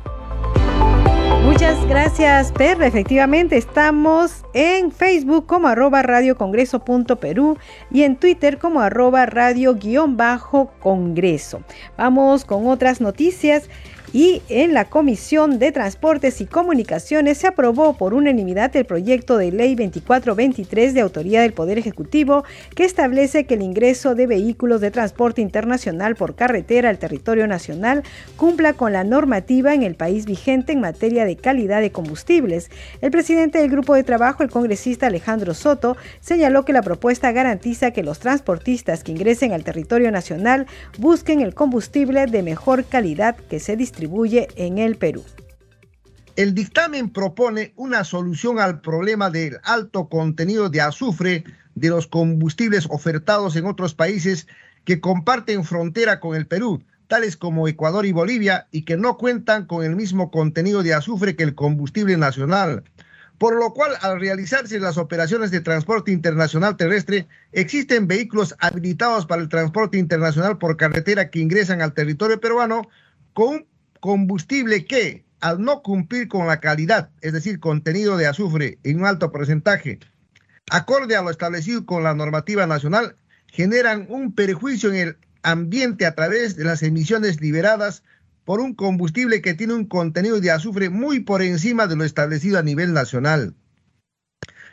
Muchas 1.43 1.83
gracias, 1.87 2.51
Perla. 2.51 2.85
Efectivamente, 2.87 3.57
estamos 3.57 4.43
en 4.53 4.91
Facebook 4.91 5.45
como 5.45 5.67
arroba 5.67 6.01
radiocongreso.perú 6.03 7.57
y 7.91 8.03
en 8.03 8.15
Twitter 8.15 8.59
como 8.59 8.79
arroba 8.79 9.25
radio-congreso. 9.25 11.61
Vamos 11.97 12.45
con 12.45 12.65
otras 12.67 13.01
noticias 13.01 13.69
y 14.13 14.43
en 14.47 14.75
la 14.75 14.85
Comisión 14.85 15.57
de 15.57 15.71
Transportes 15.71 16.39
y 16.39 16.45
Comunicaciones 16.45 17.39
se 17.39 17.47
aprobó 17.47 17.97
por 17.97 18.13
unanimidad 18.13 18.75
el 18.75 18.85
proyecto 18.85 19.37
de 19.39 19.51
ley 19.51 19.73
2423 19.73 20.93
de 20.93 21.01
autoría 21.01 21.41
del 21.41 21.53
Poder 21.53 21.79
Ejecutivo 21.79 22.43
que 22.75 22.85
establece 22.85 23.45
que 23.45 23.55
el 23.55 23.63
ingreso 23.63 24.13
de 24.13 24.27
vehículos 24.27 24.81
de 24.81 24.91
transporte 24.91 25.41
internacional 25.41 26.15
por 26.15 26.35
carretera 26.35 26.89
al 26.89 26.99
territorio 26.99 27.47
nacional 27.47 28.03
cumpla 28.37 28.73
con 28.73 28.93
la 28.93 29.03
normativa 29.03 29.73
en 29.73 29.81
el 29.81 29.95
país 29.95 30.27
vigente 30.27 30.73
en 30.73 30.81
materia 30.81 31.25
de 31.25 31.35
calidad 31.35 31.81
de 31.81 31.91
combustibles. 31.91 32.69
El 33.01 33.09
presidente 33.09 33.57
del 33.57 33.71
grupo 33.71 33.95
de 33.95 34.03
trabajo, 34.03 34.43
el 34.43 34.51
congresista 34.51 35.07
Alejandro 35.07 35.55
Soto, 35.55 35.97
señaló 36.21 36.65
que 36.65 36.73
la 36.73 36.83
propuesta 36.83 37.31
garantiza 37.31 37.89
que 37.89 38.03
los 38.03 38.19
transportistas 38.19 39.03
que 39.03 39.11
ingresen 39.11 39.53
al 39.53 39.63
territorio 39.63 40.11
nacional 40.11 40.67
busquen 40.99 41.41
el 41.41 41.55
combustible 41.55 42.27
de 42.27 42.43
mejor 42.43 42.85
calidad 42.85 43.35
que 43.35 43.59
se 43.59 43.75
distribuye 43.75 44.02
en 44.55 44.77
el 44.77 44.95
Perú. 44.95 45.23
El 46.35 46.55
dictamen 46.55 47.11
propone 47.11 47.73
una 47.75 48.03
solución 48.03 48.59
al 48.59 48.81
problema 48.81 49.29
del 49.29 49.59
alto 49.63 50.09
contenido 50.09 50.69
de 50.69 50.81
azufre 50.81 51.43
de 51.75 51.89
los 51.89 52.07
combustibles 52.07 52.87
ofertados 52.89 53.55
en 53.55 53.65
otros 53.65 53.93
países 53.93 54.47
que 54.83 54.99
comparten 54.99 55.63
frontera 55.63 56.19
con 56.19 56.35
el 56.35 56.47
Perú, 56.47 56.83
tales 57.07 57.37
como 57.37 57.67
Ecuador 57.67 58.05
y 58.05 58.11
Bolivia, 58.11 58.67
y 58.71 58.83
que 58.83 58.97
no 58.97 59.17
cuentan 59.17 59.65
con 59.65 59.85
el 59.85 59.95
mismo 59.95 60.31
contenido 60.31 60.81
de 60.81 60.93
azufre 60.93 61.35
que 61.35 61.43
el 61.43 61.55
combustible 61.55 62.17
nacional. 62.17 62.83
Por 63.37 63.55
lo 63.55 63.73
cual, 63.73 63.91
al 64.01 64.19
realizarse 64.19 64.79
las 64.79 64.97
operaciones 64.97 65.51
de 65.51 65.61
transporte 65.61 66.11
internacional 66.11 66.77
terrestre, 66.77 67.27
existen 67.51 68.07
vehículos 68.07 68.55
habilitados 68.59 69.25
para 69.25 69.41
el 69.41 69.49
transporte 69.49 69.97
internacional 69.97 70.57
por 70.57 70.77
carretera 70.77 71.29
que 71.29 71.39
ingresan 71.39 71.81
al 71.81 71.93
territorio 71.93 72.39
peruano 72.39 72.87
con 73.33 73.47
un 73.55 73.65
combustible 74.03 74.85
que, 74.85 75.23
al 75.39 75.61
no 75.61 75.81
cumplir 75.81 76.27
con 76.27 76.45
la 76.45 76.59
calidad, 76.59 77.11
es 77.21 77.31
decir, 77.31 77.61
contenido 77.61 78.17
de 78.17 78.27
azufre 78.27 78.77
en 78.83 78.99
un 78.99 79.05
alto 79.05 79.31
porcentaje, 79.31 79.99
acorde 80.69 81.15
a 81.15 81.21
lo 81.21 81.29
establecido 81.29 81.85
con 81.85 82.03
la 82.03 82.13
normativa 82.13 82.67
nacional, 82.67 83.15
generan 83.47 84.05
un 84.09 84.35
perjuicio 84.35 84.89
en 84.89 84.95
el 84.95 85.17
ambiente 85.41 86.05
a 86.05 86.15
través 86.15 86.57
de 86.57 86.65
las 86.65 86.83
emisiones 86.83 87.39
liberadas 87.39 88.03
por 88.43 88.59
un 88.59 88.73
combustible 88.73 89.41
que 89.41 89.53
tiene 89.53 89.73
un 89.73 89.85
contenido 89.85 90.41
de 90.41 90.51
azufre 90.51 90.89
muy 90.89 91.21
por 91.21 91.41
encima 91.41 91.87
de 91.87 91.95
lo 91.95 92.03
establecido 92.03 92.59
a 92.59 92.63
nivel 92.63 92.91
nacional. 92.91 93.55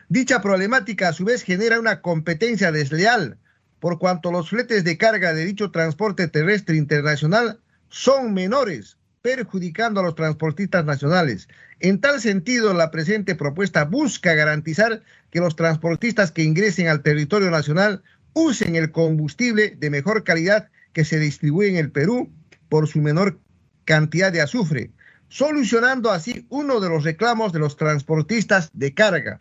Dicha 0.09 0.43
problemática 0.43 1.11
a 1.11 1.13
su 1.13 1.25
vez 1.25 1.45
genera 1.45 1.79
una 1.79 2.01
competencia 2.01 2.73
desleal, 2.73 3.39
por 3.79 4.01
cuanto 4.01 4.33
los 4.33 4.51
fletes 4.51 4.83
de 4.83 4.99
carga 4.99 5.33
de 5.35 5.45
dicho 5.45 5.71
transporte 5.71 6.27
terrestre 6.27 6.75
internacional 6.77 7.61
son 7.91 8.35
menores 8.35 8.97
perjudicando 9.23 10.01
a 10.01 10.03
los 10.03 10.15
transportistas 10.15 10.85
nacionales. 10.85 11.49
En 11.79 12.01
tal 12.01 12.21
sentido, 12.21 12.73
la 12.73 12.91
presente 12.91 13.35
propuesta 13.35 13.85
busca 13.85 14.35
garantizar 14.35 15.03
que 15.31 15.41
los 15.41 15.57
transportistas 15.57 16.33
que 16.33 16.43
ingresen 16.43 16.89
al 16.89 17.03
territorio 17.03 17.51
nacional 17.51 18.03
usen 18.33 18.77
el 18.77 18.93
combustible 18.93 19.77
de 19.79 19.91
mejor 19.91 20.25
calidad 20.25 20.71
que 20.93 21.05
se 21.05 21.19
distribuye 21.19 21.69
en 21.69 21.77
el 21.77 21.91
Perú 21.91 22.33
por 22.69 22.87
su 22.89 23.01
menor 23.01 23.39
cantidad 23.85 24.33
de 24.33 24.41
azufre, 24.41 24.91
solucionando 25.29 26.11
así 26.11 26.47
uno 26.49 26.81
de 26.81 26.89
los 26.89 27.05
reclamos 27.05 27.53
de 27.53 27.59
los 27.59 27.77
transportistas 27.77 28.71
de 28.73 28.95
carga. 28.95 29.39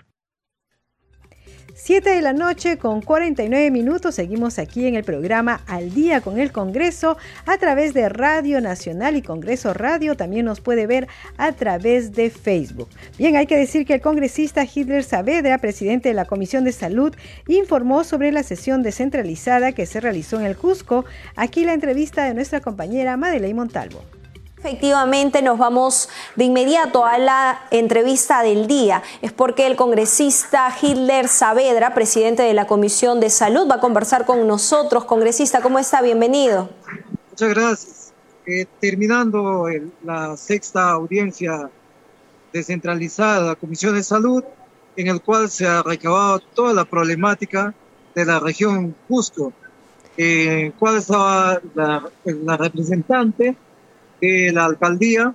7 1.82 2.10
de 2.10 2.22
la 2.22 2.34
noche 2.34 2.78
con 2.78 3.02
49 3.02 3.72
minutos. 3.72 4.16
Seguimos 4.16 4.60
aquí 4.60 4.86
en 4.86 4.96
el 4.96 5.06
programa 5.06 5.62
Al 5.66 5.94
Día 5.94 6.20
con 6.20 6.38
el 6.38 6.52
Congreso 6.52 7.18
a 7.46 7.58
través 7.58 7.94
de 7.94 8.10
Radio 8.10 8.60
Nacional 8.60 9.16
y 9.16 9.22
Congreso 9.22 9.74
Radio. 9.74 10.16
También 10.16 10.46
nos 10.46 10.60
puede 10.60 10.88
ver 10.88 11.08
a 11.38 11.54
través 11.54 12.12
de 12.12 12.32
Facebook. 12.32 12.90
Bien, 13.18 13.38
hay 13.38 13.48
que 13.48 13.58
decir 13.58 13.86
que 13.86 13.94
el 13.94 14.02
congresista 14.02 14.66
Hitler 14.66 15.06
Saavedra, 15.06 15.58
presidente 15.58 16.10
de 16.10 16.16
la 16.16 16.26
Comisión 16.26 16.66
de 16.66 16.74
Salud, 16.74 17.16
informó 17.48 18.04
sobre 18.04 18.34
la 18.34 18.44
sesión 18.44 18.84
descentralizada 18.84 19.72
que 19.72 19.86
se 19.86 20.02
realizó 20.02 20.38
en 20.38 20.48
el 20.48 20.58
Cusco. 20.58 21.06
Aquí 21.38 21.64
la 21.64 21.74
entrevista 21.74 22.26
de 22.26 22.34
nuestra 22.34 22.60
compañera 22.60 23.16
Madeleine 23.16 23.56
Montalvo. 23.56 24.19
Efectivamente, 24.60 25.42
nos 25.42 25.58
vamos 25.58 26.10
de 26.36 26.44
inmediato 26.44 27.06
a 27.06 27.18
la 27.18 27.62
entrevista 27.72 28.44
del 28.44 28.68
día. 28.68 29.02
Es 29.22 29.32
porque 29.32 29.66
el 29.66 29.78
congresista 29.78 30.68
Hitler 30.82 31.30
Saavedra, 31.30 31.94
presidente 31.94 32.44
de 32.44 32.54
la 32.54 32.68
Comisión 32.68 33.22
de 33.22 33.30
Salud, 33.30 33.70
va 33.72 33.76
a 33.76 33.80
conversar 33.80 34.26
con 34.26 34.46
nosotros. 34.48 35.06
Congresista, 35.06 35.62
¿cómo 35.62 35.80
está? 35.80 36.02
Bienvenido. 36.02 36.70
Muchas 37.30 37.50
gracias. 37.50 38.14
eh, 38.46 38.66
terminando 38.82 39.68
la 40.04 40.36
sexta 40.36 40.90
audiencia 40.90 41.70
descentralizada 42.52 43.42
de 43.42 43.48
la 43.48 43.56
Comisión 43.56 43.96
de 43.96 44.04
Salud, 44.04 44.44
en 44.98 45.08
el 45.08 45.22
cual 45.22 45.50
se 45.50 45.68
ha 45.68 45.84
recabado 45.84 46.40
toda 46.54 46.74
la 46.74 46.84
problemática 46.84 47.74
de 48.14 48.26
la 48.26 48.40
región 48.42 48.94
Cusco, 49.08 49.54
en 50.18 50.74
estaba 50.98 51.62
la, 51.76 52.58
representante 52.58 53.56
de 54.22 54.52
la 54.54 54.66
alcaldía 54.66 55.34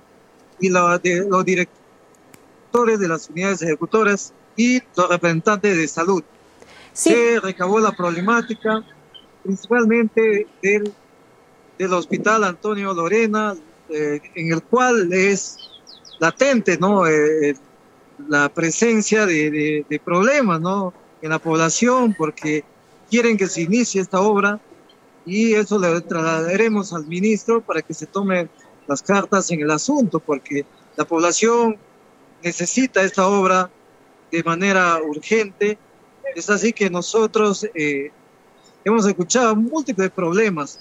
y 0.59 0.69
la, 0.69 0.97
de, 0.97 1.25
los 1.27 1.43
directores 1.45 2.99
de 2.99 3.07
las 3.07 3.29
unidades 3.29 3.61
ejecutoras 3.61 4.33
y 4.55 4.81
los 4.95 5.09
representantes 5.09 5.77
de 5.77 5.87
salud. 5.87 6.23
Se 6.93 7.39
recabó 7.41 7.79
la 7.79 7.91
problemática 7.91 8.83
principalmente 9.43 10.47
del, 10.61 10.91
del 11.77 11.93
Hospital 11.93 12.43
Antonio 12.43 12.93
Lorena, 12.93 13.55
eh, 13.89 14.19
en 14.33 14.51
el 14.51 14.63
cual 14.63 15.11
es 15.13 15.57
latente 16.19 16.77
¿no? 16.77 17.05
Eh, 17.05 17.55
la 18.27 18.49
presencia 18.49 19.25
de, 19.25 19.85
de, 19.87 19.99
problemas 19.99 20.61
¿no? 20.61 20.93
en 21.21 21.29
la 21.29 21.39
población 21.39 22.15
porque 22.17 22.63
quieren 23.09 23.37
que 23.37 23.47
se 23.47 23.61
inicie 23.61 24.01
esta 24.01 24.21
obra 24.21 24.59
y 25.25 25.53
eso 25.53 25.77
le 25.79 26.01
trasladaremos 26.01 26.93
al 26.93 27.05
ministro 27.05 27.61
para 27.61 27.81
que 27.81 27.93
se 27.93 28.05
tome 28.05 28.47
las 28.87 29.01
cartas 29.01 29.51
en 29.51 29.61
el 29.61 29.71
asunto 29.71 30.19
porque 30.19 30.65
la 30.95 31.05
población 31.05 31.77
necesita 32.43 33.01
esta 33.01 33.27
obra 33.27 33.69
de 34.31 34.43
manera 34.43 34.99
urgente. 35.01 35.77
Es 36.35 36.49
así 36.49 36.73
que 36.73 36.89
nosotros 36.89 37.67
eh, 37.73 38.11
hemos 38.83 39.05
escuchado 39.05 39.55
múltiples 39.55 40.11
problemas. 40.11 40.79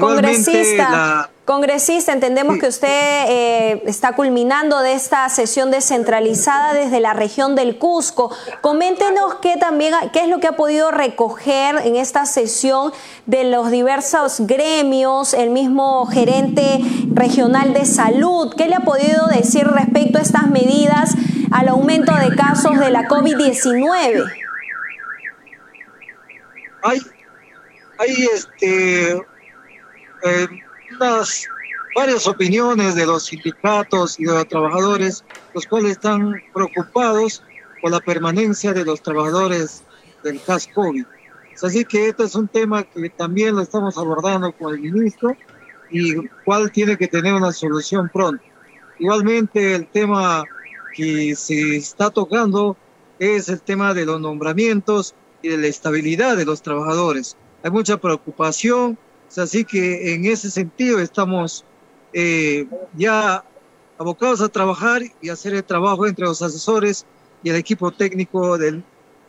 Congresista, 0.00 1.30
congresista, 1.44 2.12
entendemos 2.12 2.58
que 2.58 2.66
usted 2.66 2.88
eh, 3.28 3.82
está 3.86 4.16
culminando 4.16 4.80
de 4.80 4.94
esta 4.94 5.28
sesión 5.28 5.70
descentralizada 5.70 6.74
desde 6.74 6.98
la 7.00 7.12
región 7.12 7.54
del 7.54 7.78
Cusco. 7.78 8.34
Coméntenos 8.60 9.36
qué 9.36 9.56
también 9.56 9.94
qué 10.12 10.20
es 10.20 10.28
lo 10.28 10.40
que 10.40 10.48
ha 10.48 10.56
podido 10.56 10.90
recoger 10.90 11.76
en 11.84 11.94
esta 11.96 12.26
sesión 12.26 12.92
de 13.26 13.44
los 13.44 13.70
diversos 13.70 14.40
gremios, 14.40 15.32
el 15.32 15.50
mismo 15.50 16.06
gerente 16.06 16.80
regional 17.12 17.72
de 17.72 17.84
salud, 17.84 18.52
qué 18.56 18.66
le 18.66 18.74
ha 18.74 18.80
podido 18.80 19.28
decir 19.28 19.66
respecto 19.66 20.18
a 20.18 20.22
estas 20.22 20.48
medidas 20.48 21.14
al 21.52 21.68
aumento 21.68 22.12
de 22.16 22.34
casos 22.34 22.80
de 22.80 22.90
la 22.90 23.06
COVID-19. 23.08 24.24
Hay, 26.82 27.00
hay 27.98 28.28
este, 28.34 29.24
eh, 30.24 30.48
varias 31.94 32.26
opiniones 32.26 32.94
de 32.94 33.06
los 33.06 33.26
sindicatos 33.26 34.18
y 34.18 34.24
de 34.24 34.32
los 34.32 34.48
trabajadores, 34.48 35.24
los 35.54 35.66
cuales 35.66 35.92
están 35.92 36.42
preocupados 36.52 37.42
por 37.80 37.90
la 37.90 38.00
permanencia 38.00 38.72
de 38.72 38.84
los 38.84 39.02
trabajadores 39.02 39.82
del 40.22 40.42
CAS 40.42 40.68
COVID. 40.74 41.04
Así 41.62 41.84
que 41.84 42.08
este 42.08 42.24
es 42.24 42.34
un 42.34 42.48
tema 42.48 42.82
que 42.82 43.10
también 43.10 43.54
lo 43.54 43.62
estamos 43.62 43.96
abordando 43.96 44.50
con 44.52 44.74
el 44.74 44.80
ministro 44.80 45.36
y 45.90 46.14
cuál 46.44 46.72
tiene 46.72 46.96
que 46.96 47.06
tener 47.06 47.34
una 47.34 47.52
solución 47.52 48.08
pronto. 48.08 48.42
Igualmente 48.98 49.74
el 49.74 49.86
tema 49.86 50.48
que 50.94 51.34
se 51.36 51.76
está 51.76 52.10
tocando 52.10 52.76
es 53.18 53.48
el 53.48 53.60
tema 53.60 53.94
de 53.94 54.06
los 54.06 54.20
nombramientos 54.20 55.14
y 55.42 55.48
de 55.48 55.58
la 55.58 55.66
estabilidad 55.66 56.36
de 56.36 56.44
los 56.44 56.62
trabajadores. 56.62 57.36
Hay 57.62 57.70
mucha 57.70 57.98
preocupación, 57.98 58.98
así 59.38 59.64
que 59.64 60.14
en 60.14 60.26
ese 60.26 60.50
sentido 60.50 61.00
estamos 61.00 61.64
eh, 62.12 62.66
ya 62.96 63.44
abocados 63.98 64.40
a 64.40 64.48
trabajar 64.48 65.02
y 65.20 65.28
hacer 65.28 65.54
el 65.54 65.64
trabajo 65.64 66.06
entre 66.06 66.24
los 66.24 66.42
asesores 66.42 67.06
y 67.42 67.50
el 67.50 67.56
equipo 67.56 67.90
técnico 67.90 68.58
del 68.58 68.82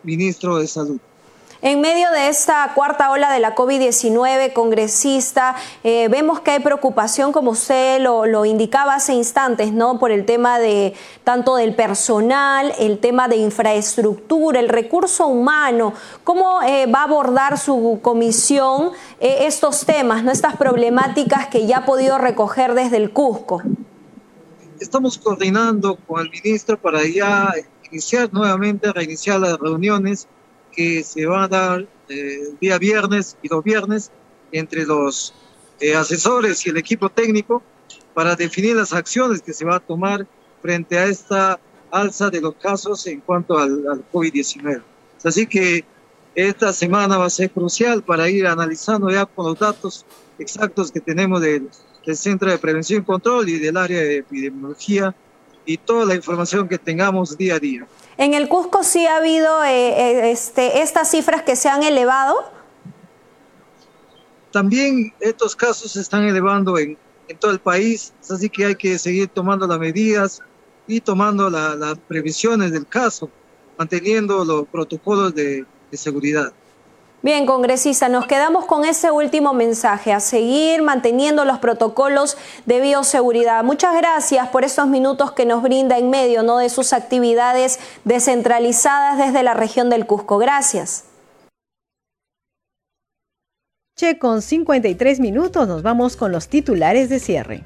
ministro 0.03 0.57
de 0.57 0.67
Salud. 0.67 0.99
En 1.61 1.79
medio 1.79 2.11
de 2.11 2.27
esta 2.27 2.69
cuarta 2.75 3.09
ola 3.11 3.31
de 3.31 3.39
la 3.39 3.55
COVID-19, 3.55 4.51
congresista, 4.51 5.55
eh, 5.85 6.09
vemos 6.09 6.41
que 6.41 6.51
hay 6.51 6.59
preocupación, 6.59 7.31
como 7.31 7.51
usted 7.51 8.01
lo, 8.01 8.45
indicaba 8.45 8.95
hace 8.95 9.13
instantes, 9.13 9.71
¿no? 9.71 9.97
Por 9.97 10.11
el 10.11 10.25
tema 10.25 10.59
de 10.59 10.93
tanto 11.23 11.55
del 11.55 11.73
personal, 11.73 12.73
el 12.77 12.99
tema 12.99 13.29
de 13.29 13.37
infraestructura, 13.37 14.59
el 14.59 14.67
recurso 14.67 15.27
humano. 15.27 15.93
¿Cómo 16.25 16.61
eh, 16.61 16.87
va 16.87 16.99
a 16.99 17.03
abordar 17.03 17.57
su 17.57 17.99
comisión 18.01 18.91
eh, 19.21 19.45
estos 19.47 19.85
temas, 19.85 20.25
¿no? 20.25 20.31
Estas 20.31 20.57
problemáticas 20.57 21.47
que 21.47 21.65
ya 21.65 21.77
ha 21.77 21.85
podido 21.85 22.17
recoger 22.17 22.73
desde 22.73 22.97
el 22.97 23.11
Cusco. 23.11 23.61
Estamos 24.81 25.17
coordinando 25.17 25.97
con 26.05 26.19
el 26.19 26.29
ministro 26.29 26.77
para 26.77 26.99
ya 27.07 27.53
iniciar 27.89 28.33
nuevamente, 28.33 28.91
reiniciar 28.91 29.39
las 29.39 29.57
reuniones 29.57 30.27
que 30.75 31.03
se 31.03 31.25
va 31.25 31.43
a 31.43 31.47
dar 31.47 31.87
eh, 32.09 32.49
día 32.59 32.77
viernes 32.77 33.37
y 33.41 33.49
los 33.49 33.63
viernes 33.63 34.11
entre 34.51 34.85
los 34.85 35.33
eh, 35.79 35.95
asesores 35.95 36.65
y 36.65 36.69
el 36.69 36.77
equipo 36.77 37.09
técnico 37.09 37.63
para 38.13 38.35
definir 38.35 38.75
las 38.75 38.93
acciones 38.93 39.41
que 39.41 39.53
se 39.53 39.65
va 39.65 39.77
a 39.77 39.79
tomar 39.79 40.25
frente 40.61 40.97
a 40.97 41.05
esta 41.05 41.59
alza 41.91 42.29
de 42.29 42.41
los 42.41 42.55
casos 42.55 43.05
en 43.07 43.21
cuanto 43.21 43.57
al, 43.57 44.03
COVID-19. 44.11 44.81
Así 45.23 45.47
que 45.47 45.83
esta 46.33 46.73
semana 46.73 47.17
va 47.17 47.25
a 47.25 47.29
ser 47.29 47.49
crucial 47.51 48.03
para 48.03 48.29
ir 48.29 48.45
analizando 48.47 49.09
ya 49.09 49.25
con 49.25 49.45
los 49.45 49.59
datos 49.59 50.05
exactos 50.37 50.91
que 50.91 50.99
tenemos 50.99 51.41
del, 51.41 51.69
del 52.05 52.17
Centro 52.17 52.49
de 52.49 52.57
Prevención 52.57 53.01
y 53.01 53.05
Control 53.05 53.47
y 53.49 53.59
del 53.59 53.77
área 53.77 53.99
de 54.01 54.17
epidemiología 54.17 55.15
y 55.65 55.77
toda 55.77 56.05
la 56.05 56.15
información 56.15 56.67
que 56.67 56.77
tengamos 56.77 57.37
día 57.37 57.55
a 57.55 57.59
día. 57.59 57.87
En 58.17 58.33
el 58.33 58.47
Cusco 58.47 58.83
sí 58.83 59.05
ha 59.05 59.17
habido 59.17 59.63
eh, 59.63 59.89
eh, 59.89 60.31
este, 60.31 60.81
estas 60.81 61.11
cifras 61.11 61.43
que 61.43 61.55
se 61.55 61.69
han 61.69 61.83
elevado. 61.83 62.35
También 64.51 65.13
estos 65.19 65.55
casos 65.55 65.91
se 65.91 66.01
están 66.01 66.23
elevando 66.23 66.77
en, 66.77 66.97
todo 67.39 67.51
el 67.51 67.59
país, 67.59 68.13
así 68.29 68.49
que 68.49 68.65
hay 68.65 68.75
que 68.75 68.97
seguir 68.99 69.27
tomando 69.27 69.67
las 69.67 69.79
medidas 69.79 70.41
y 70.87 71.01
tomando 71.01 71.49
las 71.49 71.97
previsiones 72.07 72.71
del 72.71 72.87
caso, 72.87 73.29
manteniendo 73.77 74.45
los 74.45 74.67
protocolos 74.67 75.33
de 75.33 75.65
seguridad. 75.91 76.53
Bien, 77.25 77.47
congresista, 77.47 78.07
nos 78.07 78.27
quedamos 78.27 78.65
con 78.65 78.85
ese 78.85 79.09
último 79.09 79.51
mensaje, 79.51 80.13
a 80.13 80.19
seguir 80.19 80.83
manteniendo 80.83 81.43
los 81.43 81.57
protocolos 81.57 82.37
de 82.67 82.79
bioseguridad. 82.79 83.63
Muchas 83.63 83.95
gracias 83.97 84.47
por 84.49 84.63
estos 84.63 84.85
minutos 84.85 85.31
que 85.31 85.43
nos 85.43 85.63
brinda 85.63 85.97
en 85.97 86.11
medio 86.11 86.43
¿no? 86.43 86.59
de 86.59 86.69
sus 86.69 86.93
actividades 86.93 87.79
descentralizadas 88.03 89.17
desde 89.17 89.41
la 89.41 89.55
región 89.55 89.89
del 89.89 90.05
Cusco. 90.05 90.37
Gracias. 90.37 91.05
Che, 93.97 94.19
con 94.19 94.43
53 94.43 95.19
minutos 95.19 95.67
nos 95.67 95.81
vamos 95.81 96.17
con 96.17 96.31
los 96.31 96.47
titulares 96.47 97.09
de 97.09 97.19
cierre. 97.19 97.63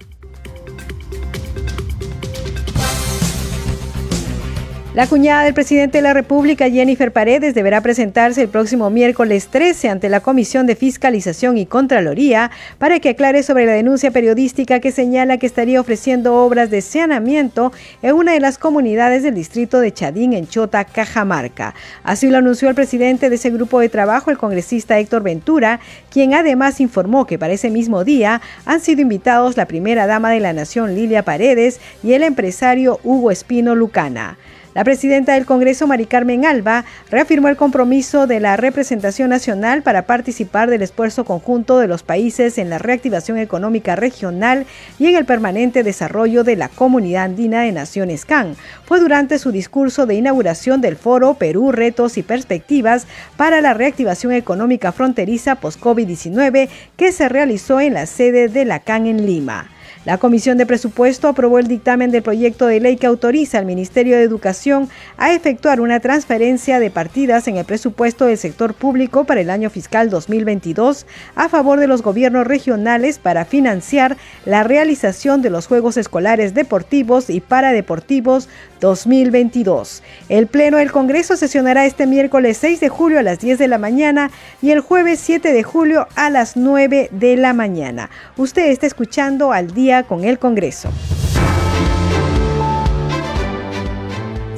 La 4.95 5.05
cuñada 5.05 5.43
del 5.43 5.53
presidente 5.53 5.99
de 5.99 6.01
la 6.01 6.13
República, 6.15 6.67
Jennifer 6.67 7.13
Paredes, 7.13 7.53
deberá 7.53 7.79
presentarse 7.79 8.41
el 8.41 8.49
próximo 8.49 8.89
miércoles 8.89 9.47
13 9.49 9.87
ante 9.87 10.09
la 10.09 10.19
Comisión 10.19 10.65
de 10.65 10.75
Fiscalización 10.75 11.59
y 11.59 11.67
Contraloría 11.67 12.49
para 12.79 12.99
que 12.99 13.09
aclare 13.09 13.43
sobre 13.43 13.67
la 13.67 13.73
denuncia 13.73 14.09
periodística 14.09 14.79
que 14.79 14.91
señala 14.91 15.37
que 15.37 15.45
estaría 15.45 15.79
ofreciendo 15.79 16.37
obras 16.37 16.71
de 16.71 16.81
saneamiento 16.81 17.71
en 18.01 18.15
una 18.15 18.33
de 18.33 18.39
las 18.39 18.57
comunidades 18.57 19.21
del 19.21 19.35
distrito 19.35 19.79
de 19.79 19.93
Chadín, 19.93 20.33
en 20.33 20.47
Chota, 20.47 20.83
Cajamarca. 20.85 21.75
Así 22.03 22.27
lo 22.27 22.39
anunció 22.39 22.67
el 22.67 22.73
presidente 22.73 23.29
de 23.29 23.35
ese 23.35 23.51
grupo 23.51 23.79
de 23.79 23.89
trabajo, 23.89 24.31
el 24.31 24.39
congresista 24.39 24.97
Héctor 24.97 25.21
Ventura, 25.21 25.79
quien 26.09 26.33
además 26.33 26.81
informó 26.81 27.27
que 27.27 27.37
para 27.37 27.53
ese 27.53 27.69
mismo 27.69 28.03
día 28.03 28.41
han 28.65 28.81
sido 28.81 29.01
invitados 29.01 29.55
la 29.55 29.67
primera 29.67 30.07
dama 30.07 30.31
de 30.31 30.39
la 30.39 30.51
Nación, 30.51 30.95
Lilia 30.95 31.21
Paredes, 31.21 31.79
y 32.01 32.13
el 32.13 32.23
empresario 32.23 32.99
Hugo 33.03 33.29
Espino 33.29 33.75
Lucana. 33.75 34.39
La 34.75 34.83
presidenta 34.83 35.33
del 35.33 35.47
Congreso, 35.47 35.87
Mari 35.87 36.05
Carmen 36.05 36.45
Alba, 36.45 36.85
reafirmó 37.09 37.47
el 37.47 37.57
compromiso 37.57 38.27
de 38.27 38.39
la 38.39 38.55
representación 38.55 39.31
nacional 39.31 39.81
para 39.81 40.03
participar 40.03 40.69
del 40.69 40.83
esfuerzo 40.83 41.25
conjunto 41.25 41.79
de 41.79 41.87
los 41.87 42.03
países 42.03 42.59
en 42.59 42.69
la 42.69 42.77
reactivación 42.77 43.39
económica 43.39 43.95
regional 43.95 44.67
y 44.99 45.07
en 45.07 45.15
el 45.15 45.25
permanente 45.25 45.81
desarrollo 45.81 46.43
de 46.43 46.55
la 46.55 46.69
Comunidad 46.69 47.23
Andina 47.23 47.63
de 47.63 47.71
Naciones 47.71 48.25
CAN. 48.25 48.55
Fue 48.85 48.99
durante 48.99 49.39
su 49.39 49.51
discurso 49.51 50.05
de 50.05 50.13
inauguración 50.13 50.81
del 50.81 50.97
foro 50.97 51.33
Perú, 51.33 51.71
retos 51.71 52.19
y 52.19 52.21
perspectivas 52.21 53.07
para 53.37 53.61
la 53.61 53.73
reactivación 53.73 54.33
económica 54.33 54.91
fronteriza 54.91 55.55
post-COVID-19 55.55 56.69
que 56.95 57.11
se 57.11 57.27
realizó 57.27 57.81
en 57.81 57.95
la 57.95 58.05
sede 58.05 58.49
de 58.49 58.65
la 58.65 58.79
CAN 58.81 59.07
en 59.07 59.25
Lima. 59.25 59.67
La 60.05 60.17
Comisión 60.17 60.57
de 60.57 60.65
Presupuesto 60.65 61.27
aprobó 61.27 61.59
el 61.59 61.67
dictamen 61.67 62.09
del 62.09 62.23
proyecto 62.23 62.67
de 62.67 62.79
ley 62.79 62.95
que 62.95 63.05
autoriza 63.05 63.57
al 63.57 63.65
Ministerio 63.65 64.15
de 64.15 64.23
Educación 64.23 64.87
a 65.17 65.33
efectuar 65.33 65.81
una 65.81 65.99
transferencia 65.99 66.79
de 66.79 66.89
partidas 66.89 67.49
en 67.49 67.57
el 67.57 67.65
presupuesto 67.65 68.25
del 68.25 68.37
sector 68.37 68.73
público 68.73 69.25
para 69.25 69.41
el 69.41 69.49
año 69.49 69.69
fiscal 69.69 70.09
2022 70.09 71.05
a 71.35 71.49
favor 71.49 71.81
de 71.81 71.87
los 71.87 72.01
gobiernos 72.01 72.47
regionales 72.47 73.19
para 73.19 73.43
financiar 73.43 74.15
la 74.45 74.63
realización 74.63 75.41
de 75.41 75.49
los 75.49 75.67
Juegos 75.67 75.97
Escolares 75.97 76.53
Deportivos 76.53 77.29
y 77.29 77.41
Paradeportivos 77.41 78.47
2022. 78.79 80.01
El 80.29 80.47
Pleno 80.47 80.77
del 80.77 80.93
Congreso 80.93 81.35
sesionará 81.35 81.85
este 81.85 82.07
miércoles 82.07 82.57
6 82.57 82.79
de 82.79 82.87
julio 82.87 83.19
a 83.19 83.23
las 83.23 83.39
10 83.39 83.59
de 83.59 83.67
la 83.67 83.77
mañana 83.77 84.31
y 84.61 84.71
el 84.71 84.79
jueves 84.79 85.19
7 85.19 85.51
de 85.51 85.63
julio 85.63 86.07
a 86.15 86.29
las 86.29 86.55
9 86.55 87.09
de 87.11 87.35
la 87.35 87.51
mañana. 87.51 88.09
Usted 88.37 88.67
está 88.67 88.87
escuchando 88.87 89.51
al 89.51 89.73
con 90.07 90.23
el 90.23 90.37
Congreso. 90.37 90.89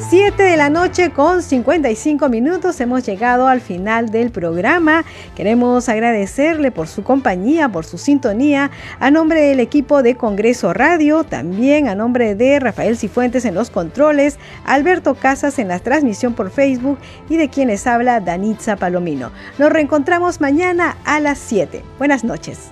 7 0.10 0.44
de 0.44 0.58
la 0.58 0.70
noche 0.70 1.12
con 1.12 1.42
55 1.42 2.28
minutos 2.28 2.82
hemos 2.82 3.06
llegado 3.06 3.48
al 3.48 3.62
final 3.62 4.10
del 4.10 4.30
programa. 4.30 5.06
Queremos 5.36 5.88
agradecerle 5.88 6.70
por 6.70 6.90
su 6.90 7.04
compañía, 7.04 7.70
por 7.70 7.86
su 7.86 7.98
sintonía, 7.98 8.72
a 9.00 9.10
nombre 9.10 9.40
del 9.40 9.62
equipo 9.62 10.04
de 10.04 10.16
Congreso 10.16 10.74
Radio, 10.74 11.24
también 11.24 11.88
a 11.88 11.96
nombre 11.96 12.36
de 12.36 12.60
Rafael 12.60 12.98
Cifuentes 12.98 13.46
en 13.46 13.56
los 13.56 13.70
controles, 13.70 14.38
Alberto 14.66 15.16
Casas 15.16 15.60
en 15.60 15.70
la 15.70 15.80
transmisión 15.80 16.34
por 16.34 16.52
Facebook 16.52 17.00
y 17.30 17.38
de 17.38 17.48
quienes 17.48 17.88
habla 17.88 18.20
Danitza 18.20 18.76
Palomino. 18.76 19.32
Nos 19.60 19.72
reencontramos 19.72 20.42
mañana 20.42 20.98
a 21.06 21.22
las 21.22 21.40
7. 21.40 21.84
Buenas 21.98 22.26
noches. 22.26 22.72